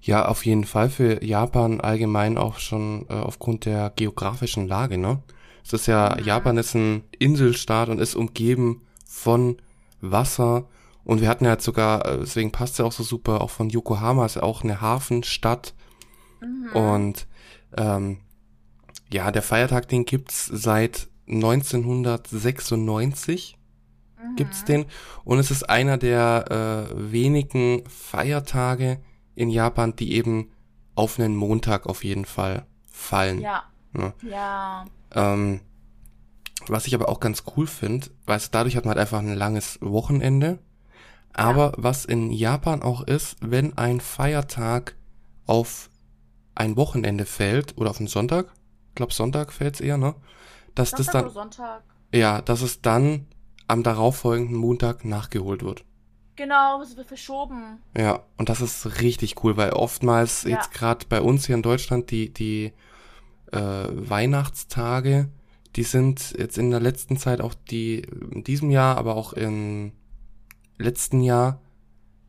ja, 0.00 0.26
auf 0.26 0.46
jeden 0.46 0.64
Fall 0.64 0.88
für 0.90 1.22
Japan 1.24 1.80
allgemein 1.80 2.38
auch 2.38 2.58
schon 2.58 3.06
äh, 3.10 3.14
aufgrund 3.14 3.64
der 3.66 3.92
geografischen 3.94 4.66
Lage, 4.66 4.96
ne? 4.98 5.22
Es 5.64 5.72
ist 5.72 5.86
ja, 5.86 6.16
Mhm. 6.18 6.24
Japan 6.24 6.56
ist 6.56 6.74
ein 6.74 7.04
Inselstaat 7.18 7.90
und 7.90 8.00
ist 8.00 8.14
umgeben 8.14 8.86
von 9.06 9.58
Wasser. 10.00 10.64
Und 11.08 11.20
wir 11.22 11.28
hatten 11.28 11.46
ja 11.46 11.52
jetzt 11.52 11.64
sogar, 11.64 12.04
äh, 12.06 12.18
deswegen 12.18 12.52
passt 12.52 12.74
es 12.74 12.78
ja 12.78 12.84
auch 12.84 12.92
so 12.92 13.02
super, 13.02 13.40
auch 13.40 13.48
von 13.48 13.70
Yokohama 13.70 14.26
ist 14.26 14.34
ja 14.36 14.42
auch 14.42 14.62
eine 14.62 14.82
Hafenstadt. 14.82 15.72
Mhm. 16.42 16.76
Und 16.76 17.26
ähm, 17.76 18.18
ja, 19.10 19.32
der 19.32 19.40
Feiertag, 19.40 19.88
den 19.88 20.04
gibt's 20.04 20.44
seit 20.52 21.08
1996 21.26 23.54
Mhm. 24.20 24.36
gibt's 24.36 24.64
den. 24.64 24.84
Und 25.24 25.38
es 25.38 25.50
ist 25.50 25.70
einer 25.70 25.96
der 25.96 26.90
äh, 26.92 27.12
wenigen 27.12 27.84
Feiertage 27.88 29.00
in 29.34 29.48
Japan, 29.48 29.96
die 29.96 30.12
eben 30.12 30.50
auf 30.94 31.18
einen 31.18 31.36
Montag 31.36 31.86
auf 31.86 32.04
jeden 32.04 32.24
Fall 32.24 32.66
fallen. 32.90 33.40
Ja, 33.40 33.62
Ja. 33.96 34.12
ja. 34.28 34.84
Ähm, 35.14 35.60
was 36.66 36.86
ich 36.86 36.94
aber 36.94 37.08
auch 37.08 37.20
ganz 37.20 37.44
cool 37.56 37.66
finde, 37.66 38.08
weil 38.26 38.40
dadurch 38.50 38.76
hat 38.76 38.84
man 38.84 38.96
halt 38.96 39.00
einfach 39.00 39.20
ein 39.20 39.34
langes 39.34 39.78
Wochenende. 39.80 40.58
Aber 41.38 41.72
was 41.76 42.04
in 42.04 42.30
Japan 42.30 42.82
auch 42.82 43.02
ist, 43.02 43.36
wenn 43.40 43.76
ein 43.78 44.00
Feiertag 44.00 44.96
auf 45.46 45.90
ein 46.54 46.76
Wochenende 46.76 47.24
fällt 47.26 47.76
oder 47.78 47.90
auf 47.90 47.98
einen 47.98 48.08
Sonntag, 48.08 48.46
ich 48.88 48.94
glaube 48.96 49.12
Sonntag 49.12 49.52
fällt's 49.52 49.80
eher, 49.80 49.96
ne? 49.98 50.14
Dass 50.74 50.90
das 50.90 51.06
Samstag 51.06 51.22
dann, 51.22 51.30
Sonntag. 51.32 51.82
ja, 52.12 52.42
dass 52.42 52.62
es 52.62 52.82
dann 52.82 53.26
am 53.68 53.82
darauffolgenden 53.82 54.56
Montag 54.56 55.04
nachgeholt 55.04 55.62
wird. 55.62 55.84
Genau, 56.36 56.80
es 56.82 56.96
wird 56.96 57.08
verschoben. 57.08 57.78
Ja, 57.96 58.22
und 58.36 58.48
das 58.48 58.60
ist 58.60 59.00
richtig 59.00 59.42
cool, 59.42 59.56
weil 59.56 59.70
oftmals 59.70 60.44
Ja. 60.44 60.50
jetzt 60.50 60.72
gerade 60.72 61.04
bei 61.08 61.20
uns 61.20 61.46
hier 61.46 61.56
in 61.56 61.62
Deutschland 61.62 62.10
die, 62.10 62.32
die 62.32 62.72
äh, 63.52 63.58
Weihnachtstage, 63.58 65.28
die 65.76 65.82
sind 65.82 66.34
jetzt 66.38 66.58
in 66.58 66.70
der 66.70 66.80
letzten 66.80 67.16
Zeit 67.16 67.40
auch 67.40 67.54
die, 67.54 68.00
in 68.32 68.44
diesem 68.44 68.70
Jahr, 68.70 68.96
aber 68.98 69.16
auch 69.16 69.32
im 69.32 69.92
letzten 70.78 71.20
Jahr, 71.20 71.60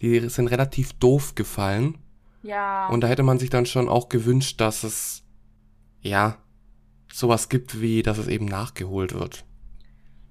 die 0.01 0.27
sind 0.29 0.47
relativ 0.47 0.93
doof 0.93 1.35
gefallen. 1.35 1.97
Ja. 2.43 2.87
Und 2.87 3.01
da 3.01 3.07
hätte 3.07 3.23
man 3.23 3.37
sich 3.39 3.49
dann 3.49 3.65
schon 3.65 3.89
auch 3.89 4.09
gewünscht, 4.09 4.59
dass 4.61 4.83
es, 4.83 5.23
ja, 6.01 6.37
sowas 7.11 7.49
gibt, 7.49 7.81
wie, 7.81 8.01
dass 8.03 8.17
es 8.17 8.27
eben 8.27 8.45
nachgeholt 8.45 9.13
wird. 9.13 9.45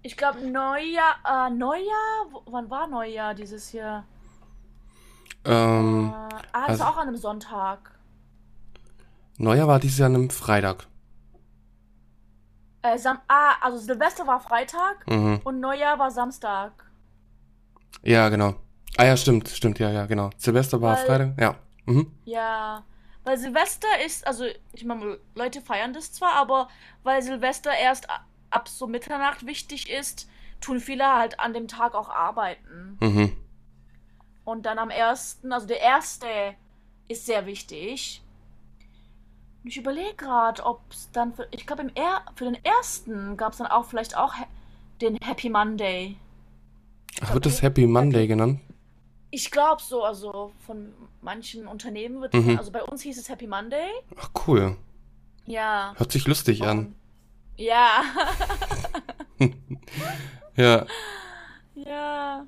ich 0.03 0.16
glaube, 0.16 0.39
Neujahr, 0.41 1.16
äh, 1.49 1.51
Neujahr? 1.51 2.43
Wann 2.47 2.71
war 2.71 2.87
Neujahr 2.87 3.35
dieses 3.35 3.73
Jahr? 3.73 4.05
Ähm, 5.45 6.11
äh, 6.11 6.14
ah, 6.53 6.62
es 6.64 6.69
also- 6.71 6.85
war 6.85 6.91
auch 6.93 6.97
an 6.99 7.09
einem 7.09 7.16
Sonntag. 7.16 7.99
Neujahr 9.37 9.69
war 9.69 9.79
dieses 9.81 9.99
Jahr 9.99 10.07
an 10.09 10.14
einem 10.14 10.31
Freitag. 10.31 10.87
Äh, 12.83 12.97
Sam 12.97 13.19
ah, 13.29 13.55
also 13.61 13.79
Silvester 13.79 14.27
war 14.27 14.41
Freitag 14.41 15.07
Mhm. 15.09 15.41
und 15.45 15.61
Neujahr 15.61 15.99
war 15.99 16.11
Samstag. 16.11 16.88
Ja, 18.03 18.28
genau. 18.28 18.55
Ah 18.97 19.05
ja, 19.05 19.16
stimmt, 19.16 19.49
stimmt, 19.49 19.78
ja, 19.78 19.91
ja, 19.91 20.07
genau. 20.07 20.30
Silvester 20.36 20.80
war 20.80 20.97
Weil- 20.97 21.07
Freitag, 21.07 21.41
ja. 21.41 21.57
Mhm. 21.86 22.12
Ja, 22.24 22.84
weil 23.24 23.39
Silvester 23.39 23.89
ist, 24.05 24.26
also 24.26 24.45
ich 24.72 24.84
meine, 24.84 25.18
Leute 25.34 25.61
feiern 25.61 25.93
das 25.93 26.12
zwar, 26.12 26.34
aber 26.34 26.68
weil 27.03 27.22
Silvester 27.22 27.70
erst 27.72 28.09
ab 28.51 28.68
so 28.68 28.86
Mitternacht 28.86 29.47
wichtig 29.47 29.91
ist, 29.91 30.28
tun 30.61 30.80
viele 30.80 31.07
halt 31.07 31.39
an 31.39 31.53
dem 31.53 31.68
Tag 31.68 31.95
auch 31.95 32.09
arbeiten. 32.09 32.97
Mhm. 33.01 33.36
Und 34.45 34.64
dann 34.66 34.78
am 34.78 34.91
ersten, 34.91 35.53
also 35.53 35.66
der 35.66 35.80
erste 35.80 36.26
ist 37.07 37.26
sehr 37.26 37.47
wichtig. 37.47 38.22
Und 39.62 39.70
ich 39.70 39.76
überlege 39.76 40.14
gerade, 40.14 40.64
ob 40.64 40.80
es 40.91 41.11
dann 41.12 41.34
für, 41.34 41.47
ich 41.51 41.66
glaube, 41.66 41.82
im 41.82 41.91
für 42.34 42.45
den 42.45 42.64
ersten 42.64 43.36
gab 43.36 43.53
es 43.53 43.59
dann 43.59 43.66
auch 43.66 43.84
vielleicht 43.84 44.16
auch 44.16 44.34
den 45.01 45.16
Happy 45.16 45.51
Monday. 45.51 46.16
Ach, 47.21 47.35
wird 47.35 47.47
das 47.47 47.62
Happy 47.62 47.87
Monday 47.87 48.27
genannt? 48.27 48.61
Ich 49.31 49.51
glaube 49.51 49.83
so, 49.83 50.05
also 50.05 50.53
von 50.66 50.93
manchen 51.21 51.66
Unternehmen 51.66 52.21
wird, 52.21 52.33
Mhm. 52.35 52.57
also 52.57 52.71
bei 52.71 52.83
uns 52.83 53.03
hieß 53.03 53.19
es 53.19 53.29
Happy 53.29 53.47
Monday. 53.47 53.89
Ach, 54.19 54.31
cool. 54.47 54.77
Ja. 55.47 55.93
Hört 55.97 56.12
sich 56.12 56.27
lustig 56.27 56.62
an. 56.62 56.79
Und, 56.79 56.95
ja. 57.57 58.03
Ja. 60.57 60.87
ja. 61.75 62.47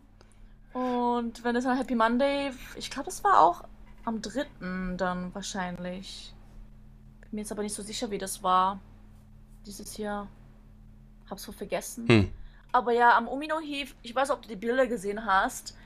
Und 0.72 1.44
wenn 1.44 1.54
es 1.56 1.64
dann 1.64 1.76
Happy 1.76 1.94
Monday, 1.94 2.50
ich 2.76 2.90
glaube, 2.90 3.08
es 3.08 3.22
war 3.22 3.40
auch 3.40 3.62
am 4.04 4.20
dritten 4.20 4.96
dann 4.96 5.32
wahrscheinlich. 5.34 6.34
Bin 7.20 7.28
mir 7.32 7.40
jetzt 7.42 7.52
aber 7.52 7.62
nicht 7.62 7.74
so 7.74 7.82
sicher, 7.82 8.10
wie 8.10 8.18
das 8.18 8.42
war. 8.42 8.80
Dieses 9.66 9.96
Jahr. 9.96 10.26
Hab's 11.28 11.44
so 11.44 11.52
vergessen. 11.52 12.08
Hm. 12.08 12.30
Aber 12.72 12.92
ja, 12.92 13.16
am 13.16 13.28
Umino 13.28 13.58
Heath, 13.60 13.94
ich 14.02 14.14
weiß, 14.14 14.30
ob 14.30 14.42
du 14.42 14.48
die 14.48 14.56
Bilder 14.56 14.86
gesehen 14.86 15.24
hast, 15.26 15.76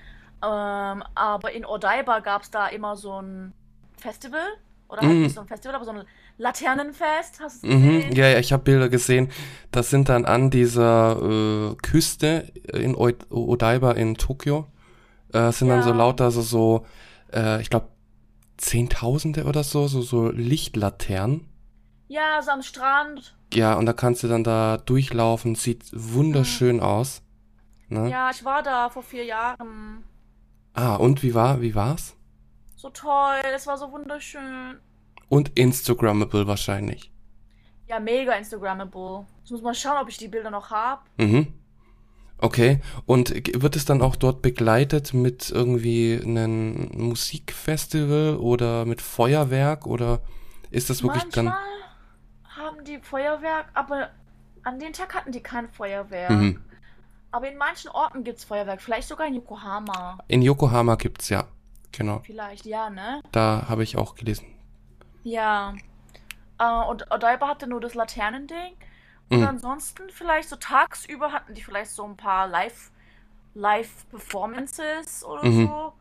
ähm, 0.43 1.03
aber 1.14 1.53
in 1.53 1.64
Odaiba 1.64 2.20
gab 2.20 2.43
es 2.43 2.51
da 2.51 2.66
immer 2.68 2.97
so 2.97 3.20
ein 3.22 3.53
Festival. 3.97 4.43
Oder 4.89 5.01
halt 5.03 5.16
Mhm. 5.16 5.22
nicht 5.22 5.35
so 5.35 5.41
ein 5.41 5.49
Festival, 5.49 5.74
aber 5.76 5.85
so 5.87 5.93
ein 5.93 6.05
Laternenfest. 6.37 7.41
Hast 7.41 7.62
du 7.64 7.68
es 7.68 7.74
Mhm. 7.74 7.93
gesehen? 8.01 8.12
Ja, 8.16 8.28
ja, 8.28 8.39
ich 8.39 8.53
habe 8.53 8.62
Bilder 8.62 8.89
gesehen. 8.91 9.30
Das 9.72 9.89
sind 9.91 10.09
dann 10.11 10.26
an 10.26 10.51
dieser 10.51 11.20
äh, 11.22 11.74
Küste 11.76 12.53
in 12.72 12.95
O- 12.95 13.11
Odaiba 13.30 13.93
in 13.93 14.16
Tokio. 14.16 14.66
Äh, 15.32 15.51
sind 15.53 15.68
dann 15.70 15.82
so 15.82 15.91
Ja. 15.91 15.97
lauter 15.97 16.30
so, 16.30 16.43
so 16.43 16.87
äh, 17.32 17.61
ich 17.62 17.70
glaube, 17.70 17.89
Zehntausende 18.59 19.45
oder 19.45 19.64
so, 19.64 19.89
so, 19.89 20.03
so 20.03 20.28
Lichtlaternen. 20.30 21.47
Ja, 22.09 22.41
so 22.43 22.51
am 22.53 22.62
Strand. 22.62 23.35
Ja, 23.55 23.74
und 23.74 23.86
da 23.86 23.92
kannst 23.92 24.22
du 24.22 24.28
dann 24.28 24.44
da 24.44 24.78
durchlaufen. 24.78 25.55
Sieht 25.55 25.84
wunderschön 25.92 26.80
aus. 26.80 27.22
Ne? 27.88 28.11
Ja, 28.11 28.30
ich 28.30 28.44
war 28.44 28.62
da 28.62 28.90
vor 28.90 29.02
vier 29.02 29.24
Jahren. 29.24 30.05
Ah, 30.72 30.96
und 30.96 31.22
wie 31.22 31.34
war, 31.34 31.61
wie 31.61 31.74
war's? 31.74 32.16
So 32.74 32.90
toll, 32.90 33.40
es 33.55 33.66
war 33.66 33.78
so 33.78 33.92
wunderschön. 33.92 34.78
Und 35.28 35.57
Instagrammable 35.59 36.46
wahrscheinlich. 36.46 37.12
Ja, 37.86 38.00
mega 38.00 38.32
Instagrammable. 38.32 39.26
Ich 39.44 39.50
muss 39.50 39.62
mal 39.62 39.74
schauen, 39.74 40.02
ob 40.02 40.09
ich 40.09 40.16
die 40.16 40.28
Bilder 40.28 40.50
noch 40.50 40.70
habe. 40.70 41.02
Mhm. 41.18 41.55
Okay. 42.38 42.80
Und 43.07 43.30
wird 43.30 43.76
es 43.76 43.84
dann 43.84 44.02
auch 44.02 44.16
dort 44.16 44.42
begleitet 44.42 45.14
mit 45.14 45.50
irgendwie 45.50 46.20
einem 46.22 46.90
Musikfestival 46.92 48.36
oder 48.36 48.84
mit 48.84 49.00
Feuerwerk 49.00 49.86
oder 49.86 50.20
ist 50.70 50.90
das 50.90 51.02
wirklich 51.02 51.24
dann? 51.32 51.55
Haben 52.65 52.85
die 52.85 52.99
Feuerwerk, 52.99 53.67
aber 53.75 54.11
an 54.62 54.79
dem 54.79 54.93
Tag 54.93 55.15
hatten 55.15 55.33
die 55.33 55.43
kein 55.43 55.69
Feuerwerk. 55.69 56.31
Mhm. 56.31 56.65
Aber 57.31 57.49
in 57.51 57.59
manchen 57.59 57.91
Orten 57.91 58.25
gibt's 58.25 58.45
Feuerwerk. 58.45 58.81
Vielleicht 58.81 59.09
sogar 59.09 59.27
in 59.27 59.35
Yokohama. 59.35 60.19
In 60.29 60.41
Yokohama 60.43 60.95
gibt's 60.95 61.29
ja. 61.29 61.47
Genau. 61.93 62.21
Vielleicht, 62.25 62.65
ja, 62.65 62.91
ne? 62.91 63.21
Da 63.33 63.67
habe 63.69 63.83
ich 63.83 63.97
auch 63.97 64.15
gelesen. 64.15 64.47
Ja. 65.25 65.75
Äh, 66.59 66.65
und 66.89 67.11
Odaiba 67.12 67.49
hatte 67.49 67.67
nur 67.67 67.81
das 67.81 67.95
Laternending. 67.95 68.75
Und 69.31 69.41
Mhm. 69.41 69.47
ansonsten 69.47 70.11
vielleicht 70.11 70.49
so 70.49 70.57
tagsüber 70.57 71.33
hatten 71.33 71.55
die 71.55 71.62
vielleicht 71.62 71.91
so 71.91 72.05
ein 72.05 72.17
paar 72.17 72.47
Live, 72.47 72.91
Live-Performances 73.55 75.25
oder 75.25 75.45
Mhm. 75.45 75.67
so. 75.67 75.93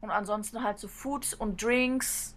Und 0.00 0.10
ansonsten 0.10 0.62
halt 0.62 0.78
so 0.78 0.88
Foods 0.88 1.34
und 1.34 1.62
Drinks. 1.62 2.34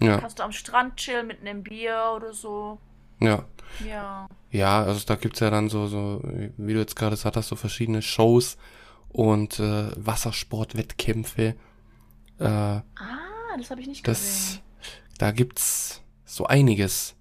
Ja, 0.00 0.18
Kannst 0.18 0.38
du 0.38 0.42
am 0.42 0.52
Strand 0.52 0.96
chillen 0.96 1.26
mit 1.26 1.40
einem 1.40 1.62
Bier 1.62 2.12
oder 2.16 2.32
so. 2.32 2.78
Ja. 3.24 3.44
Ja. 3.86 4.28
Ja, 4.50 4.82
also 4.82 5.00
da 5.06 5.16
gibt's 5.16 5.40
ja 5.40 5.48
dann 5.50 5.68
so, 5.70 5.86
so, 5.86 6.20
wie 6.58 6.74
du 6.74 6.78
jetzt 6.80 6.94
gerade 6.96 7.16
gesagt 7.16 7.36
hast, 7.36 7.48
so 7.48 7.56
verschiedene 7.56 8.02
Shows 8.02 8.58
und 9.08 9.58
äh, 9.58 9.88
Wassersportwettkämpfe. 9.96 11.54
Äh, 12.38 12.44
Ah, 12.44 12.82
das 13.56 13.70
habe 13.70 13.80
ich 13.80 13.86
nicht 13.86 14.06
das, 14.06 14.18
gesehen. 14.20 14.60
da 15.18 15.30
gibt's 15.32 16.02
so 16.24 16.46
einiges. 16.46 17.14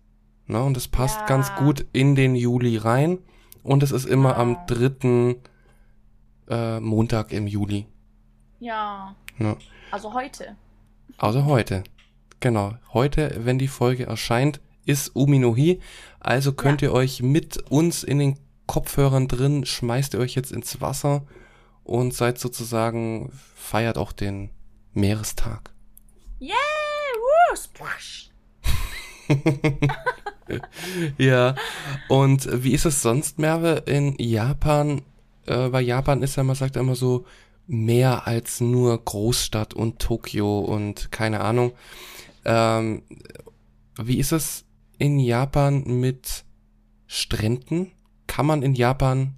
Ne? 0.48 0.62
Und 0.62 0.76
das 0.76 0.88
passt 0.88 1.20
Ja. 1.22 1.26
ganz 1.26 1.54
gut 1.56 1.86
in 1.94 2.16
den 2.16 2.36
Juli 2.36 2.78
rein. 2.78 3.20
Und 3.64 3.84
es 3.84 3.92
ist 3.92 4.06
immer 4.06 4.38
am 4.38 4.54
Genau. 4.56 4.66
dritten 4.68 5.36
äh, 6.50 6.80
Montag 6.82 7.32
im 7.32 7.48
Juli. 7.48 7.86
Ja. 8.60 9.16
Ne? 9.38 9.56
Also 9.92 10.14
heute. 10.14 10.56
Also 11.18 11.46
heute. 11.46 11.84
Genau. 12.42 12.74
Heute, 12.94 13.38
wenn 13.46 13.58
die 13.60 13.68
Folge 13.70 14.06
erscheint, 14.06 14.60
ist 14.86 15.16
Uminohi. 15.16 15.80
Also 16.20 16.54
könnt 16.54 16.82
ihr 16.82 16.94
euch 16.94 17.22
mit 17.22 17.58
uns 17.70 18.04
in 18.04 18.20
den 18.20 18.40
Kopfhörern 18.68 19.28
drin, 19.28 19.66
schmeißt 19.66 20.14
ihr 20.14 20.20
euch 20.20 20.36
jetzt 20.36 20.52
ins 20.52 20.82
Wasser 20.82 21.26
und 21.84 22.14
seid 22.14 22.40
sozusagen, 22.40 23.32
feiert 23.56 23.98
auch 23.98 24.12
den 24.12 24.50
Meerestag. 24.94 25.72
Yay! 26.40 26.52
Woo! 26.52 27.56
Splash! 27.56 28.30
Ja, 31.18 31.56
und 32.10 32.64
wie 32.64 32.74
ist 32.74 32.86
es 32.86 33.02
sonst, 33.02 33.40
Merve, 33.40 33.84
in 33.86 34.16
Japan? 34.18 35.02
Äh, 35.46 35.70
bei 35.70 35.82
Japan 35.82 36.24
ist 36.24 36.36
ja, 36.36 36.44
man 36.44 36.56
sagt 36.56 36.76
ja 36.76 36.82
immer 36.82 36.96
so, 36.96 37.26
mehr 37.68 38.28
als 38.28 38.60
nur 38.60 38.98
Großstadt 39.04 39.74
und 39.74 40.00
Tokio 40.00 40.60
und 40.60 41.12
keine 41.12 41.40
Ahnung. 41.42 41.72
Ähm, 42.44 43.04
wie 43.98 44.18
ist 44.18 44.32
es 44.32 44.66
in 45.02 45.18
Japan 45.18 45.84
mit 46.00 46.46
Stränden? 47.08 47.92
Kann 48.28 48.46
man 48.46 48.62
in 48.62 48.76
Japan 48.76 49.34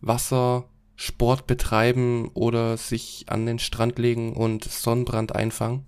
Wassersport 0.00 1.46
betreiben 1.46 2.28
oder 2.34 2.76
sich 2.76 3.26
an 3.28 3.46
den 3.46 3.60
Strand 3.60 4.00
legen 4.00 4.34
und 4.34 4.64
Sonnenbrand 4.64 5.32
einfangen? 5.34 5.86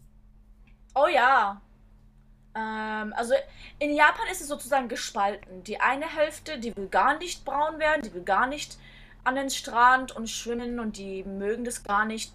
Oh 0.95 1.09
ja. 1.13 1.61
Ähm, 2.55 3.13
also 3.17 3.35
in 3.81 3.93
Japan 3.93 4.29
ist 4.31 4.41
es 4.41 4.47
sozusagen 4.47 4.87
gespalten. 4.87 5.65
Die 5.65 5.81
eine 5.81 6.07
Hälfte, 6.07 6.61
die 6.61 6.77
will 6.77 6.87
gar 6.87 7.19
nicht 7.19 7.45
braun 7.45 7.81
werden, 7.81 8.03
die 8.03 8.15
will 8.15 8.23
gar 8.23 8.47
nicht 8.47 8.79
an 9.25 9.35
den 9.35 9.51
Strand 9.51 10.15
und 10.15 10.31
schwimmen 10.31 10.79
und 10.79 10.97
die 10.97 11.25
mögen 11.25 11.65
das 11.65 11.83
gar 11.83 12.05
nicht 12.05 12.33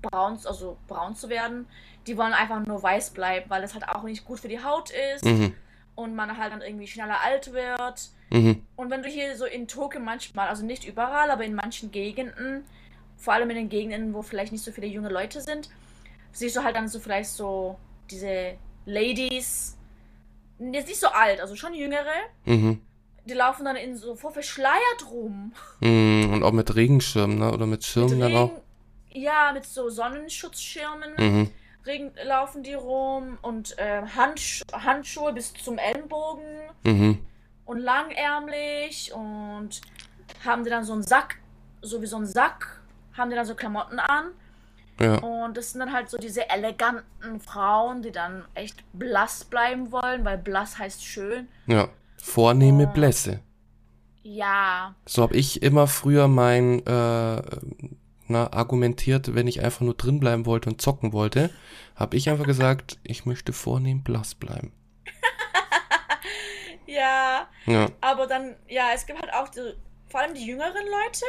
braun, 0.00 0.38
also 0.44 0.76
braun 0.86 1.16
zu 1.16 1.28
werden. 1.28 1.66
Die 2.06 2.16
wollen 2.16 2.34
einfach 2.34 2.64
nur 2.64 2.80
weiß 2.80 3.10
bleiben, 3.10 3.50
weil 3.50 3.62
das 3.62 3.74
halt 3.74 3.88
auch 3.88 4.04
nicht 4.04 4.24
gut 4.24 4.38
für 4.38 4.48
die 4.48 4.62
Haut 4.62 4.90
ist 4.90 5.24
Mhm, 5.24 5.54
und 5.94 6.14
man 6.14 6.36
halt 6.36 6.52
dann 6.52 6.62
irgendwie 6.62 6.86
schneller 6.86 7.20
alt 7.22 7.52
wird. 7.52 8.08
mhm, 8.30 8.62
Und 8.76 8.90
wenn 8.90 9.02
du 9.02 9.08
hier 9.08 9.36
so 9.36 9.44
in 9.44 9.68
Tokio 9.68 10.00
manchmal, 10.00 10.48
also 10.48 10.64
nicht 10.64 10.84
überall, 10.86 11.30
aber 11.30 11.44
in 11.44 11.54
manchen 11.54 11.90
Gegenden, 11.92 12.64
vor 13.16 13.34
allem 13.34 13.50
in 13.50 13.56
den 13.56 13.68
Gegenden, 13.68 14.12
wo 14.14 14.22
vielleicht 14.22 14.52
nicht 14.52 14.64
so 14.64 14.72
viele 14.72 14.86
junge 14.86 15.08
Leute 15.08 15.40
sind, 15.40 15.70
siehst 16.32 16.56
du 16.56 16.64
halt 16.64 16.76
dann 16.76 16.88
so 16.88 16.98
vielleicht 16.98 17.30
so 17.30 17.78
diese 18.10 18.54
Ladies, 18.86 19.76
jetzt 20.58 20.88
nicht 20.88 21.00
so 21.00 21.08
alt, 21.08 21.40
also 21.40 21.56
schon 21.56 21.74
jüngere, 21.74 22.12
mhm. 22.44 22.80
die 23.24 23.34
laufen 23.34 23.64
dann 23.64 23.76
in 23.76 23.96
so 23.96 24.14
voll 24.14 24.32
verschleiert 24.32 25.10
rum. 25.10 25.52
Mm, 25.80 26.32
Und 26.32 26.42
auch 26.42 26.52
mit 26.52 26.74
Regenschirmen, 26.74 27.38
ne? 27.38 27.52
Oder 27.52 27.66
mit 27.66 27.84
Schirmen 27.84 28.18
Mit 28.18 28.22
dann 28.22 28.36
auch. 28.36 28.50
Regen, 28.50 29.22
ja, 29.22 29.52
mit 29.54 29.64
so 29.64 29.88
Sonnenschutzschirmen. 29.88 31.10
Mhm. 31.18 31.50
Laufen 32.24 32.62
die 32.62 32.74
rum 32.74 33.38
und 33.42 33.78
äh, 33.78 34.02
Handsch 34.16 34.62
Handschuhe 34.72 35.32
bis 35.32 35.52
zum 35.54 35.78
Ellenbogen. 35.78 36.44
Mhm. 36.84 37.18
und 37.66 37.78
langärmlich 37.78 39.12
und 39.14 39.80
haben 40.44 40.64
die 40.64 40.70
dann 40.70 40.84
so 40.84 40.92
einen 40.92 41.02
Sack, 41.02 41.36
so 41.82 42.00
wie 42.02 42.06
so 42.06 42.16
einen 42.16 42.26
Sack, 42.26 42.82
haben 43.16 43.30
die 43.30 43.36
dann 43.36 43.46
so 43.46 43.54
Klamotten 43.54 43.98
an. 43.98 44.32
Ja. 45.00 45.16
Und 45.18 45.56
das 45.56 45.72
sind 45.72 45.80
dann 45.80 45.92
halt 45.92 46.08
so 46.08 46.16
diese 46.18 46.48
eleganten 46.50 47.40
Frauen, 47.40 48.02
die 48.02 48.12
dann 48.12 48.44
echt 48.54 48.84
blass 48.92 49.44
bleiben 49.44 49.90
wollen, 49.92 50.24
weil 50.24 50.38
blass 50.38 50.78
heißt 50.78 51.04
schön. 51.04 51.48
Ja. 51.66 51.88
Vornehme 52.22 52.86
Oh. 52.88 52.92
Blässe. 52.92 53.40
Ja, 54.22 54.94
So 55.06 55.22
habe 55.22 55.36
ich 55.36 55.62
immer 55.62 55.86
früher 55.86 56.28
mein 56.28 56.78
äh, 56.86 57.42
na, 58.28 58.52
argumentiert, 58.52 59.34
wenn 59.34 59.46
ich 59.46 59.62
einfach 59.62 59.82
nur 59.82 59.94
drin 59.94 60.20
bleiben 60.20 60.46
wollte 60.46 60.70
und 60.70 60.80
zocken 60.80 61.12
wollte, 61.12 61.50
habe 61.96 62.16
ich 62.16 62.28
einfach 62.30 62.46
gesagt, 62.46 62.98
ich 63.02 63.26
möchte 63.26 63.52
vornehm 63.52 64.02
blass 64.02 64.34
bleiben. 64.34 64.72
ja, 66.86 67.46
Ja. 67.66 67.88
aber 68.00 68.26
dann, 68.26 68.56
ja, 68.68 68.88
es 68.94 69.06
gibt 69.06 69.20
halt 69.20 69.32
auch 69.32 69.48
die, 69.48 69.74
vor 70.08 70.20
allem 70.20 70.34
die 70.34 70.46
jüngeren 70.46 70.72
Leute, 70.86 71.24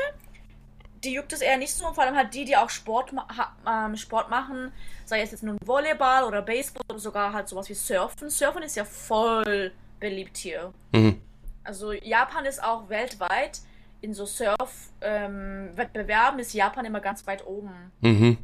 die 1.04 1.14
juckt 1.14 1.34
es 1.34 1.42
eher 1.42 1.58
nicht 1.58 1.74
so, 1.74 1.88
und 1.88 1.94
vor 1.96 2.04
allem 2.04 2.16
halt 2.16 2.34
die, 2.34 2.46
die 2.46 2.58
auch 2.58 2.70
Sport, 2.70 3.14
ma 3.14 3.28
ähm, 3.68 3.96
Sport 3.96 4.30
machen, 4.30 4.72
sei 5.06 5.22
es 5.22 5.32
jetzt 5.32 5.44
nun 5.44 5.58
Volleyball 5.64 6.24
oder 6.24 6.42
Baseball 6.42 6.82
oder 6.90 7.00
sogar 7.00 7.32
halt 7.34 7.48
sowas 7.48 7.70
wie 7.70 7.74
Surfen. 7.76 8.30
Surfen 8.30 8.64
ist 8.64 8.76
ja 8.76 8.86
voll 8.86 9.72
beliebt 10.00 10.38
hier. 10.38 10.74
Mhm. 10.94 11.22
Also 11.64 11.92
Japan 11.94 12.46
ist 12.46 12.64
auch 12.64 12.90
weltweit 12.90 13.60
in 14.06 14.14
so 14.14 14.26
Surf-Wettbewerben 14.26 16.40
ist 16.40 16.54
Japan 16.54 16.86
immer 16.86 17.02
ganz 17.02 17.28
weit 17.28 17.46
oben. 17.46 17.92
Mhm. 18.02 18.38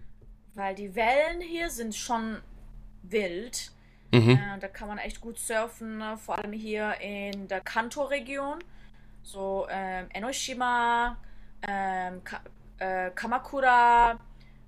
weil 0.54 0.76
die 0.76 0.94
Wellen 0.96 1.40
hier 1.42 1.70
sind 1.70 1.96
schon 1.96 2.42
wild. 3.04 3.72
Mhm. 4.12 4.32
Äh, 4.32 4.60
da 4.60 4.68
kann 4.68 4.90
man 4.90 4.98
echt 4.98 5.22
gut 5.22 5.40
surfen, 5.40 5.98
ne? 6.00 6.18
vor 6.18 6.38
allem 6.38 6.52
hier 6.52 7.00
in 7.00 7.48
der 7.48 7.62
Kanto-Region. 7.62 8.60
So 9.24 9.66
ähm, 9.70 10.08
Enoshima, 10.14 11.16
ähm, 11.66 12.22
Ka 12.26 12.42
äh, 12.80 13.12
Kamakura, 13.12 14.20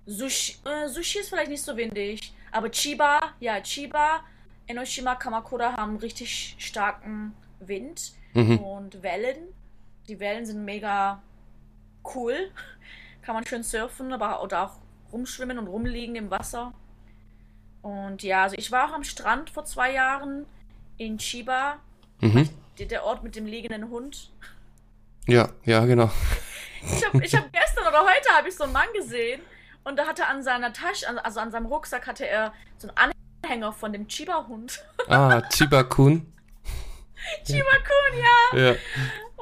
Sushi, 0.05 0.55
äh, 0.65 0.87
Sushi 0.87 1.19
ist 1.19 1.27
vielleicht 1.29 1.49
nicht 1.51 1.63
so 1.63 1.75
windig, 1.75 2.31
aber 2.51 2.69
Chiba, 2.71 3.33
ja, 3.41 3.59
Chiba, 3.61 4.21
Enoshima, 4.67 5.15
Kamakura 5.15 5.75
haben 5.75 5.97
richtig 5.97 6.55
starken 6.59 7.33
Wind 7.59 8.13
Mhm. 8.35 8.57
und 8.59 9.03
Wellen. 9.03 9.49
Die 10.07 10.19
Wellen 10.19 10.45
sind 10.45 10.63
mega 10.65 11.21
cool. 12.15 12.51
Kann 13.21 13.35
man 13.35 13.45
schön 13.45 13.63
surfen, 13.63 14.11
aber 14.13 14.43
oder 14.43 14.63
auch 14.63 14.71
rumschwimmen 15.11 15.57
und 15.59 15.67
rumliegen 15.67 16.15
im 16.15 16.29
Wasser. 16.29 16.73
Und 17.81 18.23
ja, 18.23 18.43
also 18.43 18.55
ich 18.57 18.71
war 18.71 18.89
auch 18.89 18.93
am 18.93 19.03
Strand 19.03 19.49
vor 19.49 19.65
zwei 19.65 19.91
Jahren 19.93 20.45
in 20.97 21.17
Chiba, 21.17 21.77
Mhm. 22.21 22.49
der 22.79 22.85
der 22.87 23.03
Ort 23.05 23.23
mit 23.23 23.35
dem 23.35 23.45
liegenden 23.45 23.89
Hund. 23.89 24.31
Ja, 25.27 25.49
ja, 25.65 25.85
genau. 25.85 26.09
Ich 26.81 27.05
habe 27.05 27.23
ich 27.23 27.35
hab 27.35 27.51
gestern 27.53 27.87
oder 27.87 28.01
heute 28.01 28.29
habe 28.35 28.47
ich 28.49 28.55
so 28.55 28.63
einen 28.65 28.73
Mann 28.73 28.87
gesehen 28.93 29.41
und 29.83 29.97
da 29.97 30.05
hatte 30.07 30.27
an 30.27 30.43
seiner 30.43 30.71
Tasche, 30.73 31.05
also 31.23 31.39
an 31.39 31.51
seinem 31.51 31.65
Rucksack 31.65 32.07
hatte 32.07 32.27
er 32.27 32.53
so 32.77 32.89
einen 32.95 33.13
Anhänger 33.43 33.71
von 33.73 33.91
dem 33.93 34.07
Chiba-Hund. 34.07 34.83
Ah, 35.07 35.41
Chiba-kun. 35.49 36.25
Chiba-Kun, 37.45 38.19
ja. 38.19 38.59
Ja, 38.71 38.75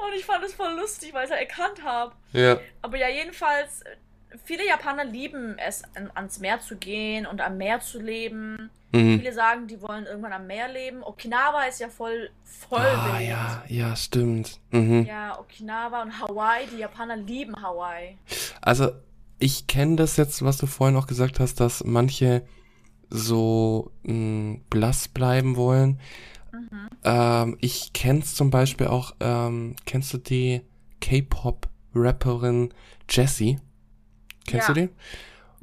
Und 0.06 0.14
ich 0.16 0.24
fand 0.24 0.44
es 0.44 0.54
voll 0.54 0.74
lustig, 0.74 1.12
weil 1.14 1.24
ich 1.26 1.30
es 1.30 1.36
erkannt 1.38 1.82
habe. 1.84 2.12
ja. 2.32 2.58
Aber 2.82 2.96
ja, 2.96 3.08
jedenfalls, 3.08 3.82
äh, 3.82 3.96
viele 4.44 4.66
Japaner 4.66 5.04
lieben 5.04 5.56
es, 5.58 5.82
an, 5.94 6.10
ans 6.14 6.38
Meer 6.40 6.60
zu 6.60 6.76
gehen 6.76 7.26
und 7.26 7.40
am 7.40 7.56
Meer 7.58 7.80
zu 7.80 8.00
leben. 8.00 8.70
Mhm. 8.92 9.18
Viele 9.20 9.32
sagen, 9.32 9.68
die 9.68 9.80
wollen 9.80 10.04
irgendwann 10.06 10.32
am 10.32 10.46
Meer 10.46 10.68
leben. 10.68 11.02
Okinawa 11.02 11.64
ist 11.64 11.80
ja 11.80 11.88
voll, 11.88 12.30
voll 12.44 12.80
Ah, 12.80 13.12
beliebt. 13.12 13.30
ja, 13.30 13.64
ja, 13.68 13.96
stimmt. 13.96 14.58
Mhm. 14.70 15.06
Ja, 15.06 15.38
Okinawa 15.38 16.02
und 16.02 16.18
Hawaii, 16.20 16.66
die 16.66 16.78
Japaner 16.78 17.16
lieben 17.16 17.62
Hawaii. 17.62 18.18
Also, 18.60 18.90
ich 19.38 19.66
kenne 19.66 19.96
das 19.96 20.16
jetzt, 20.18 20.44
was 20.44 20.58
du 20.58 20.66
vorhin 20.66 20.96
auch 20.96 21.06
gesagt 21.06 21.40
hast, 21.40 21.58
dass 21.60 21.84
manche 21.84 22.42
so 23.08 23.90
mh, 24.02 24.60
blass 24.70 25.08
bleiben 25.08 25.56
wollen. 25.56 26.00
Mhm. 26.70 26.88
Ähm, 27.04 27.56
ich 27.60 27.92
kenn's 27.92 28.34
zum 28.34 28.50
Beispiel 28.50 28.86
auch, 28.86 29.14
ähm, 29.20 29.76
kennst 29.86 30.12
du 30.14 30.18
die 30.18 30.62
K-Pop-Rapperin 31.00 32.72
Jessie? 33.08 33.58
Kennst 34.46 34.68
Ja. 34.68 34.74
du 34.74 34.80
die? 34.80 34.88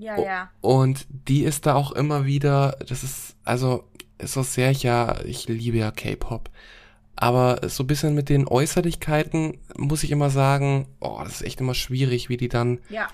Ja, 0.04 0.18
ja. 0.20 0.50
Und 0.62 1.06
die 1.10 1.44
ist 1.44 1.66
da 1.66 1.76
auch 1.76 1.92
immer 1.92 2.26
wieder, 2.26 2.78
das 2.88 3.04
ist, 3.04 3.36
also, 3.44 3.84
so 4.24 4.44
sehr 4.44 4.72
ich 4.72 4.84
ja, 4.84 5.20
ich 5.26 5.48
liebe 5.48 5.78
ja 5.78 5.92
K-Pop. 5.92 6.50
Aber 7.16 7.68
so 7.68 7.84
ein 7.84 7.88
bisschen 7.88 8.16
mit 8.16 8.30
den 8.30 8.48
Äußerlichkeiten 8.48 9.58
muss 9.78 10.04
ich 10.04 10.12
immer 10.12 10.30
sagen, 10.30 10.88
oh, 11.02 11.20
das 11.24 11.36
ist 11.36 11.42
echt 11.42 11.60
immer 11.60 11.74
schwierig, 11.74 12.30
wie 12.30 12.38
die 12.38 12.48
dann, 12.48 12.80
Ja. 12.90 13.08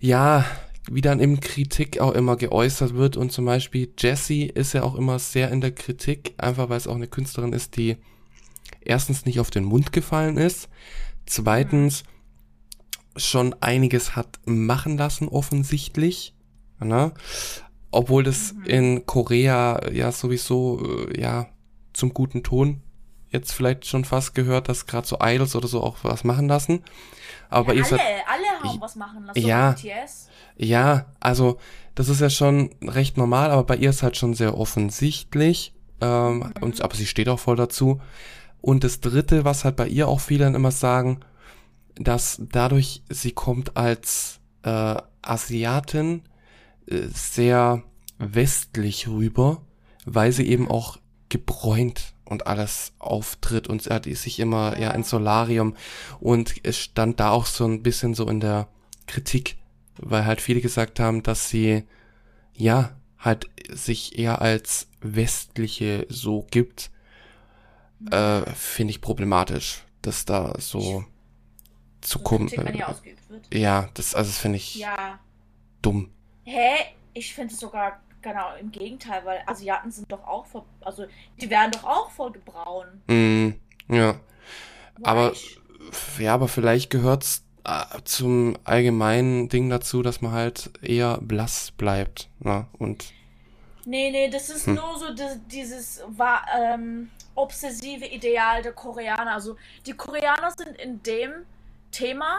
ja, 0.00 0.44
wie 0.90 1.00
dann 1.00 1.20
im 1.20 1.40
Kritik 1.40 2.00
auch 2.00 2.12
immer 2.12 2.36
geäußert 2.36 2.94
wird. 2.94 3.16
Und 3.16 3.32
zum 3.32 3.44
Beispiel 3.44 3.92
Jessie 3.98 4.46
ist 4.46 4.72
ja 4.72 4.82
auch 4.82 4.94
immer 4.94 5.18
sehr 5.18 5.50
in 5.50 5.60
der 5.60 5.72
Kritik, 5.72 6.34
einfach 6.38 6.68
weil 6.68 6.78
es 6.78 6.86
auch 6.86 6.94
eine 6.94 7.08
Künstlerin 7.08 7.52
ist, 7.52 7.76
die 7.76 7.96
erstens 8.80 9.24
nicht 9.24 9.40
auf 9.40 9.50
den 9.50 9.64
Mund 9.64 9.92
gefallen 9.92 10.36
ist, 10.36 10.68
zweitens 11.26 12.04
schon 13.16 13.54
einiges 13.60 14.14
hat 14.14 14.38
machen 14.44 14.98
lassen, 14.98 15.28
offensichtlich. 15.28 16.34
Ne? 16.80 17.12
Obwohl 17.90 18.22
das 18.22 18.52
Mhm. 18.52 18.64
in 18.64 19.06
Korea 19.06 19.90
ja 19.90 20.12
sowieso 20.12 21.06
äh, 21.08 21.20
ja 21.20 21.48
zum 21.92 22.12
guten 22.12 22.42
Ton 22.42 22.82
jetzt 23.30 23.52
vielleicht 23.52 23.86
schon 23.86 24.04
fast 24.04 24.34
gehört, 24.34 24.68
dass 24.68 24.86
gerade 24.86 25.06
so 25.06 25.18
Idols 25.20 25.56
oder 25.56 25.68
so 25.68 25.82
auch 25.82 25.98
was 26.02 26.24
machen 26.24 26.48
lassen. 26.48 26.84
Aber 27.48 27.72
ja 27.72 27.78
ihr 27.78 27.84
seid 27.84 28.00
alle, 28.00 28.18
alle 28.26 28.70
haben 28.70 28.80
was 28.80 28.96
machen 28.96 29.24
lassen. 29.24 29.46
Ja. 29.46 29.72
BTS. 29.72 30.28
ja, 30.56 31.06
also 31.20 31.58
das 31.94 32.08
ist 32.08 32.20
ja 32.20 32.30
schon 32.30 32.70
recht 32.82 33.16
normal, 33.16 33.50
aber 33.50 33.64
bei 33.64 33.76
ihr 33.76 33.90
ist 33.90 34.02
halt 34.02 34.16
schon 34.16 34.34
sehr 34.34 34.56
offensichtlich. 34.56 35.74
Ähm, 36.00 36.52
und, 36.60 36.82
aber 36.82 36.94
sie 36.94 37.06
steht 37.06 37.28
auch 37.28 37.38
voll 37.38 37.56
dazu. 37.56 38.00
Und 38.60 38.84
das 38.84 39.00
Dritte, 39.00 39.44
was 39.44 39.64
halt 39.64 39.76
bei 39.76 39.88
ihr 39.88 40.08
auch 40.08 40.20
viele 40.20 40.44
dann 40.44 40.54
immer 40.54 40.72
sagen, 40.72 41.20
dass 41.94 42.42
dadurch 42.50 43.02
sie 43.08 43.32
kommt 43.32 43.76
als 43.76 44.40
äh, 44.62 44.96
Asiatin 45.22 46.22
äh, 46.86 47.02
sehr 47.12 47.82
westlich 48.18 49.08
rüber, 49.08 49.62
weil 50.04 50.32
sie 50.32 50.46
eben 50.46 50.70
auch 50.70 50.98
gebräunt 51.28 52.14
und 52.26 52.46
alles 52.46 52.92
auftritt 52.98 53.68
und 53.68 53.82
sie 53.82 53.90
hat 53.90 54.04
sich 54.04 54.38
immer 54.40 54.78
ja, 54.78 54.90
ins 54.90 55.10
Solarium 55.10 55.76
und 56.20 56.54
es 56.64 56.78
stand 56.78 57.20
da 57.20 57.30
auch 57.30 57.46
so 57.46 57.64
ein 57.66 57.82
bisschen 57.82 58.14
so 58.14 58.28
in 58.28 58.40
der 58.40 58.68
Kritik, 59.06 59.56
weil 59.98 60.26
halt 60.26 60.40
viele 60.40 60.60
gesagt 60.60 61.00
haben, 61.00 61.22
dass 61.22 61.48
sie 61.48 61.84
ja 62.54 62.96
halt 63.18 63.48
sich 63.70 64.18
eher 64.18 64.42
als 64.42 64.88
westliche 65.00 66.06
so 66.08 66.46
gibt, 66.50 66.90
äh, 68.10 68.42
finde 68.52 68.90
ich 68.90 69.00
problematisch, 69.00 69.84
dass 70.02 70.24
da 70.24 70.54
so 70.58 71.04
zu 72.00 72.18
kommen. 72.20 72.48
Äh, 72.52 73.58
ja, 73.58 73.88
das 73.94 74.14
also 74.14 74.30
das 74.30 74.38
finde 74.38 74.58
ich 74.58 74.76
Ja. 74.76 75.18
dumm. 75.82 76.10
Hä? 76.44 76.74
Ich 77.14 77.34
finde 77.34 77.54
es 77.54 77.60
sogar 77.60 78.00
genau 78.26 78.54
im 78.60 78.70
Gegenteil, 78.72 79.24
weil 79.24 79.42
Asiaten 79.46 79.90
sind 79.90 80.10
doch 80.10 80.26
auch 80.26 80.46
voll, 80.46 80.62
also 80.80 81.06
die 81.40 81.48
werden 81.48 81.70
doch 81.72 81.84
auch 81.84 82.10
voll 82.10 82.32
gebraun. 82.32 82.86
Mm, 83.06 83.50
ja, 83.88 84.16
Aber- 85.02 85.32
ja, 86.18 86.34
aber 86.34 86.48
vielleicht 86.48 86.90
gehört's 86.90 87.44
äh, 87.64 87.84
zum 88.04 88.56
allgemeinen 88.64 89.48
Ding 89.48 89.68
dazu, 89.70 90.02
dass 90.02 90.20
man 90.22 90.32
halt 90.32 90.70
eher 90.82 91.18
blass 91.20 91.72
bleibt, 91.76 92.28
ne? 92.40 92.66
Und 92.78 93.12
Nee, 93.88 94.10
nee, 94.10 94.28
das 94.28 94.50
ist 94.50 94.66
Hm. 94.66 94.74
nur 94.74 94.98
so 94.98 95.14
di- 95.14 95.40
dieses 95.50 96.02
ähm, 96.58 97.10
obsessive 97.36 98.04
Ideal 98.06 98.62
der 98.62 98.72
Koreaner. 98.72 99.32
Also 99.34 99.56
die 99.86 99.92
Koreaner 99.92 100.50
sind 100.56 100.76
in 100.78 101.02
dem 101.04 101.30
Thema 101.92 102.38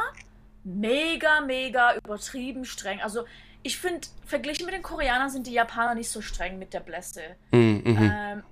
mega, 0.66 1.40
mega 1.42 1.96
übertrieben 1.96 2.66
streng. 2.66 3.00
Also 3.02 3.24
ich 3.68 3.78
finde, 3.78 4.08
verglichen 4.26 4.66
mit 4.66 4.74
den 4.74 4.82
Koreanern 4.82 5.30
sind 5.30 5.46
die 5.46 5.52
Japaner 5.52 5.94
nicht 5.94 6.10
so 6.10 6.22
streng 6.22 6.58
mit 6.58 6.74
der 6.74 6.80
Blässe. 6.80 7.36
mm, 7.52 7.58
mhm. 7.58 8.12
Ähm, 8.14 8.44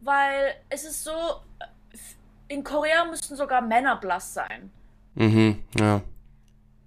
weil 0.00 0.54
es 0.70 0.84
ist 0.84 1.04
so, 1.04 1.12
äh, 1.12 1.66
in 2.48 2.64
Korea 2.64 3.04
müssten 3.04 3.36
sogar 3.36 3.60
Männer 3.60 3.96
blass 3.96 4.32
sein. 4.32 4.70
Mhm, 5.14 5.62
ja. 5.78 6.00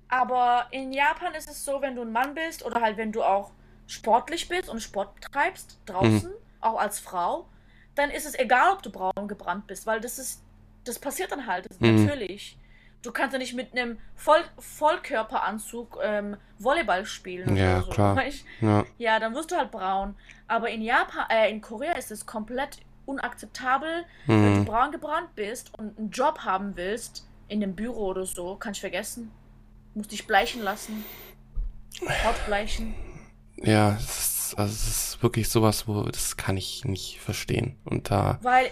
Aber 0.10 0.68
in 0.72 0.92
Japan 0.92 1.34
ist 1.36 1.50
es 1.50 1.64
so, 1.64 1.82
wenn 1.82 1.96
du 1.96 2.02
ein 2.02 2.12
Mann 2.12 2.34
bist 2.34 2.66
oder 2.66 2.82
halt 2.82 2.98
wenn 2.98 3.12
du 3.12 3.22
auch 3.24 3.52
sportlich 3.86 4.48
bist 4.50 4.70
und 4.70 4.82
Sport 4.82 5.14
betreibst, 5.16 5.80
draußen, 5.86 6.32
auch 6.62 6.80
als 6.80 7.00
Frau, 7.00 7.48
dann 7.96 8.10
ist 8.10 8.26
es 8.26 8.34
egal, 8.40 8.74
ob 8.74 8.82
du 8.82 8.90
braun 8.92 9.28
gebrannt 9.28 9.68
bist, 9.68 9.86
weil 9.86 10.00
das 10.02 10.18
ist, 10.18 10.42
das 10.84 10.98
passiert 10.98 11.32
dann 11.32 11.46
halt, 11.46 11.70
das 11.70 11.80
Mhm. 11.80 12.06
natürlich. 12.06 12.58
Du 13.04 13.12
kannst 13.12 13.34
ja 13.34 13.40
nicht 13.40 13.54
mit 13.54 13.72
einem 13.72 13.98
Voll 14.16 14.44
Vollkörperanzug 14.58 16.00
ähm, 16.04 16.38
Volleyball 16.60 17.06
spielen 17.06 17.56
Ja, 17.56 17.78
oder 17.78 17.84
so. 17.84 17.92
klar. 17.92 18.24
Ja, 18.62 18.86
Ja, 18.98 19.20
dann 19.20 19.36
wirst 19.36 19.52
du 19.52 19.56
halt 19.56 19.72
braun. 19.72 20.16
Aber 20.48 20.70
in 20.70 20.82
Japan, 20.82 21.26
äh, 21.30 21.50
in 21.50 21.62
Korea 21.62 21.94
ist 21.94 22.12
es 22.12 22.26
komplett 22.26 22.80
unakzeptabel, 23.06 24.06
wenn 24.26 24.44
du 24.44 24.60
mhm. 24.60 24.66
braun 24.66 24.92
gebrannt 24.92 25.34
bist 25.36 25.78
und 25.78 25.98
einen 25.98 26.12
Job 26.12 26.40
haben 26.40 26.76
willst, 26.76 27.26
in 27.48 27.64
einem 27.64 27.76
Büro 27.76 28.08
oder 28.08 28.26
so, 28.26 28.56
kannst 28.56 28.80
du 28.80 28.82
vergessen. 28.82 29.32
Musst 29.94 30.12
dich 30.12 30.28
bleichen 30.28 30.62
lassen. 30.62 31.06
Haut 32.26 32.46
bleichen. 32.46 32.94
ja, 33.58 33.96
es 33.96 34.50
ist, 34.50 34.60
also 34.60 34.72
es 34.74 34.88
ist 34.88 35.24
wirklich 35.24 35.50
sowas, 35.50 35.88
wo 35.88 36.04
das 36.04 36.38
kann 36.38 36.58
ich 36.58 36.86
nicht 36.86 37.20
verstehen. 37.20 37.76
Und 37.86 38.12
da, 38.12 38.38
Weil, 38.42 38.70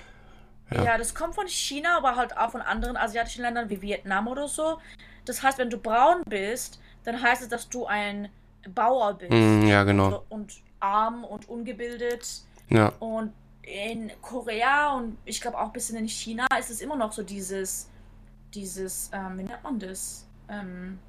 Ja. 0.72 0.84
ja. 0.84 0.98
das 0.98 1.14
kommt 1.14 1.36
von 1.36 1.48
China, 1.48 1.98
aber 1.98 2.16
halt 2.16 2.38
auch 2.38 2.52
von 2.52 2.62
anderen 2.62 2.98
asiatischen 2.98 3.42
Ländern 3.42 3.70
wie 3.70 3.82
Vietnam 3.82 4.28
oder 4.28 4.48
so. 4.48 4.80
Das 5.26 5.42
heißt, 5.44 5.58
wenn 5.58 5.70
du 5.70 5.78
braun 5.78 6.24
bist, 6.28 6.80
dann 7.04 7.22
heißt 7.22 7.42
es, 7.44 7.50
dass 7.50 7.70
du 7.70 7.86
ein 7.86 8.30
Bauer 8.74 9.14
bist. 9.16 9.32
mm, 9.32 9.68
ja, 9.68 9.84
genau. 9.84 10.10
So, 10.10 10.24
Und 10.30 10.54
arm 10.80 11.24
und 11.24 11.48
ungebildet. 11.50 12.42
Ja, 12.70 12.94
Und 13.00 13.34
in 13.62 14.12
Korea 14.22 14.94
und 14.94 15.18
ich 15.26 15.42
glaube 15.42 15.58
auch 15.58 15.68
ein 15.68 15.74
bisschen 15.74 15.98
in 15.98 16.08
China 16.08 16.46
ist 16.60 16.70
es 16.70 16.82
immer 16.82 16.96
noch 16.96 17.12
so 17.12 17.24
dieses, 17.24 17.90
dieses, 18.54 19.10
ähm, 19.12 19.40
wie 19.40 19.44
nennt 19.44 19.64
man 19.64 19.80
das? 19.80 20.26
Ähm, 20.50 21.00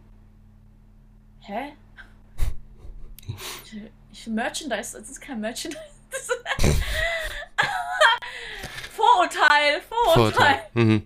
hä? 1.41 1.73
Ich, 3.65 3.83
ich, 4.13 4.27
Merchandise, 4.29 4.97
das 4.97 5.11
ist 5.11 5.21
kein 5.21 5.41
Merchandise. 5.41 5.81
Vorurteil, 8.97 9.81
Vorurteil. 9.89 10.33
Vorurteil. 10.33 10.59
Mhm. 10.75 11.03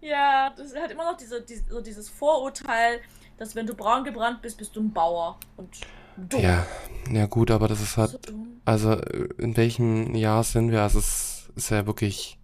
Ja, 0.00 0.50
das 0.56 0.74
hat 0.74 0.90
immer 0.90 1.10
noch 1.10 1.16
diese, 1.16 1.40
diese, 1.42 1.82
dieses 1.82 2.08
Vorurteil, 2.08 3.00
dass 3.36 3.54
wenn 3.54 3.66
du 3.66 3.74
braun 3.74 4.04
gebrannt 4.04 4.42
bist, 4.42 4.58
bist 4.58 4.74
du 4.76 4.80
ein 4.80 4.92
Bauer. 4.92 5.38
Und 5.56 5.80
Dumm. 6.16 6.40
Ja, 6.40 6.66
ja 7.12 7.26
gut, 7.26 7.50
aber 7.52 7.68
das 7.68 7.80
ist 7.80 7.96
halt, 7.96 8.18
also 8.64 8.92
äh, 8.92 9.28
in 9.38 9.56
welchem 9.56 10.14
Jahr 10.16 10.42
sind 10.42 10.72
wir? 10.72 10.82
Also 10.82 10.98
es 10.98 11.48
ist 11.54 11.70
ja 11.70 11.86
wirklich, 11.86 12.38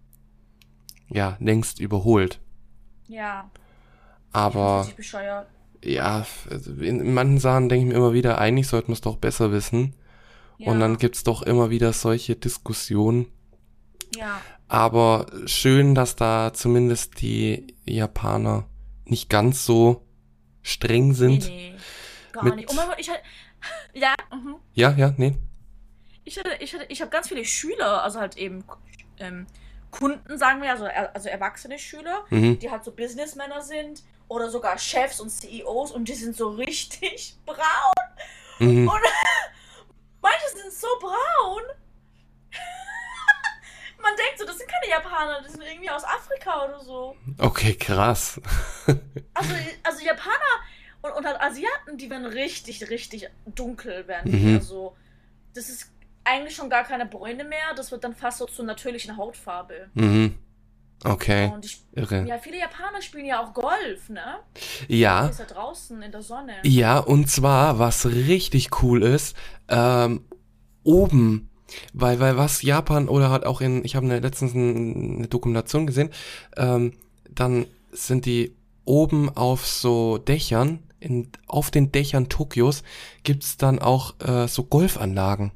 ja, 1.09 1.35
längst 1.41 1.79
überholt. 1.79 2.39
Ja, 3.07 3.49
Aber 4.31 4.87
ja, 5.83 6.25
also 6.49 6.71
in, 6.71 6.99
in 7.01 7.13
manchen 7.13 7.39
Sachen 7.39 7.67
denke 7.69 7.85
ich 7.85 7.91
mir 7.91 7.97
immer 7.97 8.13
wieder, 8.13 8.37
eigentlich 8.39 8.67
sollten 8.67 8.87
wir 8.87 8.93
es 8.93 9.01
doch 9.01 9.17
besser 9.17 9.51
wissen. 9.51 9.93
Und 10.57 10.79
dann 10.79 10.91
Ja, 10.93 10.97
gibt's 10.97 11.23
doch 11.25 11.41
immer 11.43 11.69
wieder 11.69 11.91
solche 11.93 12.35
Diskussionen. 12.37 13.27
ja. 14.15 14.39
Aber 14.67 15.27
schön, 15.45 15.93
dass 15.95 16.15
da 16.15 16.51
zumindest 16.53 17.21
die 17.21 17.75
Japaner 17.85 18.65
nicht 19.05 19.29
ganz 19.29 19.65
so 19.65 20.01
streng 20.63 21.09
Nee, 21.09 21.13
sind. 21.13 21.45
nee. 21.47 21.75
Gar 22.31 22.43
Mit- 22.45 22.55
nicht. 22.55 22.69
Und 22.69 22.75
man, 22.75 22.89
ich 22.97 23.09
hatte, 23.09 23.21
ja, 23.93 24.13
mhm. 24.33 24.55
Ja, 24.73 24.91
ja, 24.97 25.13
nee. 25.17 25.35
Ich 26.23 26.37
hatte, 26.39 26.49
ich 26.59 26.73
hatte, 26.73 26.85
ich 26.89 27.01
habe 27.01 27.11
ganz 27.11 27.27
viele 27.27 27.45
Schüler, 27.45 28.01
also 28.03 28.19
halt 28.19 28.35
eben 28.37 28.63
ähm, 29.19 29.45
Kunden, 29.91 30.37
sagen 30.39 30.61
wir, 30.61 30.71
also, 30.71 30.85
also 31.13 31.29
erwachsene 31.29 31.77
Schüler, 31.77 32.25
Mhm. 32.31 32.57
die 32.59 32.71
halt 32.71 32.83
so 32.83 32.91
Businessmänner 32.91 33.61
sind 33.61 34.01
oder 34.27 34.49
sogar 34.49 34.77
Chefs 34.79 35.19
und 35.21 35.29
CEOs 35.29 35.91
und 35.91 36.09
die 36.09 36.15
sind 36.15 36.35
so 36.35 36.49
richtig 36.49 37.35
braun. 37.45 37.57
Mhm. 38.59 38.87
Und 38.87 38.99
manche 40.21 40.49
sind 40.59 40.73
so 40.73 40.87
braun. 40.99 41.61
Man 44.07 44.15
denkt 44.17 44.37
so, 44.39 44.45
das 44.45 44.57
sind 44.59 44.69
keine 44.69 44.91
Japaner, 44.91 45.41
das 45.41 45.53
sind 45.53 45.63
irgendwie 45.63 45.89
aus 45.89 46.03
Afrika 46.03 46.65
oder 46.65 46.79
so. 46.79 47.15
Okay, 47.39 47.73
krass. 47.75 48.39
Also, 49.33 49.53
also 49.83 50.05
Japaner 50.05 50.55
und, 51.01 51.11
und 51.11 51.25
halt 51.25 51.41
Asiaten, 51.41 51.97
die 51.97 52.09
werden 52.09 52.25
richtig, 52.25 52.89
richtig 52.89 53.27
dunkel 53.45 54.07
werden. 54.07 54.31
Mhm. 54.51 54.55
Also, 54.57 54.95
das 55.53 55.69
ist 55.69 55.91
eigentlich 56.23 56.55
schon 56.55 56.69
gar 56.69 56.83
keine 56.83 57.05
Bräune 57.05 57.43
mehr. 57.43 57.73
Das 57.75 57.91
wird 57.91 58.03
dann 58.03 58.15
fast 58.15 58.37
so 58.37 58.45
zur 58.45 58.63
natürlichen 58.65 59.17
Hautfarbe. 59.17 59.89
Mhm. 59.93 60.37
Okay, 61.03 61.51
Und 61.53 61.65
ich, 61.65 61.83
irre. 61.91 62.25
ja, 62.25 62.37
viele 62.37 62.57
Japaner 62.59 63.01
spielen 63.01 63.25
ja 63.25 63.43
auch 63.43 63.53
Golf, 63.53 64.07
ne? 64.09 64.37
Ja, 64.87 65.27
Ist 65.27 65.39
ja 65.39 65.45
draußen 65.45 66.01
in 66.01 66.11
der 66.11 66.21
Sonne. 66.21 66.53
ja, 66.63 66.99
und 66.99 67.29
zwar, 67.29 67.77
was 67.79 68.05
richtig 68.05 68.81
cool 68.81 69.03
ist, 69.03 69.35
ähm, 69.67 70.25
oben, 70.83 71.49
weil, 71.93 72.19
weil 72.19 72.37
was 72.37 72.61
Japan 72.61 73.07
oder 73.09 73.29
halt 73.29 73.45
auch 73.45 73.61
in, 73.61 73.83
ich 73.85 73.95
habe 73.95 74.05
eine, 74.05 74.19
letztens 74.19 74.53
ein- 74.53 75.17
eine 75.17 75.27
Dokumentation 75.27 75.87
gesehen, 75.87 76.09
ähm, 76.57 76.93
dann 77.29 77.65
sind 77.91 78.25
die 78.25 78.55
oben 78.85 79.29
auf 79.35 79.65
so 79.65 80.17
Dächern, 80.17 80.79
in, 80.99 81.29
auf 81.47 81.71
den 81.71 81.91
Dächern 81.91 82.29
Tokios 82.29 82.83
gibt's 83.23 83.57
dann 83.57 83.79
auch 83.79 84.15
äh, 84.19 84.47
so 84.47 84.63
Golfanlagen. 84.63 85.51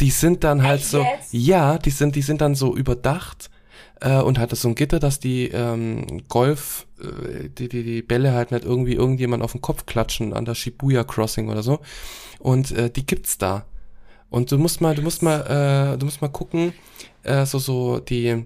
Die 0.00 0.10
sind 0.10 0.44
dann 0.44 0.62
halt 0.62 0.82
so, 0.82 1.04
ja, 1.30 1.78
die 1.78 1.90
sind, 1.90 2.16
die 2.16 2.22
sind 2.22 2.40
dann 2.40 2.54
so 2.54 2.74
überdacht 2.74 3.50
äh, 4.00 4.18
und 4.20 4.38
hat 4.38 4.50
so 4.56 4.68
ein 4.68 4.74
Gitter, 4.74 4.98
dass 4.98 5.20
die 5.20 5.48
ähm, 5.48 6.22
Golf, 6.28 6.86
äh, 7.00 7.48
die, 7.50 7.68
die, 7.68 7.84
die 7.84 8.02
Bälle 8.02 8.32
halt 8.32 8.50
nicht 8.50 8.64
irgendwie 8.64 8.94
irgendjemand 8.94 9.42
auf 9.42 9.52
den 9.52 9.60
Kopf 9.60 9.86
klatschen 9.86 10.32
an 10.32 10.46
der 10.46 10.54
Shibuya 10.54 11.04
Crossing 11.04 11.48
oder 11.48 11.62
so. 11.62 11.80
Und 12.38 12.70
äh, 12.72 12.90
die 12.90 13.04
gibt's 13.06 13.36
da. 13.38 13.66
Und 14.30 14.50
du 14.50 14.58
musst 14.58 14.80
mal, 14.80 14.94
du 14.94 15.02
musst 15.02 15.22
mal, 15.22 15.94
äh, 15.94 15.98
du 15.98 16.06
musst 16.06 16.22
mal 16.22 16.28
gucken, 16.28 16.72
äh, 17.24 17.44
so, 17.44 17.58
so 17.58 17.98
die 17.98 18.44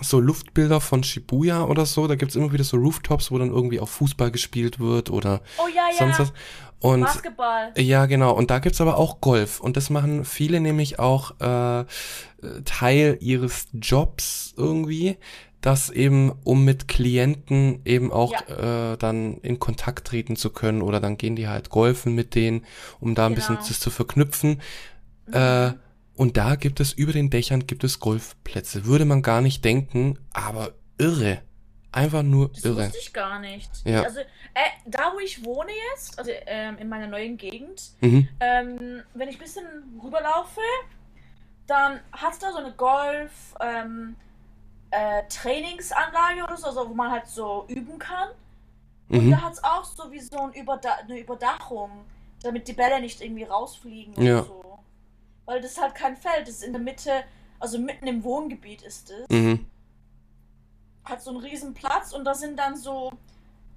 so 0.00 0.20
Luftbilder 0.20 0.80
von 0.80 1.02
Shibuya 1.02 1.64
oder 1.64 1.84
so, 1.84 2.06
da 2.06 2.14
gibt's 2.14 2.36
immer 2.36 2.52
wieder 2.52 2.62
so 2.62 2.76
Rooftops, 2.76 3.32
wo 3.32 3.38
dann 3.38 3.50
irgendwie 3.50 3.80
auch 3.80 3.88
Fußball 3.88 4.30
gespielt 4.30 4.78
wird 4.78 5.10
oder 5.10 5.40
Oh 5.58 5.66
ja, 5.74 5.88
sonst 5.98 6.18
ja. 6.18 6.24
was. 6.24 6.32
Und 6.80 7.00
Basketball. 7.00 7.72
ja, 7.76 8.06
genau. 8.06 8.32
Und 8.32 8.50
da 8.52 8.60
gibt's 8.60 8.80
aber 8.80 8.96
auch 8.98 9.20
Golf. 9.20 9.58
Und 9.58 9.76
das 9.76 9.90
machen 9.90 10.24
viele 10.24 10.60
nämlich 10.60 11.00
auch 11.00 11.32
äh, 11.40 11.84
Teil 12.64 13.18
ihres 13.20 13.66
Jobs 13.72 14.54
irgendwie, 14.56 15.16
dass 15.60 15.90
eben, 15.90 16.32
um 16.44 16.64
mit 16.64 16.86
Klienten 16.86 17.80
eben 17.84 18.12
auch 18.12 18.32
äh, 18.48 18.96
dann 18.96 19.38
in 19.38 19.58
Kontakt 19.58 20.06
treten 20.06 20.36
zu 20.36 20.50
können 20.50 20.82
oder 20.82 21.00
dann 21.00 21.18
gehen 21.18 21.34
die 21.34 21.48
halt 21.48 21.70
golfen 21.70 22.14
mit 22.14 22.36
denen, 22.36 22.64
um 23.00 23.16
da 23.16 23.26
ein 23.26 23.34
bisschen 23.34 23.56
Genau. 23.56 23.66
das 23.68 23.80
zu 23.80 23.90
verknüpfen. 23.90 24.60
Äh, 25.32 25.72
und 26.16 26.36
da 26.36 26.56
gibt 26.56 26.80
es, 26.80 26.92
über 26.92 27.12
den 27.12 27.30
Dächern 27.30 27.66
gibt 27.66 27.84
es 27.84 28.00
Golfplätze. 28.00 28.86
Würde 28.86 29.04
man 29.04 29.22
gar 29.22 29.40
nicht 29.40 29.64
denken, 29.64 30.18
aber 30.32 30.72
irre. 30.98 31.42
Einfach 31.92 32.22
nur 32.22 32.48
Das 32.50 32.64
irre. 32.64 32.86
wusste 32.86 32.98
ich 32.98 33.12
gar 33.12 33.38
nicht. 33.38 33.70
Ja. 33.84 34.02
Also, 34.02 34.20
äh, 34.20 34.24
da 34.86 35.12
wo 35.14 35.20
ich 35.20 35.44
wohne 35.44 35.70
jetzt, 35.92 36.18
also 36.18 36.30
ähm, 36.46 36.76
in 36.78 36.88
meiner 36.88 37.06
neuen 37.06 37.36
Gegend, 37.36 37.82
Mhm. 38.00 38.28
ähm, 38.40 39.02
wenn 39.14 39.28
ich 39.28 39.36
ein 39.36 39.40
bisschen 39.42 39.64
rüberlaufe, 40.02 40.60
dann 41.66 42.00
hat 42.12 42.32
es 42.32 42.38
da 42.40 42.50
so 42.52 42.58
eine 42.58 42.72
Golf 42.72 43.54
ähm, 43.60 44.16
äh, 44.90 45.22
Trainingsanlage 45.28 46.44
oder 46.44 46.56
so, 46.56 46.66
also 46.68 46.88
wo 46.88 46.94
man 46.94 47.10
halt 47.10 47.26
so 47.26 47.64
üben 47.68 47.98
kann. 47.98 48.28
Und 49.08 49.26
Mhm. 49.26 49.30
da 49.30 49.42
hat 49.42 49.52
es 49.54 49.64
auch 49.64 49.84
so 49.84 50.10
wie 50.10 50.20
so 50.20 50.38
ein 50.38 50.52
Überda 50.52 50.96
eine 51.02 51.18
Überdachung, 51.18 51.90
damit 52.42 52.68
die 52.68 52.72
Bälle 52.74 53.00
nicht 53.00 53.20
irgendwie 53.22 53.44
rausfliegen 53.44 54.14
oder 54.14 54.24
Ja. 54.24 54.42
so. 54.42 54.67
Weil 55.48 55.62
das 55.62 55.72
ist 55.72 55.80
halt 55.80 55.94
kein 55.94 56.14
Feld, 56.14 56.42
das 56.46 56.56
ist 56.56 56.62
in 56.62 56.74
der 56.74 56.82
Mitte, 56.82 57.24
also 57.58 57.78
mitten 57.78 58.06
im 58.06 58.22
Wohngebiet 58.22 58.82
ist 58.82 59.10
es. 59.10 59.26
Mhm. 59.30 59.64
Hat 61.06 61.22
so 61.22 61.30
einen 61.30 61.38
riesen 61.40 61.72
Platz 61.72 62.12
und 62.12 62.26
da 62.26 62.34
sind 62.34 62.58
dann 62.58 62.76
so 62.76 63.10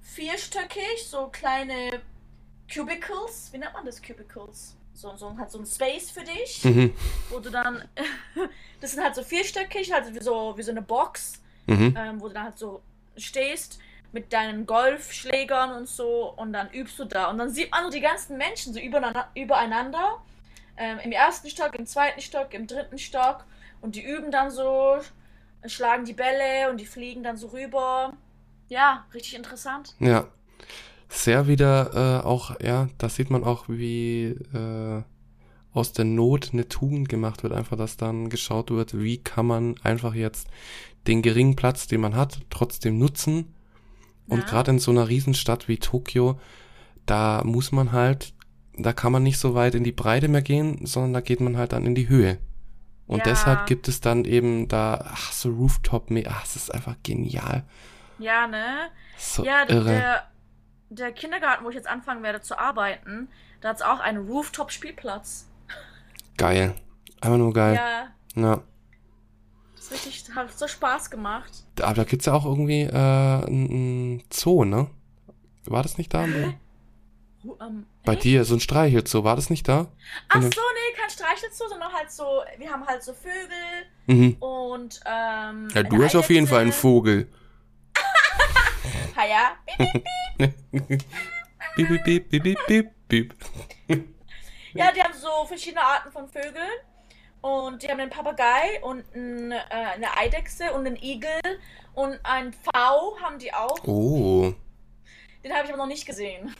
vierstöckig, 0.02 1.06
so 1.08 1.28
kleine 1.28 2.02
Cubicles. 2.70 3.48
Wie 3.54 3.56
nennt 3.58 3.72
man 3.72 3.86
das 3.86 4.02
Cubicles? 4.02 4.76
So, 4.92 5.16
so 5.16 5.34
hat 5.38 5.50
so 5.50 5.60
ein 5.60 5.64
Space 5.64 6.10
für 6.10 6.22
dich, 6.24 6.62
Mhm. 6.62 6.92
wo 7.30 7.38
du 7.40 7.48
dann, 7.48 7.88
das 8.82 8.92
sind 8.92 9.02
halt 9.02 9.14
so 9.14 9.22
vierstöckig, 9.22 9.90
halt 9.94 10.14
wie 10.14 10.22
so, 10.22 10.52
wie 10.58 10.62
so 10.62 10.72
eine 10.72 10.82
Box, 10.82 11.40
Mhm. 11.68 11.94
ähm, 11.96 12.20
wo 12.20 12.28
du 12.28 12.34
dann 12.34 12.44
halt 12.44 12.58
so 12.58 12.82
stehst 13.16 13.78
mit 14.12 14.30
deinen 14.34 14.66
Golfschlägern 14.66 15.72
und 15.72 15.88
so 15.88 16.34
und 16.36 16.52
dann 16.52 16.70
übst 16.70 16.98
du 16.98 17.06
da. 17.06 17.30
Und 17.30 17.38
dann 17.38 17.48
sieht 17.48 17.70
man 17.70 17.84
so 17.84 17.88
die 17.90 18.00
ganzen 18.02 18.36
Menschen 18.36 18.74
so 18.74 18.78
übereinander, 18.78 19.30
übereinander 19.34 20.20
ähm, 20.82 20.98
im 21.04 21.12
ersten 21.12 21.48
Stock, 21.48 21.74
im 21.78 21.86
zweiten 21.86 22.20
Stock, 22.20 22.52
im 22.54 22.66
dritten 22.66 22.98
Stock 22.98 23.44
und 23.80 23.94
die 23.94 24.02
üben 24.02 24.30
dann 24.30 24.50
so, 24.50 24.96
schlagen 25.66 26.04
die 26.04 26.12
Bälle 26.12 26.70
und 26.70 26.80
die 26.80 26.86
fliegen 26.86 27.22
dann 27.22 27.36
so 27.36 27.48
rüber. 27.48 28.14
Ja, 28.68 29.04
richtig 29.14 29.36
interessant. 29.36 29.94
Ja. 30.00 30.26
Sehr 31.08 31.46
wieder 31.46 32.22
äh, 32.22 32.26
auch, 32.26 32.58
ja, 32.60 32.88
da 32.98 33.08
sieht 33.08 33.30
man 33.30 33.44
auch, 33.44 33.64
wie 33.68 34.28
äh, 34.54 35.02
aus 35.74 35.92
der 35.92 36.06
Not 36.06 36.50
eine 36.52 36.68
Tugend 36.68 37.08
gemacht 37.08 37.42
wird. 37.42 37.52
Einfach, 37.52 37.76
dass 37.76 37.96
dann 37.98 38.30
geschaut 38.30 38.70
wird, 38.70 38.98
wie 38.98 39.18
kann 39.22 39.46
man 39.46 39.74
einfach 39.82 40.14
jetzt 40.14 40.48
den 41.06 41.20
geringen 41.20 41.54
Platz, 41.54 41.86
den 41.86 42.00
man 42.00 42.16
hat, 42.16 42.40
trotzdem 42.50 42.98
nutzen. 42.98 43.54
Und 44.26 44.38
Ja. 44.40 44.44
gerade 44.46 44.70
in 44.70 44.78
so 44.78 44.90
einer 44.90 45.08
Riesenstadt 45.08 45.68
wie 45.68 45.76
Tokio, 45.76 46.40
da 47.04 47.42
muss 47.44 47.72
man 47.72 47.92
halt, 47.92 48.32
da 48.82 48.92
kann 48.92 49.12
man 49.12 49.22
nicht 49.22 49.38
so 49.38 49.54
weit 49.54 49.74
in 49.74 49.84
die 49.84 49.92
Breite 49.92 50.28
mehr 50.28 50.42
gehen, 50.42 50.84
sondern 50.86 51.12
da 51.12 51.20
geht 51.20 51.40
man 51.40 51.56
halt 51.56 51.72
dann 51.72 51.86
in 51.86 51.94
die 51.94 52.08
Höhe. 52.08 52.38
Und 53.06 53.18
Ja. 53.18 53.24
deshalb 53.24 53.66
gibt 53.66 53.88
es 53.88 54.00
dann 54.00 54.24
eben 54.24 54.68
da, 54.68 55.04
ach, 55.08 55.32
so 55.32 55.50
Rooftop, 55.50 56.10
ach, 56.28 56.44
es 56.44 56.56
ist 56.56 56.72
einfach 56.72 56.96
genial. 57.02 57.64
Ja, 58.18 58.46
ne? 58.46 58.88
So 59.18 59.44
ja, 59.44 59.68
irre. 59.68 59.84
der, 59.90 60.22
der 60.90 61.12
Kindergarten, 61.12 61.64
wo 61.64 61.68
ich 61.70 61.74
jetzt 61.74 61.88
anfangen 61.88 62.22
werde 62.22 62.40
zu 62.40 62.58
arbeiten, 62.58 63.28
da 63.60 63.70
hat 63.70 63.76
es 63.76 63.82
auch 63.82 64.00
einen 64.00 64.26
Rooftop-Spielplatz. 64.28 65.48
Geil. 66.36 66.74
Einfach 67.20 67.38
nur 67.38 67.52
geil. 67.52 67.74
Ja, 67.74 68.08
Ja. 68.40 68.62
das 69.76 69.84
ist 69.86 69.92
richtig, 69.92 70.34
hat 70.34 70.56
so 70.58 70.66
Spaß 70.66 71.10
gemacht. 71.10 71.50
Aber 71.80 71.94
da 71.94 72.04
gibt's 72.04 72.26
ja 72.26 72.32
auch 72.32 72.44
irgendwie 72.46 72.82
äh, 72.82 73.46
ein, 73.46 74.16
ein 74.16 74.22
Zoo, 74.32 74.64
ne? 74.64 74.88
War 75.66 75.82
das 75.82 75.98
nicht 75.98 76.12
da? 76.14 76.26
Ru- 77.44 77.56
ähm, 77.60 77.86
Bei 78.04 78.12
echt? 78.14 78.24
dir, 78.24 78.44
so 78.44 78.54
ein 78.54 78.60
Streichelzoo, 78.60 79.24
war 79.24 79.36
das 79.36 79.50
nicht 79.50 79.66
da? 79.68 79.88
Ach 80.28 80.42
so, 80.42 80.48
nee, 80.48 80.96
kein 81.00 81.10
Streichelzoo, 81.10 81.68
sondern 81.68 81.92
halt 81.92 82.10
so, 82.10 82.24
wir 82.58 82.70
haben 82.70 82.86
halt 82.86 83.02
so 83.02 83.12
Vögel 83.14 83.86
Mhm. 84.06 84.36
und 84.40 85.00
ähm. 85.06 85.68
Ja, 85.74 85.82
du 85.82 86.02
hast 86.02 86.14
auf 86.16 86.28
jeden 86.30 86.46
Fall 86.46 86.62
einen. 86.62 86.72
Vogel. 86.72 87.28
Ha, 89.16 89.26
ja. 89.26 89.56
Piep, 90.38 91.88
piep, 91.88 92.04
piep, 92.04 92.28
piep, 92.30 92.42
piep, 92.42 92.90
piep, 93.08 93.34
piep. 93.88 94.04
Ja, 94.74 94.90
die 94.92 95.02
haben 95.02 95.12
so 95.14 95.44
verschiedene 95.46 95.82
Arten 95.82 96.10
von 96.10 96.28
Vögeln. 96.28 96.70
Und 97.42 97.82
die 97.82 97.88
haben 97.88 97.98
einen 98.00 98.10
Papagei 98.10 98.80
und 98.82 99.04
ein, 99.14 99.50
äh, 99.52 99.56
eine 99.70 100.16
Eidechse 100.16 100.72
und 100.72 100.86
einen 100.86 100.96
Igel 100.96 101.40
und 101.94 102.18
ein 102.22 102.52
Pfau 102.52 103.16
haben 103.20 103.38
die 103.38 103.52
auch. 103.52 103.82
Oh. 103.84 104.54
Den 105.44 105.52
habe 105.52 105.64
ich 105.64 105.68
aber 105.70 105.78
noch 105.78 105.88
nicht 105.88 106.06
gesehen. 106.06 106.54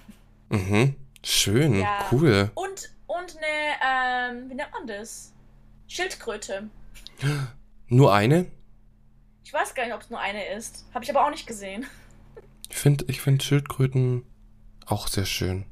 Mhm. 0.52 0.94
Schön. 1.24 1.80
Ja. 1.80 2.06
Cool. 2.10 2.50
Und, 2.54 2.90
und 3.06 3.36
eine, 3.38 4.36
ähm, 4.40 4.50
wie 4.50 4.54
nennt 4.54 4.70
man 4.72 4.86
das? 4.86 5.32
Schildkröte. 5.88 6.68
Nur 7.88 8.12
eine? 8.12 8.46
Ich 9.44 9.52
weiß 9.52 9.74
gar 9.74 9.84
nicht, 9.84 9.94
ob 9.94 10.02
es 10.02 10.10
nur 10.10 10.20
eine 10.20 10.46
ist. 10.54 10.86
Habe 10.94 11.04
ich 11.04 11.10
aber 11.10 11.26
auch 11.26 11.30
nicht 11.30 11.46
gesehen. 11.46 11.86
Ich 12.68 12.76
finde 12.76 13.04
ich 13.08 13.20
find 13.20 13.42
Schildkröten 13.42 14.24
auch 14.86 15.08
sehr 15.08 15.26
schön. 15.26 15.66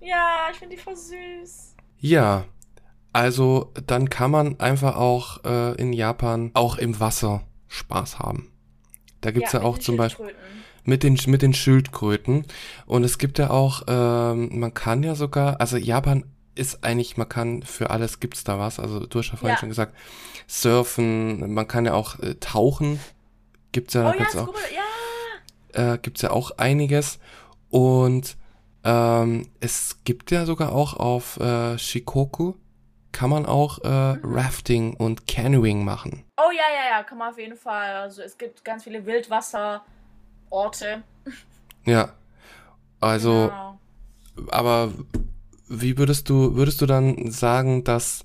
Ja, 0.00 0.48
ich 0.50 0.58
finde 0.58 0.76
die 0.76 0.82
voll 0.82 0.96
süß. 0.96 1.74
Ja, 1.98 2.44
also 3.12 3.72
dann 3.86 4.08
kann 4.08 4.30
man 4.30 4.60
einfach 4.60 4.96
auch 4.96 5.44
äh, 5.44 5.74
in 5.74 5.92
Japan 5.92 6.50
auch 6.54 6.78
im 6.78 7.00
Wasser 7.00 7.46
Spaß 7.68 8.18
haben. 8.18 8.52
Da 9.20 9.30
gibt's 9.30 9.52
ja, 9.52 9.58
mit 9.60 9.68
auch 9.68 9.78
zum 9.78 9.96
Beispiel 9.96 10.26
Schildkröten. 10.26 10.64
Mit 10.88 11.02
den 11.02 11.18
mit 11.26 11.42
den 11.42 11.52
Schildkröten 11.52 12.46
und 12.86 13.04
es 13.04 13.18
gibt 13.18 13.38
ja 13.38 13.50
auch, 13.50 13.82
ähm, 13.86 14.58
man 14.58 14.72
kann 14.72 15.02
ja 15.02 15.14
sogar, 15.14 15.60
also 15.60 15.76
Japan 15.76 16.24
ist 16.54 16.82
eigentlich, 16.82 17.16
man 17.16 17.28
kann 17.28 17.62
für 17.62 17.90
alles 17.90 18.18
gibt's 18.20 18.42
da 18.42 18.58
was. 18.58 18.80
Also 18.80 19.06
du 19.06 19.18
hast 19.20 19.28
ja 19.30 19.36
vorhin 19.36 19.54
Ja. 19.54 19.58
schon 19.60 19.68
gesagt, 19.68 19.94
Surfen, 20.48 21.52
man 21.52 21.68
kann 21.68 21.84
ja 21.84 21.92
auch 21.94 22.18
äh, 22.20 22.34
tauchen, 22.36 22.98
gibt's 23.70 23.94
ja, 23.94 24.10
Oh 24.10 24.14
ja, 24.18 24.26
auch 24.42 24.54
ja. 25.74 25.94
äh, 25.94 25.98
gibt's 25.98 26.22
ja 26.22 26.30
auch 26.30 26.52
einiges. 26.58 27.18
Und 27.70 28.36
ähm, 28.82 29.46
es 29.60 29.98
gibt 30.04 30.30
ja 30.30 30.46
sogar 30.46 30.72
auch 30.72 30.94
auf 30.94 31.38
äh, 31.38 31.78
Shikoku, 31.78 32.54
kann 33.12 33.30
man 33.30 33.46
auch 33.46 33.78
äh, 33.84 34.14
Mhm. 34.14 34.20
Rafting 34.24 34.94
und 34.94 35.26
Canoeing 35.26 35.84
machen. 35.84 36.24
Oh 36.38 36.50
ja, 36.50 36.62
ja, 36.74 36.96
ja, 36.98 37.02
kann 37.04 37.18
man 37.18 37.30
auf 37.30 37.38
jeden 37.38 37.56
Fall. 37.56 37.94
Also 37.96 38.22
es 38.22 38.36
gibt 38.38 38.64
ganz 38.64 38.84
viele 38.84 39.06
Wildwasserorte. 40.50 41.02
Ja. 41.84 42.12
Also, 43.00 43.48
Genau. 43.48 43.78
aber 44.50 44.92
wie 45.68 45.96
würdest 45.98 46.28
du, 46.28 46.54
würdest 46.56 46.80
du 46.80 46.86
dann 46.86 47.30
sagen, 47.30 47.84
dass 47.84 48.24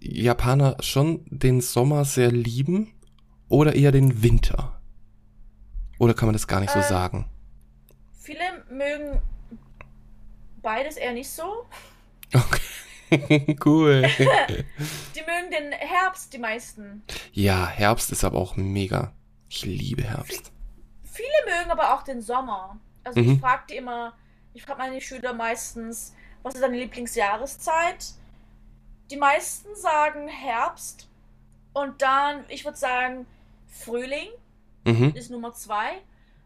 Japaner 0.00 0.76
schon 0.80 1.24
den 1.26 1.60
Sommer 1.60 2.04
sehr 2.04 2.30
lieben 2.30 2.92
oder 3.48 3.74
eher 3.74 3.92
den 3.92 4.22
Winter? 4.22 4.80
Oder 5.98 6.14
kann 6.14 6.26
man 6.28 6.32
das 6.34 6.46
gar 6.46 6.60
nicht 6.60 6.70
so 6.72 6.78
Ähm, 6.78 6.84
sagen? 6.84 7.28
Viele 8.18 8.40
mögen 8.70 9.20
beides 10.62 10.96
eher 10.96 11.12
nicht 11.12 11.28
so. 11.30 11.66
Okay. 12.32 12.60
cool. 13.64 14.02
Die 14.18 15.20
mögen 15.20 15.50
den 15.50 15.72
Herbst, 15.72 16.32
die 16.32 16.38
meisten. 16.38 17.02
Ja, 17.32 17.66
Herbst 17.66 18.12
ist 18.12 18.22
aber 18.22 18.38
auch 18.38 18.54
mega. 18.56 19.12
Ich 19.48 19.64
liebe 19.64 20.04
Herbst. 20.04 20.52
Viele 21.20 21.58
mögen 21.58 21.70
aber 21.70 21.94
auch 21.94 22.02
den 22.02 22.22
Sommer. 22.22 22.78
Also 23.04 23.20
Mhm. 23.20 23.32
ich 23.32 23.40
frage 23.40 23.62
die 23.70 23.76
immer, 23.76 24.14
ich 24.54 24.62
frage 24.62 24.78
meine 24.78 25.00
Schüler 25.00 25.32
meistens, 25.34 26.14
was 26.42 26.54
ist 26.54 26.62
deine 26.62 26.76
Lieblingsjahreszeit? 26.78 28.14
Die 29.10 29.16
meisten 29.16 29.74
sagen 29.74 30.28
Herbst. 30.28 31.08
Und 31.72 32.00
dann, 32.02 32.44
ich 32.48 32.64
würde 32.64 32.78
sagen, 32.78 33.26
Frühling 33.68 34.28
Mhm. 34.84 35.12
ist 35.14 35.30
Nummer 35.30 35.52
zwei, 35.52 35.98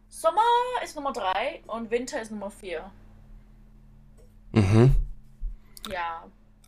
Sommer 0.08 0.40
ist 0.82 0.96
Nummer 0.96 1.12
drei 1.12 1.60
und 1.66 1.90
Winter 1.90 2.20
ist 2.20 2.30
Nummer 2.30 2.50
vier. 2.50 2.90
Mhm. 4.52 4.94
Ja. 5.90 6.24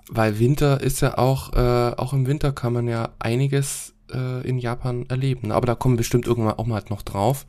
Weil 0.09 0.39
Winter 0.39 0.81
ist 0.81 1.01
ja 1.01 1.19
auch, 1.19 1.53
äh, 1.53 1.95
auch 1.97 2.13
im 2.13 2.27
Winter 2.27 2.53
kann 2.53 2.73
man 2.73 2.87
ja 2.89 3.11
einiges 3.19 3.95
äh, 4.13 4.47
in 4.47 4.59
Japan 4.59 5.07
erleben. 5.09 5.51
Aber 5.51 5.67
da 5.67 5.75
kommen 5.75 5.97
bestimmt 5.97 6.27
irgendwann 6.27 6.59
auch 6.59 6.67
mal 6.67 6.83
noch 6.89 7.03
drauf. 7.03 7.45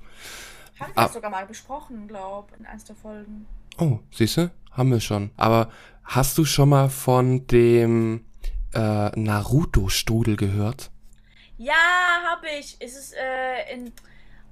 Haben 0.79 0.93
wir 0.93 0.97
Ah. 0.99 1.03
das 1.03 1.13
sogar 1.13 1.31
mal 1.31 1.45
besprochen, 1.45 2.07
glaub, 2.07 2.51
in 2.57 2.65
eins 2.65 2.83
der 2.83 2.95
Folgen. 2.95 3.47
Oh, 3.79 3.99
siehste, 4.11 4.51
haben 4.71 4.91
wir 4.91 4.99
schon. 4.99 5.31
Aber 5.37 5.69
hast 6.03 6.37
du 6.37 6.45
schon 6.45 6.69
mal 6.69 6.89
von 6.89 7.45
dem 7.47 8.25
äh, 8.73 9.09
Naruto-Strudel 9.19 10.35
gehört? 10.35 10.91
Ja, 11.57 11.73
habe 12.29 12.47
ich. 12.59 12.79
Ist 12.81 12.97
es 12.97 13.13
äh, 13.13 13.73
in 13.73 13.91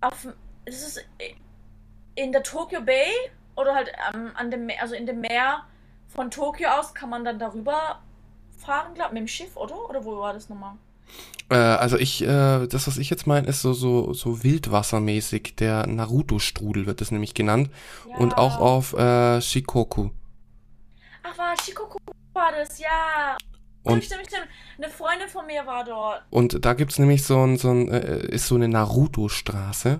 auf 0.02 0.28
ist 0.66 0.88
es 0.98 1.04
in 2.16 2.32
der 2.32 2.42
Tokyo 2.44 2.82
Bay 2.82 3.08
oder 3.56 3.76
halt 3.76 3.92
ähm, 4.14 4.32
an 4.36 4.50
dem 4.50 4.66
Meer, 4.66 4.82
also 4.82 4.96
in 4.96 5.06
dem 5.06 5.22
Meer 5.22 5.64
von 6.08 6.32
Tokio 6.32 6.70
aus 6.70 6.94
kann 6.94 7.10
man 7.10 7.24
dann 7.24 7.38
darüber 7.38 8.02
fahren, 8.58 8.94
glaub 8.96 9.12
mit 9.12 9.20
dem 9.22 9.28
Schiff, 9.28 9.56
oder? 9.56 9.90
Oder 9.90 10.04
wo 10.06 10.18
war 10.18 10.34
das 10.34 10.50
nochmal? 10.50 10.74
Äh, 11.50 11.56
also 11.56 11.98
ich, 11.98 12.24
äh, 12.24 12.68
das, 12.68 12.88
was 12.88 12.98
ich 12.98 13.10
jetzt 13.10 13.28
meine, 13.28 13.48
ist 13.48 13.62
so, 13.62 13.74
so, 13.74 14.14
so 14.14 14.44
wildwassermäßig. 14.44 15.56
Der 15.58 15.86
Naruto-Strudel 15.88 16.86
wird 16.88 17.02
es 17.02 17.12
nämlich 17.12 17.34
genannt. 17.34 17.70
Und 18.18 18.32
Ja. 18.32 18.38
auch 18.38 18.58
auf 18.60 18.94
äh, 18.94 19.42
Shikoku. 19.42 20.10
Ach, 21.24 21.38
war 21.38 21.56
Shikoku 21.64 21.98
war 22.34 22.52
das, 22.52 22.80
ja. 22.80 23.38
Und- 23.84 24.04
stimmt, 24.04 24.24
stimmt, 24.26 24.28
stimmt. 24.28 24.48
Eine 24.78 24.90
Freundin 24.90 25.30
von 25.30 25.46
mir 25.46 25.66
war 25.66 25.84
dort. 25.86 26.24
Und 26.32 26.66
da 26.66 26.74
gibt's 26.74 26.98
nämlich 27.00 27.24
so 27.24 27.42
ein, 27.46 27.58
so 27.58 27.70
ein, 27.70 27.88
äh, 27.90 28.26
ist 28.28 28.48
so 28.48 28.56
eine 28.56 28.68
Naruto-Straße. 28.68 30.00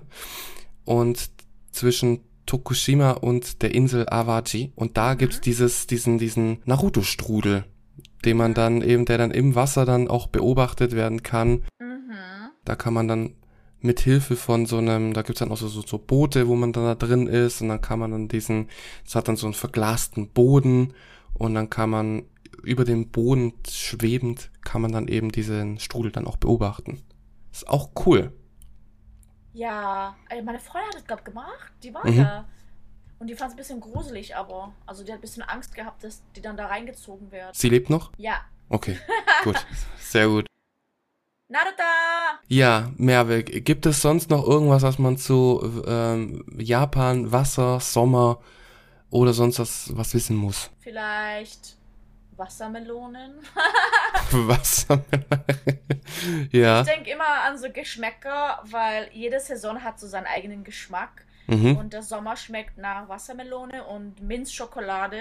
Und 0.84 1.30
zwischen 1.72 2.20
Tokushima 2.46 3.12
und 3.12 3.62
der 3.62 3.74
Insel 3.74 4.08
Awaji. 4.08 4.72
Und 4.76 4.96
da 4.96 5.14
gibt's 5.14 5.38
Mhm. 5.38 5.42
dieses, 5.42 5.86
diesen, 5.86 6.18
diesen 6.18 6.62
Naruto-Strudel, 6.64 7.64
den 8.26 8.36
man 8.36 8.52
dann 8.54 8.82
eben, 8.82 9.04
der 9.06 9.18
dann 9.18 9.30
im 9.30 9.54
Wasser 9.54 9.86
dann 9.86 10.08
auch 10.08 10.26
beobachtet 10.26 10.94
werden 10.94 11.22
kann. 11.22 11.64
Mhm. 11.78 12.50
Da 12.64 12.74
kann 12.76 12.92
man 12.92 13.08
dann 13.08 13.34
mit 13.80 14.00
Hilfe 14.00 14.36
von 14.36 14.66
so 14.66 14.78
einem, 14.78 15.12
da 15.14 15.22
gibt's 15.22 15.38
dann 15.38 15.52
auch 15.52 15.56
so, 15.56 15.68
so, 15.68 15.82
so 15.82 15.98
Boote, 15.98 16.48
wo 16.48 16.56
man 16.56 16.72
dann 16.72 16.84
da 16.84 16.94
drin 16.94 17.26
ist 17.26 17.60
und 17.62 17.68
dann 17.68 17.80
kann 17.80 17.98
man 18.00 18.10
dann 18.10 18.28
diesen, 18.28 18.68
es 19.06 19.14
hat 19.14 19.28
dann 19.28 19.36
so 19.36 19.46
einen 19.46 19.54
verglasten 19.54 20.28
Boden 20.28 20.92
und 21.34 21.54
dann 21.54 21.70
kann 21.70 21.90
man 21.90 22.24
über 22.62 22.84
dem 22.84 23.10
Boden 23.10 23.52
schwebend, 23.68 24.50
kann 24.64 24.82
man 24.82 24.92
dann 24.92 25.08
eben 25.08 25.30
diesen 25.30 25.78
Strudel 25.78 26.10
dann 26.10 26.26
auch 26.26 26.36
beobachten. 26.36 27.02
Ist 27.52 27.68
auch 27.68 27.90
cool. 28.06 28.32
Ja, 29.52 30.16
ey, 30.28 30.42
meine 30.42 30.58
Freundin 30.58 30.88
hat 30.88 30.94
das, 30.96 31.04
glaub 31.06 31.24
gemacht. 31.24 31.72
Die 31.82 31.94
war 31.94 32.06
Mhm. 32.06 32.16
da. 32.16 32.44
Und 33.18 33.28
die 33.28 33.34
fand 33.34 33.50
es 33.50 33.54
ein 33.54 33.56
bisschen 33.56 33.80
gruselig, 33.80 34.36
aber. 34.36 34.72
Also 34.84 35.04
die 35.04 35.12
hat 35.12 35.18
ein 35.18 35.22
bisschen 35.22 35.42
Angst 35.42 35.74
gehabt, 35.74 36.04
dass 36.04 36.22
die 36.34 36.42
dann 36.42 36.56
da 36.56 36.66
reingezogen 36.66 37.30
wird. 37.32 37.54
Sie 37.54 37.68
lebt 37.68 37.90
noch? 37.90 38.12
Ja. 38.18 38.40
Okay, 38.68 38.98
gut, 39.44 39.56
sehr 39.98 40.26
gut. 40.26 40.46
Naruta! 41.48 42.40
Ja, 42.48 42.90
Merve, 42.96 43.44
gibt 43.44 43.86
es 43.86 44.02
sonst 44.02 44.30
noch 44.30 44.44
irgendwas, 44.44 44.82
was 44.82 44.98
man 44.98 45.16
zu 45.16 45.84
ähm, 45.86 46.44
Japan, 46.58 47.30
Wasser, 47.30 47.78
Sommer 47.78 48.40
oder 49.10 49.32
sonst 49.32 49.60
was, 49.60 49.96
was 49.96 50.12
wissen 50.12 50.36
muss? 50.36 50.70
Vielleicht 50.80 51.76
Wassermelonen. 52.36 53.34
Was? 54.32 54.86
ja. 56.50 56.80
Ich 56.80 56.86
denke 56.86 57.10
immer 57.10 57.42
an 57.44 57.58
so 57.58 57.70
Geschmäcker, 57.70 58.60
weil 58.64 59.08
jede 59.12 59.40
Saison 59.40 59.82
hat 59.82 60.00
so 60.00 60.06
seinen 60.06 60.26
eigenen 60.26 60.64
Geschmack. 60.64 61.25
Mhm. 61.46 61.76
Und 61.76 61.92
der 61.92 62.02
Sommer 62.02 62.36
schmeckt 62.36 62.78
nach 62.78 63.08
Wassermelone 63.08 63.84
und 63.84 64.20
Minzschokolade. 64.22 65.18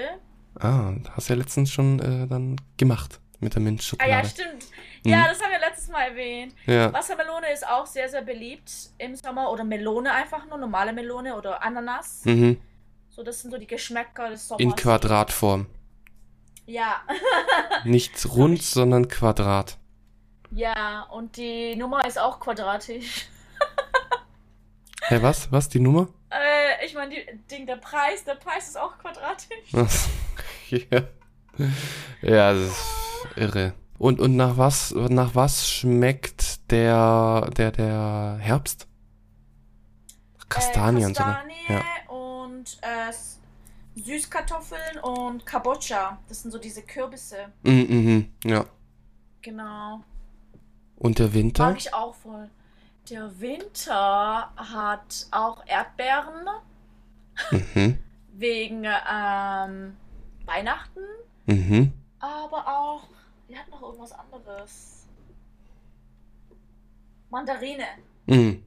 Ah, 0.59 0.93
hast 1.11 1.29
ja 1.29 1.35
letztens 1.35 1.71
schon 1.71 1.99
äh, 1.99 2.27
dann 2.27 2.55
gemacht 2.77 3.19
mit 3.39 3.53
der 3.53 3.61
Ah 3.61 3.65
Minzschokolade. 3.65 4.11
ja, 4.11 4.25
stimmt. 4.25 4.65
Mhm. 5.03 5.11
Ja, 5.11 5.27
das 5.27 5.41
haben 5.41 5.51
wir 5.51 5.59
letztes 5.59 5.89
Mal 5.89 6.09
erwähnt. 6.09 6.55
Ja. 6.65 6.91
Wassermelone 6.93 7.51
ist 7.53 7.67
auch 7.67 7.85
sehr, 7.85 8.09
sehr 8.09 8.21
beliebt 8.21 8.71
im 8.97 9.15
Sommer. 9.15 9.51
Oder 9.51 9.63
Melone 9.63 10.11
einfach 10.11 10.45
nur, 10.47 10.57
normale 10.57 10.93
Melone 10.93 11.35
oder 11.35 11.61
Ananas. 11.61 12.21
Mhm. 12.25 12.59
So, 13.09 13.23
das 13.23 13.41
sind 13.41 13.51
so 13.51 13.57
die 13.57 13.67
Geschmäcker 13.67 14.29
des 14.29 14.47
Sommers. 14.47 14.61
In 14.61 14.75
Quadratform. 14.75 15.67
Ja. 16.65 17.01
Nicht 17.83 18.27
rund, 18.33 18.61
sondern 18.61 19.07
Quadrat. 19.07 19.77
Ja, 20.51 21.03
und 21.11 21.37
die 21.37 21.75
Nummer 21.75 22.05
ist 22.07 22.17
auch 22.19 22.39
quadratisch. 22.39 23.27
Hä, 25.07 25.19
was? 25.21 25.51
Was, 25.51 25.69
die 25.69 25.79
Nummer? 25.79 26.07
Äh, 26.29 26.85
ich 26.85 26.93
meine, 26.93 27.15
Ding, 27.51 27.65
der 27.65 27.77
Preis, 27.77 28.23
der 28.23 28.35
Preis 28.35 28.67
ist 28.69 28.77
auch 28.77 28.97
quadratisch. 28.97 29.71
So. 29.71 29.87
ja. 30.91 31.03
ja, 32.21 32.53
das 32.53 32.61
ist 32.61 33.37
irre. 33.37 33.73
Und, 33.97 34.19
und 34.19 34.35
nach 34.35 34.57
was, 34.57 34.91
nach 34.91 35.35
was 35.35 35.69
schmeckt 35.69 36.69
der, 36.71 37.49
der, 37.55 37.71
der 37.71 38.37
Herbst? 38.41 38.87
Kastanien 40.49 41.11
äh. 41.11 41.13
Kastanie 41.13 41.53
Ja. 41.67 41.81
und 42.13 42.77
äh, 42.81 43.13
Süßkartoffeln 43.99 44.99
und 45.01 45.45
Kabocha. 45.45 46.19
Das 46.27 46.41
sind 46.41 46.51
so 46.51 46.57
diese 46.57 46.81
Kürbisse. 46.81 47.37
Mhm, 47.63 47.87
mhm, 47.89 48.33
ja. 48.43 48.65
Genau. 49.41 50.03
Und 50.97 51.19
der 51.19 51.33
Winter? 51.33 51.67
Mag 51.67 51.77
ich 51.77 51.93
auch 51.93 52.15
voll. 52.15 52.49
Der 53.09 53.39
Winter 53.39 54.51
hat 54.55 55.27
auch 55.31 55.63
Erdbeeren 55.67 56.47
Mhm, 57.51 57.99
wegen 58.33 58.83
ähm, 58.85 59.97
Weihnachten, 60.45 61.01
mhm. 61.45 61.93
aber 62.19 62.67
auch, 62.67 63.07
die 63.49 63.57
hat 63.57 63.69
noch 63.69 63.81
irgendwas 63.81 64.11
anderes. 64.11 65.07
Mandarine. 67.29 67.85
Mhm. 68.25 68.63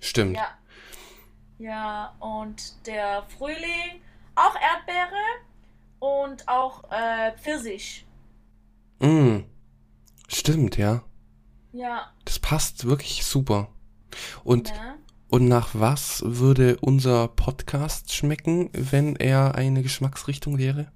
Stimmt. 0.00 0.36
Ja. 0.36 0.48
Ja, 1.58 2.14
und 2.20 2.86
der 2.86 3.24
Frühling 3.36 4.02
auch 4.34 4.54
Erdbeere 4.54 5.24
und 5.98 6.46
auch 6.46 6.84
äh, 6.90 7.32
Pfirsich. 7.36 8.06
Mhm. 9.00 9.44
Stimmt, 10.28 10.76
ja. 10.76 11.02
Ja. 11.72 12.12
Das 12.24 12.38
passt 12.38 12.84
wirklich 12.84 13.24
super. 13.24 13.68
Und, 14.44 14.70
Ne? 14.72 14.98
und 15.28 15.48
nach 15.48 15.70
was 15.74 16.22
würde 16.24 16.76
unser 16.80 17.28
Podcast 17.28 18.12
schmecken, 18.12 18.70
wenn 18.72 19.16
er 19.16 19.54
eine 19.54 19.82
Geschmacksrichtung 19.82 20.58
wäre? 20.58 20.90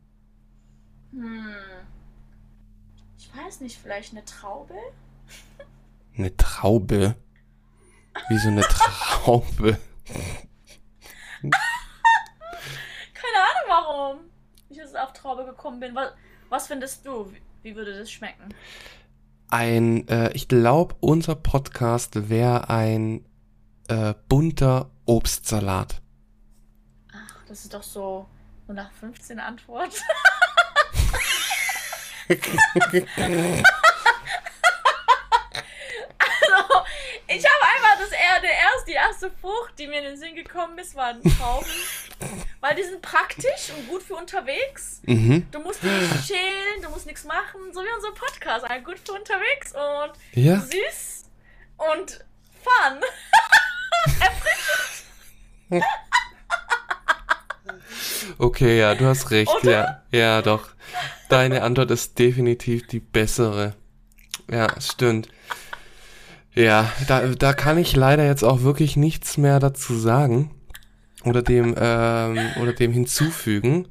Hm. 1.13 1.47
Ich 3.19 3.31
weiß 3.37 3.61
nicht, 3.61 3.79
vielleicht 3.79 4.13
eine 4.13 4.25
Traube? 4.25 4.75
Eine 6.17 6.37
Traube? 6.37 7.17
Wie 8.29 8.39
so 8.39 8.49
eine 8.49 8.63
Traube? 8.63 9.79
Keine 13.15 13.37
Ahnung 13.37 13.69
warum 13.69 14.17
ich 14.69 14.77
jetzt 14.77 14.97
auf 14.97 15.13
Traube 15.13 15.45
gekommen 15.45 15.81
bin. 15.81 15.95
Was, 15.95 16.13
was 16.49 16.67
findest 16.67 17.07
du? 17.07 17.33
Wie 17.63 17.75
würde 17.75 17.99
das 17.99 18.11
schmecken? 18.11 18.55
Ein, 19.53 20.09
äh, 20.09 20.33
ich 20.33 20.49
glaube, 20.49 20.95
unser 21.01 21.35
Podcast 21.35 22.31
wäre 22.31 22.71
ein 22.71 23.23
äh, 23.87 24.15
bunter 24.27 24.91
Obstsalat. 25.05 26.01
Ach, 27.13 27.45
das 27.49 27.65
ist 27.65 27.75
doch 27.75 27.83
so, 27.83 28.25
so 28.67 28.73
nach 28.73 28.91
15 28.93 29.39
Antwort. 29.39 29.93
ich 37.37 37.45
habe 37.45 37.65
einmal 37.77 37.97
das 37.99 38.11
eher 38.13 38.41
der 38.41 38.51
erste, 38.51 38.85
die 38.87 38.93
erste 38.93 39.31
Frucht, 39.41 39.79
die 39.79 39.87
mir 39.87 39.99
in 39.99 40.05
den 40.05 40.17
Sinn 40.17 40.35
gekommen 40.35 40.79
ist, 40.79 40.95
waren 40.95 41.23
Trauben. 41.23 41.67
Weil 42.61 42.77
die 42.77 42.85
sind 42.85 43.03
praktisch 43.03 43.71
und 43.77 43.89
gut 43.89 44.03
für 44.03 44.15
unterwegs. 44.15 45.01
Mhm. 45.05 45.49
Du 45.51 45.59
musst 45.61 45.83
nicht 45.83 46.27
chillen, 46.27 46.83
du 46.83 46.89
musst 46.91 47.07
nichts 47.07 47.25
machen, 47.25 47.61
so 47.73 47.81
wie 47.83 47.95
unser 47.97 48.13
Podcast. 48.13 48.69
Halt 48.69 48.85
gut 48.85 48.99
für 49.05 49.13
unterwegs 49.13 49.73
und 49.73 50.13
Ja. 50.41 50.61
süß 50.61 51.25
und 51.79 52.25
fun. 52.63 53.01
Erfrischend. 54.21 55.05
Okay, 58.39 58.79
ja, 58.79 58.95
du 58.95 59.07
hast 59.07 59.31
recht. 59.31 59.51
Oder? 59.63 60.03
Ja, 60.11 60.19
ja, 60.19 60.43
doch. 60.43 60.69
Deine 61.29 61.63
Antwort 61.63 61.91
ist 61.91 62.19
definitiv 62.19 62.87
die 62.87 63.01
bessere. 63.01 63.75
Ja, 64.51 64.81
stimmt. 64.81 65.29
Ja, 66.55 66.93
da, 67.09 67.27
da 67.29 67.55
kann 67.55 67.79
ich 67.79 67.97
leider 67.97 68.27
jetzt 68.27 68.43
auch 68.45 68.63
wirklich 68.63 68.97
nichts 68.97 69.39
mehr 69.39 69.59
dazu 69.59 69.99
sagen 69.99 70.51
oder 71.25 71.43
dem 71.43 71.75
ähm, 71.79 72.39
oder 72.61 72.73
dem 72.75 72.93
hinzufügen. 72.93 73.89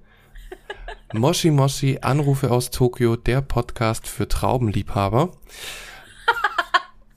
Moshi 1.14 1.50
Moshi 1.50 2.00
Anrufe 2.02 2.52
aus 2.52 2.70
Tokio, 2.70 3.16
der 3.16 3.42
Podcast 3.42 4.08
für 4.08 4.28
Traubenliebhaber. 4.28 5.32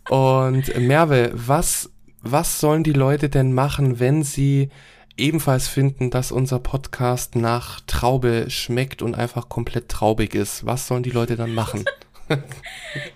Und 0.08 0.76
Merve, 0.78 1.30
was 1.34 1.90
was 2.22 2.58
sollen 2.58 2.82
die 2.82 2.92
Leute 2.92 3.28
denn 3.28 3.52
machen, 3.52 4.00
wenn 4.00 4.22
sie 4.22 4.70
ebenfalls 5.18 5.68
finden, 5.68 6.10
dass 6.10 6.32
unser 6.32 6.58
Podcast 6.58 7.36
nach 7.36 7.80
Traube 7.86 8.46
schmeckt 8.48 9.02
und 9.02 9.14
einfach 9.14 9.50
komplett 9.50 9.90
traubig 9.90 10.34
ist? 10.34 10.64
Was 10.64 10.88
sollen 10.88 11.02
die 11.02 11.10
Leute 11.10 11.36
dann 11.36 11.54
machen? 11.54 11.84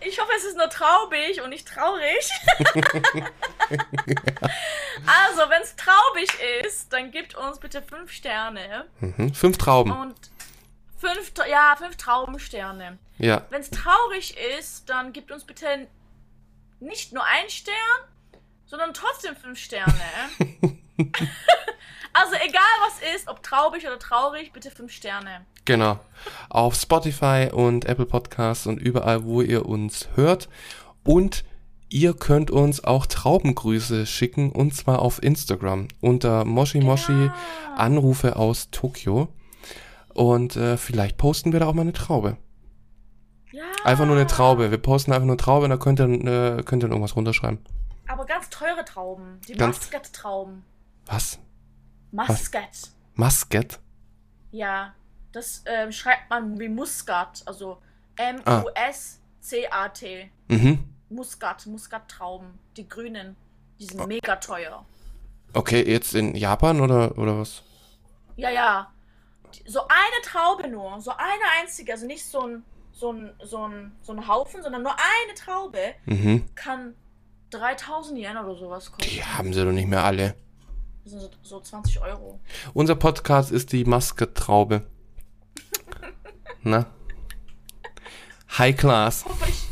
Ich 0.01 0.21
hoffe, 0.21 0.31
es 0.37 0.45
ist 0.45 0.57
nur 0.57 0.69
traubig 0.69 1.41
und 1.43 1.51
nicht 1.51 1.69
traurig. 1.69 2.31
also, 5.07 5.49
wenn 5.49 5.63
es 5.63 5.77
traubig 5.77 6.29
ist, 6.65 6.93
dann 6.93 7.11
gibt 7.11 7.35
uns 7.35 7.59
bitte 7.59 7.83
fünf 7.83 8.11
Sterne. 8.13 8.87
Mhm. 9.01 9.35
Fünf 9.35 9.59
Trauben. 9.59 9.93
Und 9.93 10.17
fünf, 10.99 11.33
ja, 11.49 11.77
fünf 11.77 11.97
Traubensterne. 11.97 12.99
Ja. 13.19 13.47
Wenn 13.51 13.61
es 13.61 13.71
traurig 13.71 14.37
ist, 14.59 14.89
dann 14.89 15.13
gibt 15.13 15.31
uns 15.31 15.45
bitte 15.45 15.87
nicht 16.81 17.13
nur 17.13 17.25
ein 17.25 17.49
Stern, 17.49 17.75
sondern 18.67 18.95
trotzdem 18.95 19.37
fünf 19.37 19.59
Sterne. 19.59 19.93
also 22.21 22.35
egal 22.35 22.63
was 22.87 23.15
ist, 23.15 23.29
ob 23.29 23.43
traurig 23.43 23.87
oder 23.87 23.99
traurig, 23.99 24.53
bitte 24.53 24.71
fünf 24.71 24.93
Sterne. 24.93 25.47
Genau. 25.65 25.99
Auf 26.49 26.75
Spotify 26.75 27.49
und 27.53 27.85
Apple 27.85 28.07
Podcasts 28.07 28.67
und 28.67 28.79
überall, 28.79 29.25
wo 29.25 29.43
ihr 29.43 29.67
uns 29.67 30.09
hört. 30.15 30.49
Und 31.05 31.45
ihr 31.89 32.15
könnt 32.15 32.51
uns 32.51 32.85
auch 32.85 33.07
Traubengrüße 33.07 34.07
schicken 34.07 34.53
und 34.53 34.75
zwar 34.75 35.01
auf 35.01 35.23
Instagram 35.23 35.89
unter 36.01 36.45
Moshi 36.45 36.81
Moshi 36.81 37.13
Ja. 37.13 37.35
Anrufe 37.77 38.37
aus 38.37 38.71
Tokio. 38.71 39.29
Und 40.15 40.57
äh, 40.57 40.77
vielleicht 40.77 41.17
posten 41.17 41.53
wir 41.53 41.61
da 41.61 41.67
auch 41.67 41.75
mal 41.75 41.83
eine 41.83 41.93
Traube. 41.93 42.37
Ja. 43.53 43.65
Einfach 43.85 44.05
nur 44.05 44.17
eine 44.17 44.27
Traube. 44.27 44.71
Wir 44.71 44.79
posten 44.79 45.13
einfach 45.13 45.27
nur 45.27 45.35
eine 45.35 45.43
Traube 45.43 45.65
und 45.65 45.71
da 45.71 45.77
könnt 45.77 46.01
ihr, 46.01 46.09
äh, 46.59 46.63
könnt 46.63 46.83
ihr 46.83 46.89
irgendwas 46.89 47.17
runterschreiben. 47.17 47.59
Aber 48.09 48.25
ganz 48.25 48.51
teure 48.51 48.85
Trauben. 48.85 49.41
Die 49.47 49.55
Muscat-Trauben. 49.55 50.65
Was? 51.07 51.39
Muscat. 52.13 52.91
Muscat? 53.15 53.79
Ja. 54.51 54.95
Das 55.33 55.63
ähm, 55.67 55.93
schreibt 55.93 56.31
man 56.31 56.59
wie 56.59 56.69
Muscat. 56.69 57.43
Also 57.47 57.81
Ah. 58.19 58.63
M-U-S-C-A-T. 59.41 60.31
Mhm. 60.49 60.85
Muscat. 61.11 61.67
Muscat-Trauben. 61.67 62.59
Die 62.77 62.89
grünen. 62.89 63.37
Die 63.79 63.85
sind 63.85 64.07
mega 64.09 64.37
teuer. 64.37 64.85
Okay, 65.53 65.83
jetzt 65.89 66.15
in 66.15 66.35
Japan 66.35 66.81
oder, 66.81 67.17
oder 67.17 67.39
was? 67.39 67.63
Ja, 68.37 68.51
ja. 68.51 68.93
So 69.67 69.81
eine 69.83 70.23
Traube 70.25 70.69
nur. 70.69 71.01
So 71.01 71.11
eine 71.13 71.45
einzige. 71.61 71.93
Also 71.93 72.07
nicht 72.07 72.25
so 72.25 72.47
ein, 72.47 72.65
so 72.93 73.13
ein, 73.13 73.33
so 73.43 73.67
ein, 73.67 73.93
so 74.03 74.13
ein 74.13 74.27
Haufen, 74.29 74.63
sondern 74.63 74.83
nur 74.83 74.93
eine 74.93 75.35
Traube 75.35 75.95
Mhm. 76.07 76.45
kann 76.55 76.95
3000 77.51 78.19
Yen 78.19 78.37
oder 78.37 78.55
sowas 78.57 78.91
kosten. 78.93 79.09
Die 79.11 79.25
haben 79.25 79.53
sie 79.55 79.65
doch 79.65 79.73
nicht 79.73 79.89
mehr 79.89 80.05
alle. 80.05 80.35
Das 81.11 81.23
sind 81.23 81.39
so, 81.43 81.57
so 81.57 81.61
20 81.61 82.03
Euro. 82.03 82.39
Unser 82.75 82.95
Podcast 82.95 83.51
ist 83.51 83.73
die 83.73 83.87
Muscat-Traube. 83.87 84.83
Na? 86.63 86.85
High 88.59 88.77
Class. 88.77 89.25
Hoffentlich, 89.25 89.63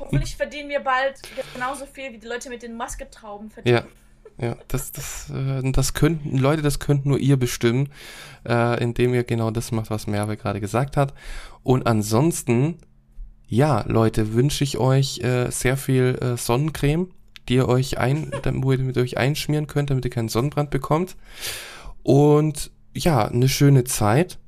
hoffentlich 0.00 0.34
verdienen 0.34 0.70
wir 0.70 0.80
bald 0.80 1.20
genauso 1.52 1.84
viel 1.84 2.14
wie 2.14 2.18
die 2.18 2.26
Leute 2.26 2.48
mit 2.48 2.62
den 2.62 2.74
Muscat-Trauben 2.74 3.50
verdienen. 3.50 3.84
Ja. 4.38 4.46
Ja, 4.46 4.56
das, 4.68 4.92
das, 4.92 5.28
äh, 5.28 5.60
das 5.72 5.92
könnten, 5.92 6.38
Leute, 6.38 6.62
das 6.62 6.78
könnt 6.78 7.04
nur 7.04 7.18
ihr 7.18 7.36
bestimmen, 7.36 7.90
äh, 8.48 8.82
indem 8.82 9.12
ihr 9.12 9.24
genau 9.24 9.50
das 9.50 9.72
macht, 9.72 9.90
was 9.90 10.06
Merve 10.06 10.38
gerade 10.38 10.58
gesagt 10.58 10.96
hat. 10.96 11.12
Und 11.62 11.86
ansonsten, 11.86 12.78
ja, 13.46 13.84
Leute, 13.86 14.32
wünsche 14.32 14.64
ich 14.64 14.78
euch 14.78 15.18
äh, 15.20 15.50
sehr 15.50 15.76
viel 15.76 16.18
äh, 16.22 16.38
Sonnencreme, 16.38 17.12
die 17.48 17.54
ihr 17.54 17.68
euch 17.68 17.98
ein, 17.98 18.30
damit 18.42 18.78
ihr 18.78 18.84
mit 18.84 18.98
euch 18.98 19.18
einschmieren 19.18 19.66
könnt, 19.66 19.90
damit 19.90 20.04
ihr 20.04 20.10
keinen 20.10 20.28
Sonnenbrand 20.28 20.70
bekommt. 20.70 21.16
Und 22.02 22.70
ja, 22.94 23.26
eine 23.26 23.48
schöne 23.48 23.84
Zeit. 23.84 24.38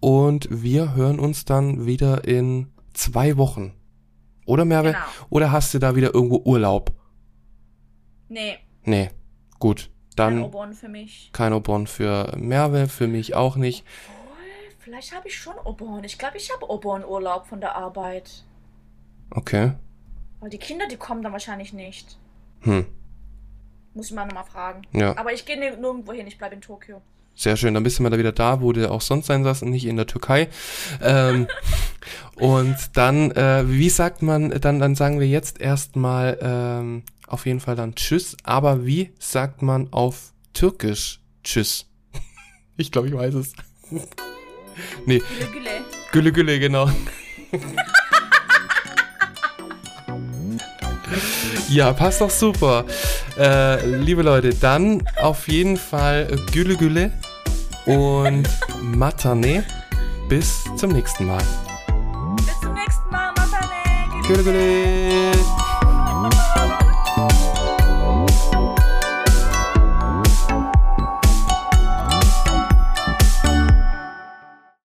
Und 0.00 0.48
wir 0.50 0.94
hören 0.94 1.18
uns 1.18 1.44
dann 1.44 1.86
wieder 1.86 2.24
in 2.24 2.68
zwei 2.94 3.36
Wochen. 3.36 3.72
Oder 4.44 4.64
Merve? 4.64 4.92
Genau. 4.92 5.04
Oder 5.30 5.52
hast 5.52 5.74
du 5.74 5.78
da 5.78 5.96
wieder 5.96 6.14
irgendwo 6.14 6.42
Urlaub? 6.44 6.92
Nee, 8.28 8.58
Nee. 8.84 9.10
Gut. 9.58 9.90
kein 10.16 10.34
Dann 10.36 10.42
Obon 10.44 10.72
für 10.74 10.88
mich. 10.88 11.30
kein 11.32 11.52
Obon 11.52 11.86
für 11.86 12.32
Merve, 12.36 12.88
für 12.88 13.08
mich 13.08 13.34
auch 13.34 13.56
nicht. 13.56 13.84
Obwohl, 14.08 14.36
vielleicht 14.78 15.14
habe 15.14 15.28
ich 15.28 15.36
schon 15.36 15.54
Obon. 15.64 16.04
Ich 16.04 16.18
glaube, 16.18 16.36
ich 16.36 16.52
habe 16.52 16.70
Obon-Urlaub 16.70 17.46
von 17.46 17.60
der 17.60 17.74
Arbeit. 17.74 18.44
Okay. 19.30 19.72
Weil 20.40 20.50
die 20.50 20.58
Kinder, 20.58 20.86
die 20.88 20.96
kommen 20.96 21.22
dann 21.22 21.32
wahrscheinlich 21.32 21.72
nicht. 21.72 22.18
Hm. 22.62 22.86
Muss 23.94 24.06
ich 24.10 24.14
mal 24.14 24.26
nochmal 24.26 24.44
fragen. 24.44 24.82
Ja, 24.92 25.16
Aber 25.16 25.32
ich 25.32 25.44
gehe 25.46 25.56
nirg- 25.56 25.78
nirgendwo 25.80 26.12
hin, 26.12 26.26
ich 26.26 26.36
bleibe 26.38 26.54
in 26.54 26.60
Tokio. 26.60 27.00
sehr 27.34 27.56
schön. 27.56 27.74
Dann 27.74 27.82
bist 27.82 27.98
du 27.98 28.02
mal 28.02 28.10
da 28.10 28.18
wieder 28.18 28.32
da, 28.32 28.60
wo 28.60 28.72
du 28.72 28.90
auch 28.90 29.00
sonst 29.00 29.26
sein 29.26 29.42
sollst 29.44 29.62
und 29.62 29.70
nicht 29.70 29.86
in 29.86 29.96
der 29.96 30.06
Türkei. 30.06 30.48
Ähm, 31.02 31.46
und 32.36 32.76
dann, 32.94 33.30
äh, 33.32 33.64
wie 33.68 33.88
sagt 33.90 34.22
man, 34.22 34.50
dann, 34.50 34.78
dann 34.80 34.94
sagen 34.94 35.18
wir 35.20 35.26
jetzt 35.28 35.60
erstmal 35.60 36.38
ähm, 36.40 37.02
auf 37.26 37.46
jeden 37.46 37.60
Fall 37.60 37.76
dann 37.76 37.94
Tschüss. 37.94 38.36
Aber 38.42 38.84
wie 38.86 39.12
sagt 39.18 39.62
man 39.62 39.92
auf 39.92 40.32
Türkisch 40.52 41.20
Tschüss? 41.44 41.86
Ich 42.78 42.92
glaube, 42.92 43.08
ich 43.08 43.14
weiß 43.14 43.32
es. 43.34 43.54
nee, 45.06 45.22
Güle 45.40 45.50
güle. 45.50 45.70
Gülle 46.12 46.32
Gülle, 46.32 46.58
genau. 46.60 46.90
Ja, 51.68 51.92
passt 51.92 52.20
doch 52.20 52.30
super. 52.30 52.84
Äh, 53.38 53.84
liebe 53.86 54.22
Leute, 54.22 54.50
dann 54.54 55.02
auf 55.16 55.48
jeden 55.48 55.76
Fall 55.76 56.26
Gülle 56.52 56.76
Gülle 56.76 57.12
und 57.86 58.48
Matane. 58.82 59.64
Bis 60.28 60.64
zum 60.76 60.90
nächsten 60.90 61.26
Mal. 61.26 61.42
Bis 62.36 62.60
zum 62.60 62.74
nächsten 62.74 63.10
Mal, 63.10 63.32
Matane. 63.36 64.22
Gülle 64.26 64.42
Gülle. 64.42 65.65